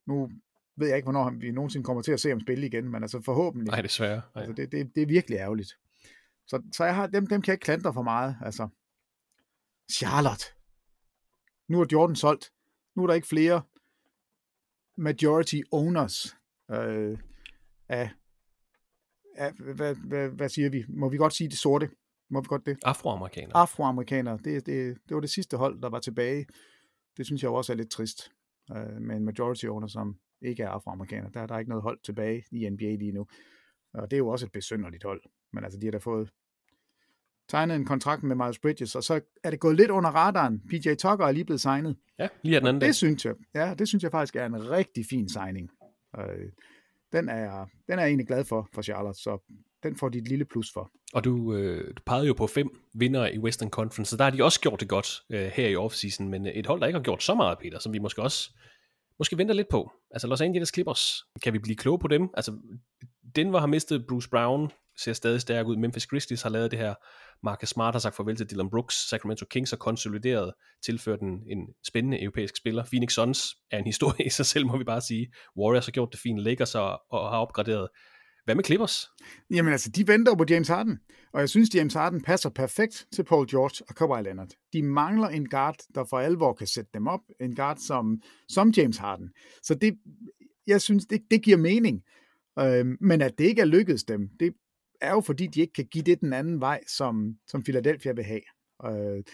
[0.07, 0.31] Nu
[0.77, 3.21] ved jeg ikke, hvornår vi nogensinde kommer til at se ham spille igen, men altså
[3.21, 3.71] forhåbentlig.
[3.71, 4.23] Nej, desværre.
[4.35, 4.45] Nej.
[4.45, 5.79] Altså, det, det, det er virkelig ærgerligt.
[6.49, 8.37] Så, så jeg har, dem, dem kan jeg ikke klandre for meget.
[8.45, 8.69] Altså,
[9.93, 10.45] Charlotte.
[11.69, 12.53] Nu er Jordan solgt.
[12.97, 13.63] Nu er der ikke flere
[14.97, 16.37] majority owners
[16.71, 17.19] øh,
[17.89, 18.11] af,
[19.37, 20.85] af hvad, hvad, hvad siger vi?
[20.89, 21.91] Må vi godt sige det sorte?
[22.31, 22.79] Må vi godt det?
[22.85, 23.57] Afroamerikanere.
[23.57, 24.39] Afroamerikanere.
[24.45, 26.47] Det, det, det var det sidste hold, der var tilbage.
[27.17, 28.33] Det synes jeg også er lidt trist.
[28.77, 31.31] Øh, med en majority owner, som ikke er afroamerikaner.
[31.31, 33.27] Der, der er ikke noget hold tilbage i NBA lige nu.
[33.95, 35.23] Og det er jo også et besynderligt hold.
[35.53, 36.31] Men altså, de har da fået
[37.49, 40.63] tegnet en kontrakt med Miles Bridges, og så er det gået lidt under radaren.
[40.71, 41.97] PJ Tucker er lige blevet signet.
[42.19, 42.95] Ja, lige den anden det dag.
[42.95, 45.71] synes jeg, ja, det synes jeg faktisk er en rigtig fin signing.
[46.19, 46.25] Øh,
[47.13, 49.39] den, er, den er jeg egentlig glad for, for Charlotte, så
[49.83, 50.91] den får de et lille plus for.
[51.13, 54.31] Og du, øh, du pegede jo på fem vinder i Western Conference, så der har
[54.31, 57.05] de også gjort det godt øh, her i offseason, men et hold, der ikke har
[57.05, 58.51] gjort så meget, Peter, som vi måske også
[59.19, 59.93] måske venter lidt på.
[60.11, 62.29] Altså Los Angeles Clippers, kan vi blive kloge på dem?
[62.35, 62.53] Altså
[63.37, 65.77] Denver har mistet Bruce Brown, ser stadig stærk ud.
[65.77, 66.95] Memphis Grizzlies har lavet det her.
[67.43, 69.09] Marcus Smart har sagt farvel til Dylan Brooks.
[69.09, 70.53] Sacramento Kings har konsolideret,
[70.85, 72.85] tilført en, en spændende europæisk spiller.
[72.85, 75.33] Phoenix Suns er en historie i sig selv, må vi bare sige.
[75.59, 76.41] Warriors har gjort det fint.
[76.41, 77.89] Lakers og, og har opgraderet.
[78.45, 79.07] Hvad med Clippers?
[79.51, 80.99] Jamen altså, de venter på James Harden.
[81.33, 84.49] Og jeg synes, James Harden passer perfekt til Paul George og Kawhi Leonard.
[84.73, 87.21] De mangler en guard, der for alvor kan sætte dem op.
[87.41, 89.31] En guard som, som James Harden.
[89.63, 89.99] Så det,
[90.67, 92.03] jeg synes, det, det giver mening.
[92.59, 94.53] Øh, men at det ikke er lykkedes dem, det
[95.01, 98.25] er jo fordi, de ikke kan give det den anden vej, som, som Philadelphia vil
[98.25, 98.43] have.
[98.85, 99.25] Øh,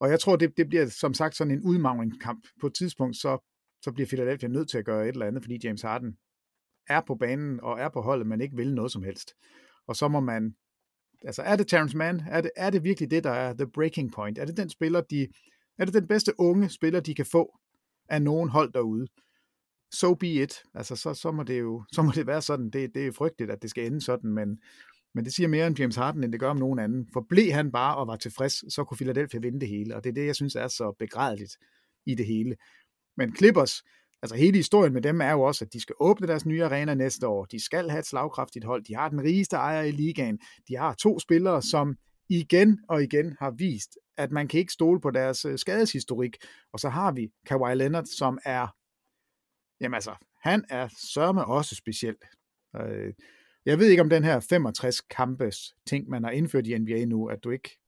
[0.00, 2.46] og jeg tror, det, det bliver som sagt sådan en udmagringskamp.
[2.60, 3.38] På et tidspunkt, så,
[3.82, 6.16] så bliver Philadelphia nødt til at gøre et eller andet, fordi James Harden
[6.88, 9.34] er på banen og er på holdet, men ikke vil noget som helst.
[9.86, 10.54] Og så må man,
[11.24, 12.20] altså er det Terrence Mann?
[12.20, 14.38] Er det, er det virkelig det, der er the breaking point?
[14.38, 15.28] Er det den spiller, de,
[15.78, 17.58] er det den bedste unge spiller, de kan få
[18.08, 19.06] af nogen hold derude?
[19.92, 20.62] So be it.
[20.74, 22.70] Altså, så, så, må det jo så må det være sådan.
[22.70, 24.58] Det, det er frygteligt, at det skal ende sådan, men,
[25.14, 27.08] men det siger mere om James Harden, end det gør om nogen anden.
[27.12, 30.10] For blev han bare og var tilfreds, så kunne Philadelphia vinde det hele, og det
[30.10, 31.56] er det, jeg synes er så begrædeligt
[32.06, 32.56] i det hele.
[33.16, 33.82] Men Clippers,
[34.22, 36.94] altså hele historien med dem er jo også, at de skal åbne deres nye arena
[36.94, 37.44] næste år.
[37.44, 38.84] De skal have et slagkraftigt hold.
[38.84, 40.38] De har den rigeste ejer i ligaen.
[40.68, 41.96] De har to spillere, som
[42.28, 46.36] igen og igen har vist, at man kan ikke stole på deres øh, skadeshistorik.
[46.72, 48.66] Og så har vi Kawhi Leonard, som er,
[49.80, 52.16] jamen altså, han er sørme også speciel.
[52.76, 53.14] Øh,
[53.66, 57.26] jeg ved ikke om den her 65 kampes ting, man har indført i NBA nu,
[57.26, 57.78] at du ikke,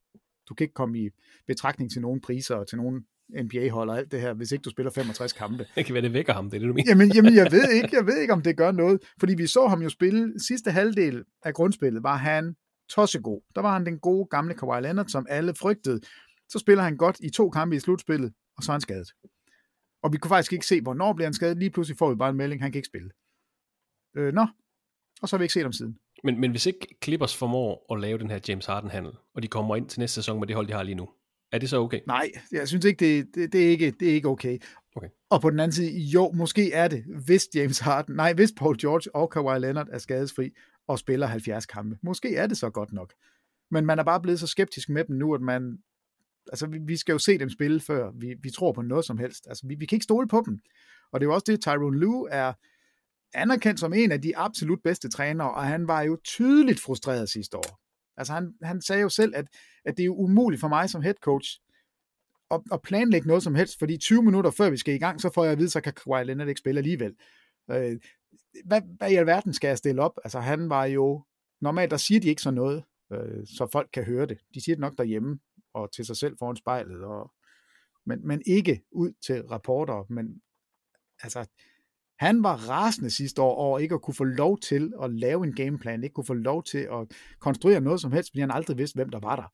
[0.49, 1.11] du kan ikke komme i
[1.47, 3.07] betragtning til nogen priser og til nogen
[3.41, 5.66] NBA-hold og alt det her, hvis ikke du spiller 65 kampe.
[5.75, 6.91] Det kan være, det vækker ham, det er det, du mener.
[6.91, 9.66] Jamen, jamen jeg, ved ikke, jeg ved ikke, om det gør noget, fordi vi så
[9.66, 12.55] ham jo spille, sidste halvdel af grundspillet, var han
[12.89, 13.41] tossegod.
[13.55, 16.01] Der var han den gode gamle Kawhi Leonard, som alle frygtede.
[16.49, 19.09] Så spiller han godt i to kampe i slutspillet, og så er han skadet.
[20.03, 21.59] Og vi kunne faktisk ikke se, hvornår bliver han skadet.
[21.59, 23.11] Lige pludselig får vi bare en melding, han kan ikke spille.
[24.16, 24.47] Øh, nå,
[25.23, 25.99] og så har vi ikke set ham siden.
[26.25, 29.77] Men, men hvis ikke Clippers formår at lave den her James Harden-handel, og de kommer
[29.77, 31.09] ind til næste sæson med det hold, de har lige nu,
[31.53, 32.01] er det så okay?
[32.07, 34.59] Nej, jeg synes ikke, det, det, det, er, ikke, det er ikke okay.
[34.97, 35.09] okay.
[35.31, 38.81] Og på den anden side, jo, måske er det, hvis James Harden, nej, hvis Paul
[38.81, 40.51] George og Kawhi Leonard er skadesfri
[40.89, 41.99] og spiller 70 kampe.
[42.03, 43.12] Måske er det så godt nok.
[43.70, 45.79] Men man er bare blevet så skeptisk med dem nu, at man,
[46.49, 49.18] altså vi, vi skal jo se dem spille, før vi, vi tror på noget som
[49.18, 49.47] helst.
[49.49, 50.59] Altså vi, vi kan ikke stole på dem.
[51.12, 52.53] Og det er jo også det, Tyrone Lue er
[53.35, 57.57] anerkendt som en af de absolut bedste trænere, og han var jo tydeligt frustreret sidste
[57.57, 57.80] år.
[58.16, 59.47] Altså han, han sagde jo selv, at,
[59.85, 61.61] at det er jo umuligt for mig som head coach
[62.51, 65.30] at, at planlægge noget som helst, fordi 20 minutter før vi skal i gang, så
[65.35, 67.16] får jeg at vide, så kan Kawhi Leonard ikke spille alligevel.
[67.70, 67.97] Øh,
[68.64, 70.18] hvad, hvad i alverden skal jeg stille op?
[70.24, 71.24] Altså han var jo,
[71.61, 74.39] normalt der siger de ikke sådan noget, øh, så folk kan høre det.
[74.55, 75.39] De siger det nok derhjemme,
[75.74, 77.33] og til sig selv foran spejlet, og,
[78.07, 80.43] men, men ikke ud til rapporter, men
[81.22, 81.47] altså,
[82.23, 85.55] han var rasende sidste år over ikke at kunne få lov til at lave en
[85.55, 88.95] gameplan, ikke kunne få lov til at konstruere noget som helst, fordi han aldrig vidste,
[88.95, 89.53] hvem der var der.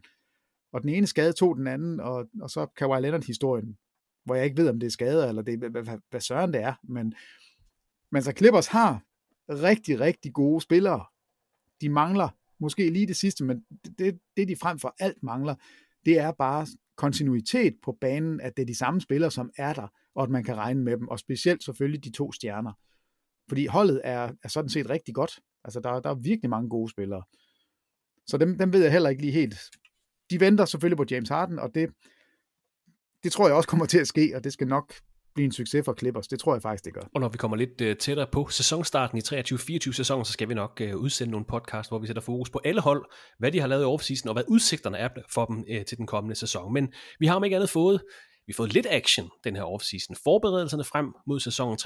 [0.73, 3.79] Og den ene skade tog den anden, og, og så Kawhi Leonard-historien,
[4.25, 6.63] hvor jeg ikke ved, om det er skade, eller det, hvad, hvad, hvad søren det
[6.63, 7.15] er, men,
[8.13, 9.03] men så Clippers har
[9.49, 11.05] rigtig, rigtig gode spillere.
[11.81, 12.29] De mangler
[12.61, 13.65] måske lige det sidste, men
[13.99, 15.55] det, det de frem for alt mangler,
[16.05, 16.67] det er bare
[16.99, 20.45] kontinuitet på banen, at det er de samme spillere, som er der, og at man
[20.45, 22.73] kan regne med dem, og specielt selvfølgelig de to stjerner.
[23.49, 25.41] Fordi holdet er, er sådan set rigtig godt.
[25.65, 27.23] Altså, der, der er virkelig mange gode spillere.
[28.27, 29.57] Så dem, dem ved jeg heller ikke lige helt.
[30.31, 31.91] De venter selvfølgelig på James Harden, og det,
[33.23, 34.95] det tror jeg også kommer til at ske, og det skal nok
[35.35, 36.29] blive en succes for Clippers.
[36.29, 37.01] Det tror jeg faktisk, det gør.
[37.15, 40.55] Og når vi kommer lidt uh, tættere på sæsonstarten i 23-24 sæsonen, så skal vi
[40.55, 43.05] nok uh, udsende nogle podcast, hvor vi sætter fokus på alle hold,
[43.39, 46.07] hvad de har lavet i offseason, og hvad udsigterne er for dem uh, til den
[46.07, 46.73] kommende sæson.
[46.73, 48.01] Men vi har om ikke andet fået
[48.47, 50.17] vi har fået lidt action den her offseason.
[50.25, 51.79] Forberedelserne frem mod sæsonen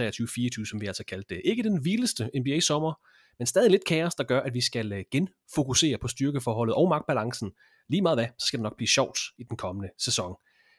[0.65, 1.43] 23-24, som vi altså kaldte det.
[1.45, 2.93] Ikke den vildeste NBA-sommer,
[3.39, 7.51] men stadig lidt kaos, der gør, at vi skal genfokusere på styrkeforholdet og magtbalancen.
[7.91, 10.35] Lige meget hvad, så skal det nok blive sjovt i den kommende sæson.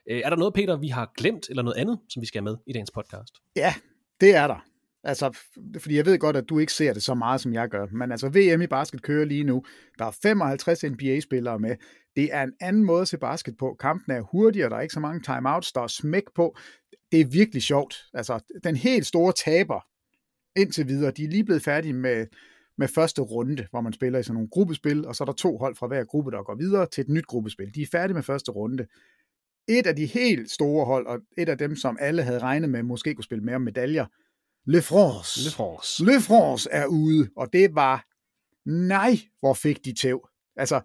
[0.09, 2.51] Øh, er der noget, Peter, vi har glemt, eller noget andet, som vi skal have
[2.51, 3.33] med i dagens podcast?
[3.55, 3.73] Ja,
[4.21, 4.65] det er der.
[5.03, 5.37] Altså,
[5.79, 7.85] fordi jeg ved godt, at du ikke ser det så meget, som jeg gør.
[7.91, 9.63] Men altså, VM i basket kører lige nu.
[9.99, 11.75] Der er 55 NBA-spillere med.
[12.15, 13.75] Det er en anden måde at se basket på.
[13.79, 16.57] Kampen er hurtigere, der er ikke så mange timeouts, der er smæk på.
[17.11, 17.95] Det er virkelig sjovt.
[18.13, 19.85] Altså, den helt store taber
[20.55, 22.27] indtil videre, de er lige blevet færdige med,
[22.77, 25.57] med første runde, hvor man spiller i sådan nogle gruppespil, og så er der to
[25.57, 27.75] hold fra hver gruppe, der går videre til et nyt gruppespil.
[27.75, 28.87] De er færdige med første runde.
[29.67, 32.83] Et af de helt store hold, og et af dem, som alle havde regnet med,
[32.83, 34.05] måske kunne spille mere om medaljer,
[34.65, 35.43] Le France.
[35.43, 36.05] Le France.
[36.05, 38.05] Le France er ude, og det var,
[38.69, 40.29] nej, hvor fik de tæv.
[40.55, 40.81] Altså,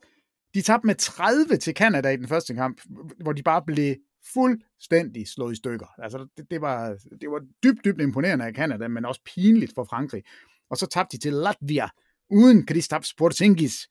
[0.55, 2.81] de tabte med 30 til Canada i den første kamp,
[3.23, 3.97] hvor de bare blev
[4.33, 5.87] fuldstændig slået i stykker.
[5.99, 9.85] Altså, det, det, var, det var dybt, dybt imponerende af Canada, men også pinligt for
[9.85, 10.23] Frankrig.
[10.71, 11.89] Og så tabte de til Latvia,
[12.31, 13.89] uden Kristaps Porzingis.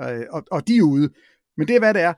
[0.00, 1.10] Øh, og, og de er ude.
[1.56, 2.14] Men det er, hvad det er.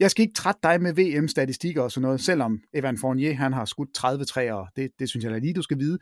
[0.00, 3.64] Jeg skal ikke trætte dig med VM-statistikker og sådan noget, selvom Evan Fournier han har
[3.64, 4.66] skudt 30 træer.
[4.76, 5.98] Det, det synes jeg da lige, du skal vide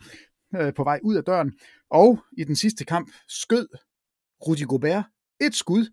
[0.57, 1.53] øh, på vej ud af døren.
[1.91, 3.69] Og i den sidste kamp skød
[4.47, 5.05] Rudy Gobert
[5.41, 5.87] et skud,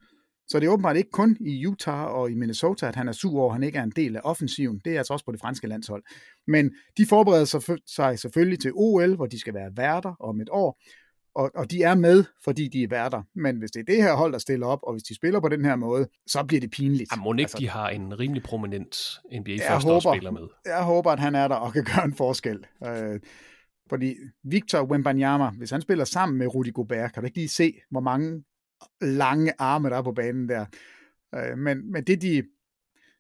[0.47, 3.39] så det er åbenbart ikke kun i Utah og i Minnesota, at han er sur
[3.39, 4.82] over, at han ikke er en del af offensiven.
[4.86, 6.04] Det er altså også på det franske landshold.
[6.47, 10.82] Men de forbereder sig selvfølgelig til OL, hvor de skal være værter om et år.
[11.36, 13.21] Og, og de er med, fordi de er værter.
[13.36, 15.49] Men hvis det er det her hold, der stiller op, og hvis de spiller på
[15.49, 17.11] den her måde, så bliver det pinligt.
[17.11, 19.57] Ja, må ikke altså, de har en rimelig prominent nba
[19.99, 20.47] spiller med?
[20.65, 22.65] Jeg håber, at han er der og kan gøre en forskel.
[22.88, 23.19] Øh,
[23.89, 27.73] fordi Victor Wembanyama, hvis han spiller sammen med Rudy Gobert, kan du ikke lige se,
[27.89, 28.43] hvor mange
[29.01, 30.66] lange arme der er på banen der.
[31.36, 32.43] Øh, men, men det de...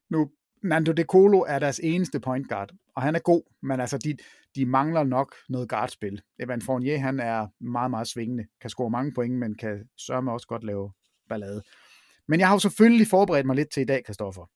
[0.09, 0.29] Nu,
[0.63, 4.17] Nando De Colo er deres eneste point guard, og han er god, men altså de,
[4.55, 6.21] de mangler nok noget guardspil.
[6.39, 10.47] Evan Fournier, han er meget, meget svingende, kan score mange point, men kan sørge også
[10.47, 10.91] godt lave
[11.29, 11.61] ballade.
[12.27, 14.49] Men jeg har jo selvfølgelig forberedt mig lidt til i dag, Kristoffer.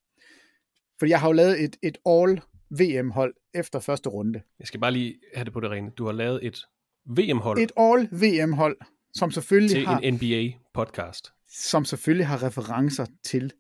[1.00, 4.42] For jeg har jo lavet et, et all VM-hold efter første runde.
[4.60, 5.90] Jeg skal bare lige have det på det rene.
[5.90, 6.66] Du har lavet et
[7.06, 7.60] VM-hold.
[7.60, 8.78] Et all VM-hold,
[9.14, 10.00] som selvfølgelig til har...
[10.00, 11.32] en NBA-podcast.
[11.50, 13.52] Som selvfølgelig har referencer til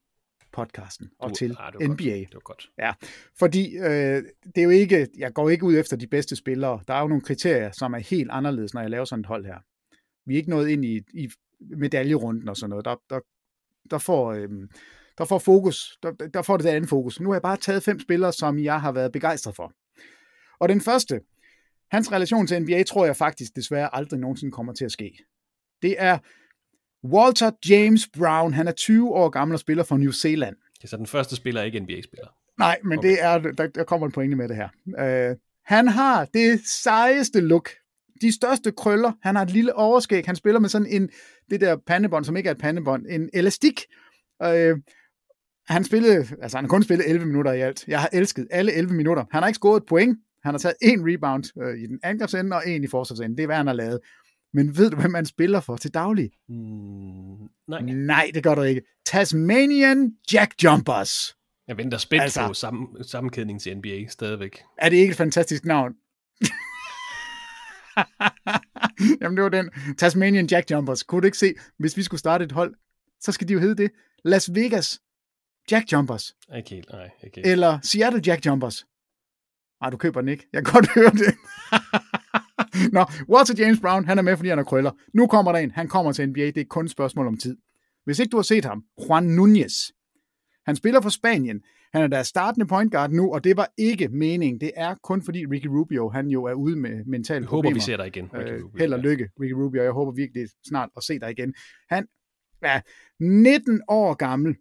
[0.56, 2.04] podcasten og du, til ja, NBA.
[2.04, 2.28] Godt.
[2.28, 2.70] Det var godt.
[2.78, 2.94] Ja,
[3.40, 6.80] fordi øh, det er jo ikke, jeg går ikke ud efter de bedste spillere.
[6.88, 9.46] Der er jo nogle kriterier, som er helt anderledes, når jeg laver sådan et hold
[9.46, 9.58] her.
[10.26, 11.30] Vi er ikke nået ind i, i
[11.60, 12.86] medaljerunden og sådan noget.
[12.86, 13.20] Der, der,
[13.92, 14.34] der får...
[14.34, 14.50] Øh,
[15.18, 17.20] der får fokus, der, der får det det andet fokus.
[17.20, 19.74] Nu har jeg bare taget fem spillere, som jeg har været begejstret for.
[20.60, 21.22] Og den første,
[21.92, 25.18] hans relation til NBA, tror jeg faktisk desværre aldrig nogensinde kommer til at ske.
[25.82, 26.18] Det er
[27.14, 30.56] Walter James Brown, han er 20 år gammel og spiller for New Zealand.
[30.78, 32.28] Det er så den første spiller, ikke NBA-spiller.
[32.60, 33.10] Nej, men okay.
[33.10, 34.70] det er, der, der kommer en pointe med det her.
[35.32, 37.70] Uh, han har det sejeste look.
[38.22, 39.12] De største krøller.
[39.22, 40.26] Han har et lille overskæg.
[40.26, 41.10] Han spiller med sådan en,
[41.50, 43.82] det der pandebånd, som ikke er et pandebånd, en elastik.
[44.46, 44.80] Uh,
[45.68, 47.88] han spillede, altså han har kun spillet 11 minutter i alt.
[47.88, 49.26] Jeg har elsket alle 11 minutter.
[49.32, 50.20] Han har ikke scoret et point.
[50.44, 53.38] Han har taget en rebound øh, i den angrebsende og en i forsvarsenden.
[53.38, 54.00] Det er, hvad han har lavet.
[54.56, 56.32] Men ved du, hvem man spiller for til daglig?
[56.50, 56.56] Mm,
[57.68, 57.82] nej.
[57.82, 58.82] Nej, det gør du ikke.
[59.06, 61.36] Tasmanian Jack Jumpers.
[61.68, 64.64] Jeg venter spændt altså, på sammen, sammenkædning til NBA stadigvæk.
[64.78, 65.92] Er det ikke et fantastisk navn?
[69.22, 69.70] Jamen det var den.
[69.98, 71.04] Tasmanian Jack Jumpers.
[71.04, 72.76] Kunne du ikke se, hvis vi skulle starte et hold,
[73.20, 73.92] så skal de jo hedde det.
[74.26, 75.02] Las Vegas
[75.72, 76.36] Jack Jumpers.
[76.58, 77.10] Ikke helt, nej.
[77.24, 77.48] Ikke helt.
[77.48, 78.86] Eller Seattle Jack Jumpers.
[79.82, 80.48] Nej, du køber den ikke.
[80.54, 81.36] Jeg kan godt høre det.
[82.92, 84.92] Nå, Walter James Brown, han er med, fordi han er krøller.
[85.14, 85.72] Nu kommer der en.
[85.72, 86.46] Han kommer til NBA.
[86.46, 87.58] Det er kun et spørgsmål om tid.
[88.06, 89.92] Hvis ikke du har set ham, Juan Núñez.
[90.66, 91.62] Han spiller for Spanien.
[91.94, 94.62] Han er der startende point guard nu, og det var ikke meningen.
[94.62, 97.70] Det er kun fordi Ricky Rubio, han jo er ude med mentale jeg problemer.
[97.70, 98.30] håber, vi ser dig igen.
[98.34, 99.84] Ricky øh, Rubio, held og lykke, Ricky Rubio.
[99.84, 101.54] Jeg håber virkelig snart at se dig igen.
[101.90, 102.08] Han
[102.62, 102.82] er
[103.20, 104.56] 19 år gammel.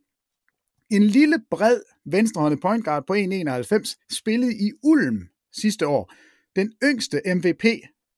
[0.90, 6.12] En lille, bred, venstrehåndet point guard på 1,91 spillede i Ulm sidste år.
[6.56, 7.64] Den yngste MVP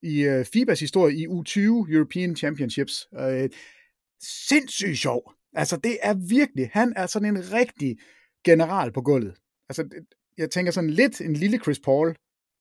[0.06, 1.60] i øh, FIBAs historie i U20
[1.92, 3.08] European Championships.
[3.20, 3.50] Øh,
[4.48, 5.32] sindssygt sjov.
[5.54, 7.98] Altså, det er virkelig, han er sådan en rigtig
[8.44, 9.34] general på gulvet.
[9.68, 9.88] Altså,
[10.38, 12.14] jeg tænker sådan lidt en lille Chris Paul,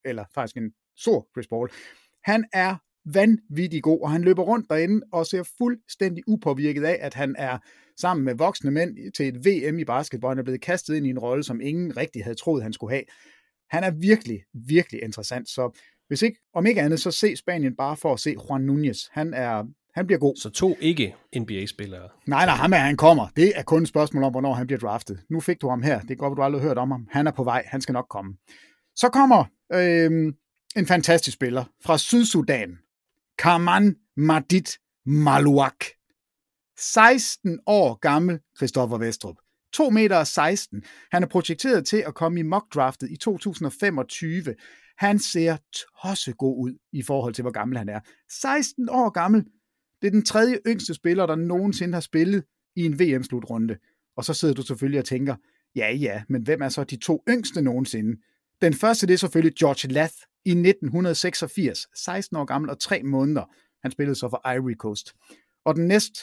[0.06, 1.70] eller faktisk en stor Chris Paul.
[2.24, 2.76] Han er
[3.14, 7.58] vanvittig god, og han løber rundt derinde og ser fuldstændig upåvirket af, at han er
[7.98, 10.32] sammen med voksne mænd til et VM i basketball.
[10.32, 12.94] Han er blevet kastet ind i en rolle, som ingen rigtig havde troet, han skulle
[12.94, 13.04] have.
[13.70, 15.50] Han er virkelig, virkelig interessant.
[15.50, 19.10] Så hvis ikke, om ikke andet, så se Spanien bare for at se Juan Núñez.
[19.12, 19.64] Han, er,
[19.96, 20.36] han bliver god.
[20.36, 22.10] Så to ikke NBA-spillere?
[22.26, 23.28] Nej, nej, ham er, han kommer.
[23.36, 25.20] Det er kun et spørgsmål om, hvornår han bliver draftet.
[25.30, 26.00] Nu fik du ham her.
[26.00, 27.08] Det er godt, at du aldrig har hørt om ham.
[27.12, 27.64] Han er på vej.
[27.68, 28.34] Han skal nok komme.
[28.96, 30.34] Så kommer øh,
[30.76, 32.78] en fantastisk spiller fra Sydsudan.
[33.38, 35.86] Karman Madit Maluak.
[36.78, 39.36] 16 år gammel Christoffer Vestrup.
[39.74, 40.84] 2 meter 16.
[41.12, 44.56] Han er projekteret til at komme i mock-draftet i 2025.
[44.98, 48.00] Han ser tossegod ud i forhold til, hvor gammel han er.
[48.32, 49.46] 16 år gammel.
[50.02, 52.44] Det er den tredje yngste spiller, der nogensinde har spillet
[52.76, 53.78] i en VM-slutrunde.
[54.16, 55.36] Og så sidder du selvfølgelig og tænker,
[55.76, 58.22] ja ja, men hvem er så de to yngste nogensinde?
[58.62, 60.16] Den første det er selvfølgelig George Lath
[60.46, 63.44] i 1986, 16 år gammel og 3 måneder.
[63.82, 65.14] Han spillede så for Ivory Coast.
[65.66, 66.18] Og den næst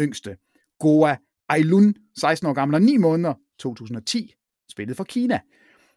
[0.00, 0.36] yngste,
[0.78, 1.16] Goa
[1.48, 4.34] Ailun, 16 år gammel og 9 måneder, 2010,
[4.70, 5.40] spillede for Kina.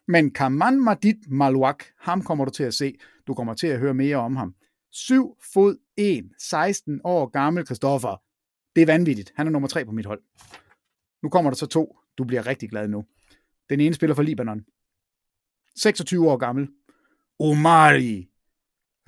[0.08, 2.98] Men Kaman Madit Maluak, ham kommer du til at se.
[3.26, 4.54] Du kommer til at høre mere om ham.
[4.90, 8.22] 7 fod 1, 16 år gammel Christoffer.
[8.76, 9.32] Det er vanvittigt.
[9.36, 10.22] Han er nummer 3 på mit hold.
[11.22, 11.98] Nu kommer der så to.
[12.18, 13.04] Du bliver rigtig glad nu.
[13.70, 14.64] Den ene spiller for Libanon.
[15.76, 16.68] 26 år gammel.
[17.38, 18.28] Omari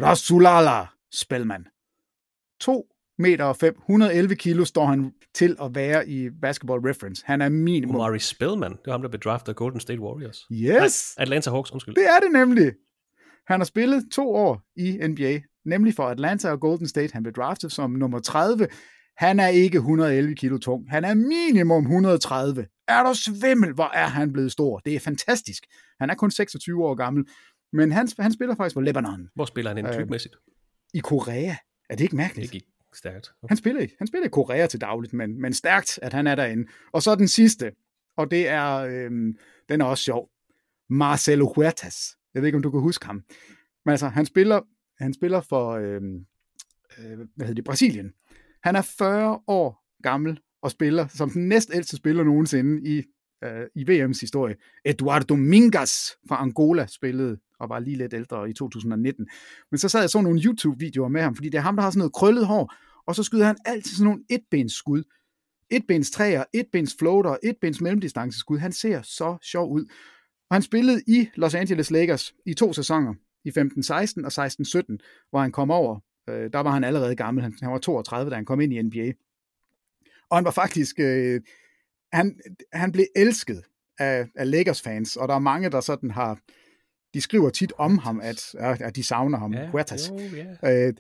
[0.02, 1.66] Rasulala Spelman.
[2.60, 2.91] 2
[3.23, 7.23] meter og 5, 111 kilo står han til at være i Basketball Reference.
[7.27, 7.97] Han er minimum.
[7.97, 10.47] Omari Spellman, det er ham, der blev draftet af Golden State Warriors.
[10.53, 11.15] Yes!
[11.19, 11.94] Nej, Atlanta Hawks, undskyld.
[11.94, 12.73] Det er det nemlig.
[13.47, 17.12] Han har spillet to år i NBA, nemlig for Atlanta og Golden State.
[17.12, 18.66] Han blev draftet som nummer 30.
[19.16, 20.90] Han er ikke 111 kilo tung.
[20.90, 22.66] Han er minimum 130.
[22.89, 24.78] Er der svimmel, hvor er han blevet stor.
[24.78, 25.62] Det er fantastisk.
[26.01, 27.24] Han er kun 26 år gammel,
[27.73, 29.28] men han, han spiller faktisk for Lebanon.
[29.35, 30.35] Hvor spiller han en typemæssigt?
[30.35, 31.55] Øh, I Korea.
[31.90, 32.53] Er det ikke mærkeligt?
[32.53, 33.32] Det gik stærkt.
[33.43, 33.48] Okay.
[33.51, 33.94] Han spiller ikke.
[33.98, 36.69] Han spiller i Korea til dagligt, men, men stærkt, at han er derinde.
[36.93, 37.73] Og så den sidste,
[38.16, 39.36] og det er, øhm,
[39.69, 40.31] den er også sjov.
[40.90, 42.16] Marcelo Huertas.
[42.35, 43.23] Jeg ved ikke, om du kan huske ham.
[43.85, 44.60] Men altså, han spiller,
[44.98, 46.27] han spiller for, øhm,
[46.98, 48.12] øh, hvad hedder det, Brasilien.
[48.62, 53.02] Han er 40 år gammel og spiller som den næstældste spiller nogensinde i,
[53.44, 54.56] øh, i VM's historie.
[54.85, 59.28] Eduardo Mingas fra Angola spillede og var lige lidt ældre i 2019.
[59.70, 61.90] Men så sad jeg så nogle YouTube-videoer med ham, fordi det er ham, der har
[61.90, 62.74] sådan noget krøllet hår,
[63.06, 65.02] og så skyder han altid sådan nogle etbens skud.
[65.70, 68.59] Etbens træer, etbens floater, etbens mellemdistanceskud.
[68.59, 69.85] Han ser så sjov ud.
[70.51, 73.14] Og han spillede i Los Angeles Lakers i to sæsoner,
[73.44, 76.01] i 15-16 og 16-17, hvor han kom over.
[76.28, 77.43] Øh, der var han allerede gammel.
[77.43, 79.12] Han, han var 32, da han kom ind i NBA.
[80.31, 80.97] Og han var faktisk...
[80.98, 81.40] Øh,
[82.12, 82.40] han,
[82.72, 83.62] han blev elsket
[83.98, 86.39] af, af Lakers fans, og der er mange, der sådan har
[87.14, 90.10] de skriver tit om ham, at, at de savner ham, ja, Huertas.
[90.10, 90.86] Jo, yeah.
[90.89, 90.94] øh,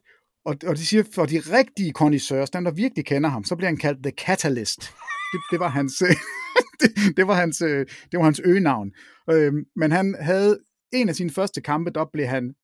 [0.44, 3.68] og, og de siger, for de rigtige connoisseurs, dem der virkelig kender ham, så bliver
[3.68, 4.80] han kaldt The Catalyst.
[5.32, 5.92] Det, det var hans,
[6.80, 8.92] det, det, var hans, det var hans øgenavn.
[9.30, 10.58] Øh, men han havde
[10.92, 12.54] en af sine første kampe, der blev han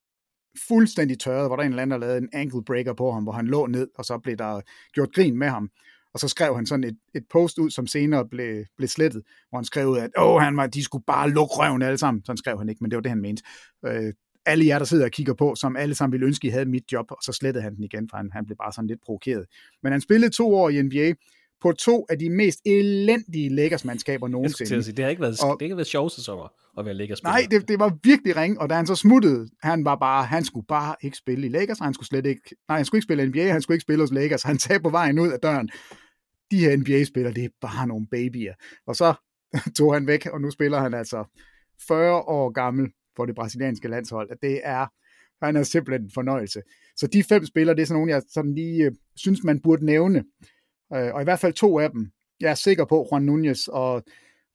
[0.68, 3.32] fuldstændig tørret, hvor der en eller anden, der lavede en ankle breaker på ham, hvor
[3.32, 4.60] han lå ned, og så blev der
[4.92, 5.70] gjort grin med ham.
[6.14, 9.58] Og så skrev han sådan et, et post ud, som senere blev, blev slettet, hvor
[9.58, 12.24] han skrev, at Åh, han var, de skulle bare lukke røven alle sammen.
[12.24, 13.42] Sådan skrev han ikke, men det var det, han mente.
[13.86, 14.12] Øh,
[14.46, 16.92] alle jer, der sidder og kigger på, som alle sammen ville ønske, I havde mit
[16.92, 19.46] job, og så slettede han den igen, for han, han blev bare sådan lidt provokeret.
[19.82, 21.12] Men han spillede to år i NBA,
[21.60, 24.74] på to af de mest elendige Lakers-mandskaber nogensinde.
[24.74, 26.94] Jeg sige, det har ikke været, og, det har ikke været sjove sæsoner at være
[26.94, 30.24] lakers Nej, det, det, var virkelig ring, og da han så smuttede, han var bare,
[30.24, 33.04] han skulle bare ikke spille i Lakers, han skulle slet ikke, nej, han skulle ikke
[33.04, 35.68] spille NBA, han skulle ikke spille hos Lakers, han tager på vejen ud af døren.
[36.50, 38.54] De her NBA-spillere, det er bare nogle babyer.
[38.86, 39.14] Og så
[39.76, 41.24] tog han væk, og nu spiller han altså
[41.88, 44.30] 40 år gammel for det brasilianske landshold.
[44.42, 44.86] Det er,
[45.44, 46.62] han er simpelthen en fornøjelse.
[46.96, 49.86] Så de fem spillere, det er sådan nogle, jeg sådan lige øh, synes, man burde
[49.86, 50.24] nævne.
[50.94, 52.10] Øh, og i hvert fald to af dem,
[52.40, 54.02] jeg er sikker på, Juan Nunez og,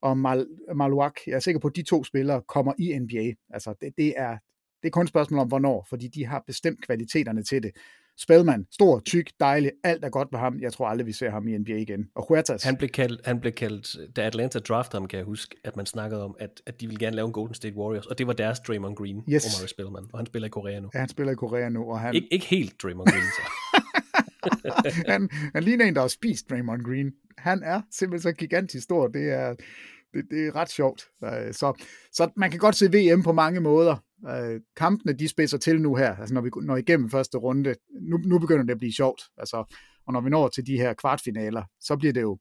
[0.02, 3.32] og Mal, Maluak, jeg er sikker på, at de to spillere kommer i NBA.
[3.54, 4.30] Altså, det, det, er,
[4.82, 7.70] det er kun et spørgsmål om, hvornår, fordi de har bestemt kvaliteterne til det.
[8.20, 10.60] Spelman, stor, tyk, dejlig, alt er godt med ham.
[10.60, 12.08] Jeg tror aldrig, vi ser ham i NBA igen.
[12.14, 12.64] Og Huertas.
[12.64, 15.86] Han blev kaldt, han blev kaldt da Atlanta draftede ham, kan jeg huske, at man
[15.86, 18.32] snakkede om, at, at de ville gerne lave en Golden State Warriors, og det var
[18.32, 19.60] deres Draymond Green, yes.
[19.60, 20.90] Omar Spellman, og han spiller i Korea nu.
[20.94, 21.90] Ja, han spiller i Korea nu.
[21.90, 22.16] Og han...
[22.16, 23.42] Ik- ikke helt Draymond Green, så.
[25.10, 27.12] han, han ligner en, der har spist Draymond Green.
[27.38, 29.08] Han er simpelthen så gigantisk stor.
[29.08, 29.54] Det er,
[30.14, 31.02] det, det er ret sjovt.
[31.24, 33.96] Øh, så, så man kan godt se VM på mange måder.
[34.28, 36.16] Øh, kampene, de spidser til nu her.
[36.16, 39.22] Altså når vi når igennem første runde, nu, nu begynder det at blive sjovt.
[39.36, 39.76] Altså,
[40.06, 42.38] og når vi når til de her kvartfinaler, så bliver det jo,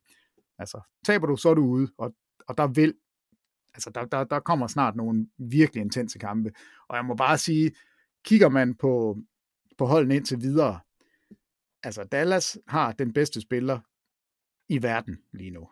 [0.60, 1.92] altså taber du, så er du ude.
[1.98, 2.14] Og,
[2.48, 2.94] og der vil,
[3.74, 6.52] altså der, der, der kommer snart nogle virkelig intense kampe.
[6.90, 7.72] Og jeg må bare sige,
[8.26, 9.18] kigger man på,
[9.78, 10.80] på holdene indtil videre,
[11.84, 13.80] altså Dallas har den bedste spiller
[14.70, 15.70] i verden lige nu.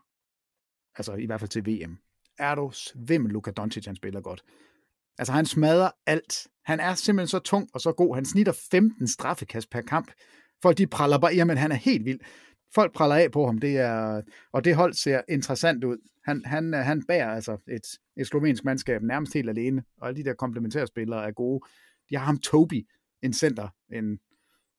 [0.96, 1.98] Altså i hvert fald til VM.
[2.40, 4.44] Er du svimmel, Luka Doncic, han spiller godt.
[5.18, 6.48] Altså han smadrer alt.
[6.66, 8.16] Han er simpelthen så tung og så god.
[8.16, 10.12] Han snitter 15 straffekast per kamp.
[10.62, 12.20] Folk de praller bare, jamen han er helt vild.
[12.76, 14.22] Folk praller af på ham, det er,
[14.52, 15.98] og det hold ser interessant ud.
[16.26, 20.30] Han, han, han bærer altså et, et slovensk mandskab nærmest helt alene, og alle de
[20.30, 21.66] der komplementære spillere er gode.
[22.10, 22.88] De har ham Toby,
[23.22, 24.20] en center, en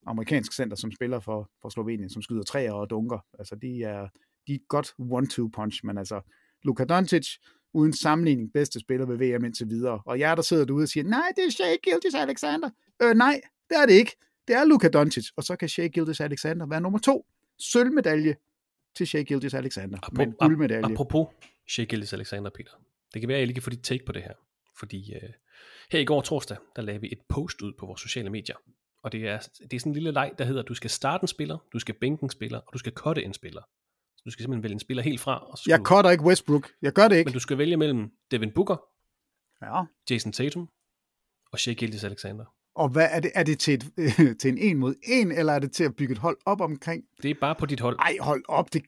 [0.07, 3.19] amerikansk center, som spiller for, for Slovenien, som skyder træer og dunker.
[3.39, 4.09] Altså, de er,
[4.47, 6.21] de er godt one-two punch, men altså,
[6.63, 7.29] Luka Doncic,
[7.75, 10.03] uden sammenligning, bedste spiller ved VM indtil videre.
[10.07, 12.71] Og jeg der sidder derude og siger, nej, det er Shea Gilgis Alexander.
[13.03, 14.17] Øh, nej, det er det ikke.
[14.49, 17.27] Det er Luka Doncic, og så kan Shea Gilgis Alexander være nummer to.
[17.59, 18.37] Sølvmedalje
[18.97, 19.99] til Shea Gilgis Alexander.
[20.03, 20.93] Apropos, guldmedalje.
[20.93, 21.27] Apropos
[21.69, 22.71] Shea Gilgis Alexander, Peter.
[23.15, 24.35] Det kan være, at jeg lige kan få dit take på det her.
[24.79, 25.31] Fordi øh,
[25.91, 28.57] her i går torsdag, der lavede vi et post ud på vores sociale medier,
[29.03, 31.29] og det er, det er sådan en lille leg, der hedder, du skal starte en
[31.29, 33.63] spiller, du skal bænke en spiller, og du skal cutte en spiller.
[34.17, 35.51] Så du skal simpelthen vælge en spiller helt fra.
[35.51, 36.71] Og så jeg cutter ikke Westbrook.
[36.83, 37.29] Jeg gør det ikke.
[37.29, 38.77] Men du skal vælge mellem Devin Booker,
[39.63, 39.85] ja.
[40.11, 40.69] Jason Tatum
[41.53, 42.45] og Shea Gildes Alexander.
[42.75, 43.31] Og hvad er det?
[43.35, 43.85] Er det til, et,
[44.41, 47.05] til en en mod en, eller er det til at bygge et hold op omkring?
[47.23, 47.99] Det er bare på dit hold.
[47.99, 48.73] Ej, hold op.
[48.73, 48.83] Det...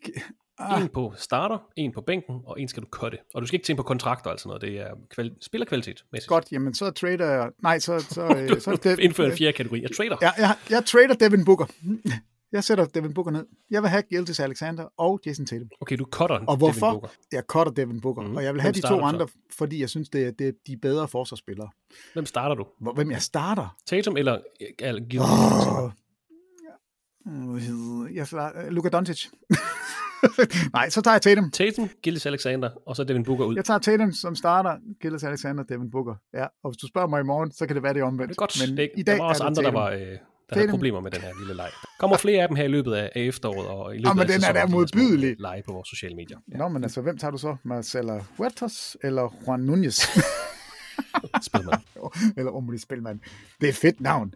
[0.58, 0.82] Ah.
[0.82, 3.18] En på starter, en på bænken, og en skal du cutte.
[3.34, 4.62] Og du skal ikke tænke på kontrakter og sådan noget.
[4.62, 6.04] Det er kval- spillerkvalitet.
[6.12, 6.28] Mæssigt.
[6.28, 7.50] Godt, jamen så trader jeg...
[7.62, 7.98] Nej, så...
[7.98, 9.82] så, du, så du indfører en fjerde kategori.
[9.82, 10.16] Jeg trader.
[10.22, 11.66] Ja, jeg, jeg trader Devin Booker.
[12.52, 13.46] Jeg sætter Devin Booker ned.
[13.70, 15.68] Jeg vil have Gildes Alexander og Jason Tatum.
[15.80, 16.86] Okay, du cutter Og hvorfor?
[16.86, 17.08] Devin Booker.
[17.32, 18.22] Jeg cutter Devin Booker.
[18.22, 18.36] Mm.
[18.36, 20.52] Og jeg vil have Hvem de to andre, fordi jeg synes, det er, det er
[20.66, 21.68] de bedre forsvarsspillere.
[22.12, 22.66] Hvem starter du?
[22.94, 23.76] Hvem jeg starter?
[23.86, 24.38] Tatum eller,
[24.78, 25.90] eller Gildes oh.
[28.16, 29.26] Jeg starter, Luka Doncic.
[30.72, 31.50] Nej, så tager jeg Tatum.
[31.50, 33.54] Tatum, Gilles Alexander, og så Devin Booker ud.
[33.54, 36.14] Jeg tager Tatum som starter, Gilles Alexander, Devin Booker.
[36.34, 38.28] Ja, og hvis du spørger mig i morgen, så kan det være det omvendt.
[38.28, 38.68] Det er godt.
[38.68, 39.74] Men det, i dag der var også andre, Tatum.
[39.74, 39.90] der var...
[39.90, 40.18] Øh,
[40.50, 41.70] der havde problemer med den her lille leg.
[41.82, 44.20] Der kommer flere af dem her i løbet af efteråret og i løbet ja, men
[44.20, 45.36] af den er der modbydelig.
[45.38, 46.38] Lege på vores sociale medier.
[46.52, 46.56] Ja.
[46.56, 47.56] Nå, men altså, hvem tager du så?
[47.64, 50.00] Marcelo Huertas eller Juan Nunez?
[51.42, 51.80] Spilmand.
[52.36, 53.20] eller Omari Spilman.
[53.60, 54.34] Det er et fedt navn.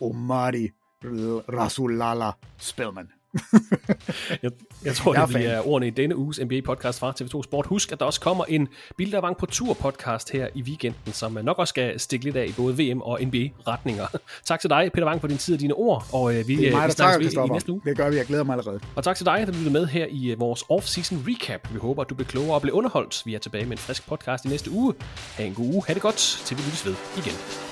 [0.00, 0.68] Omari
[1.04, 3.08] Rasulala Spilman.
[4.42, 4.50] jeg,
[4.84, 7.66] jeg tror, jeg det bliver ordene i denne uges NBA-podcast fra TV2 Sport.
[7.66, 11.72] Husk, at der også kommer en Bildervang på tur-podcast her i weekenden, som nok også
[11.72, 14.06] skal stikke lidt af i både VM og NBA-retninger.
[14.44, 16.68] tak til dig, Peter Wang, for din tid og dine ord, og øh, vi, det
[16.68, 17.80] er mig, vi snakkes ved i næste uge.
[17.84, 18.80] Det gør vi, jeg glæder mig allerede.
[18.94, 21.72] Og tak til dig, der lyttede med her i vores off-season recap.
[21.72, 23.22] Vi håber, at du blev klogere og blev underholdt.
[23.24, 24.94] Vi er tilbage med en frisk podcast i næste uge.
[25.36, 27.71] Ha' en god uge, ha' det godt, til vi lyttes ved igen.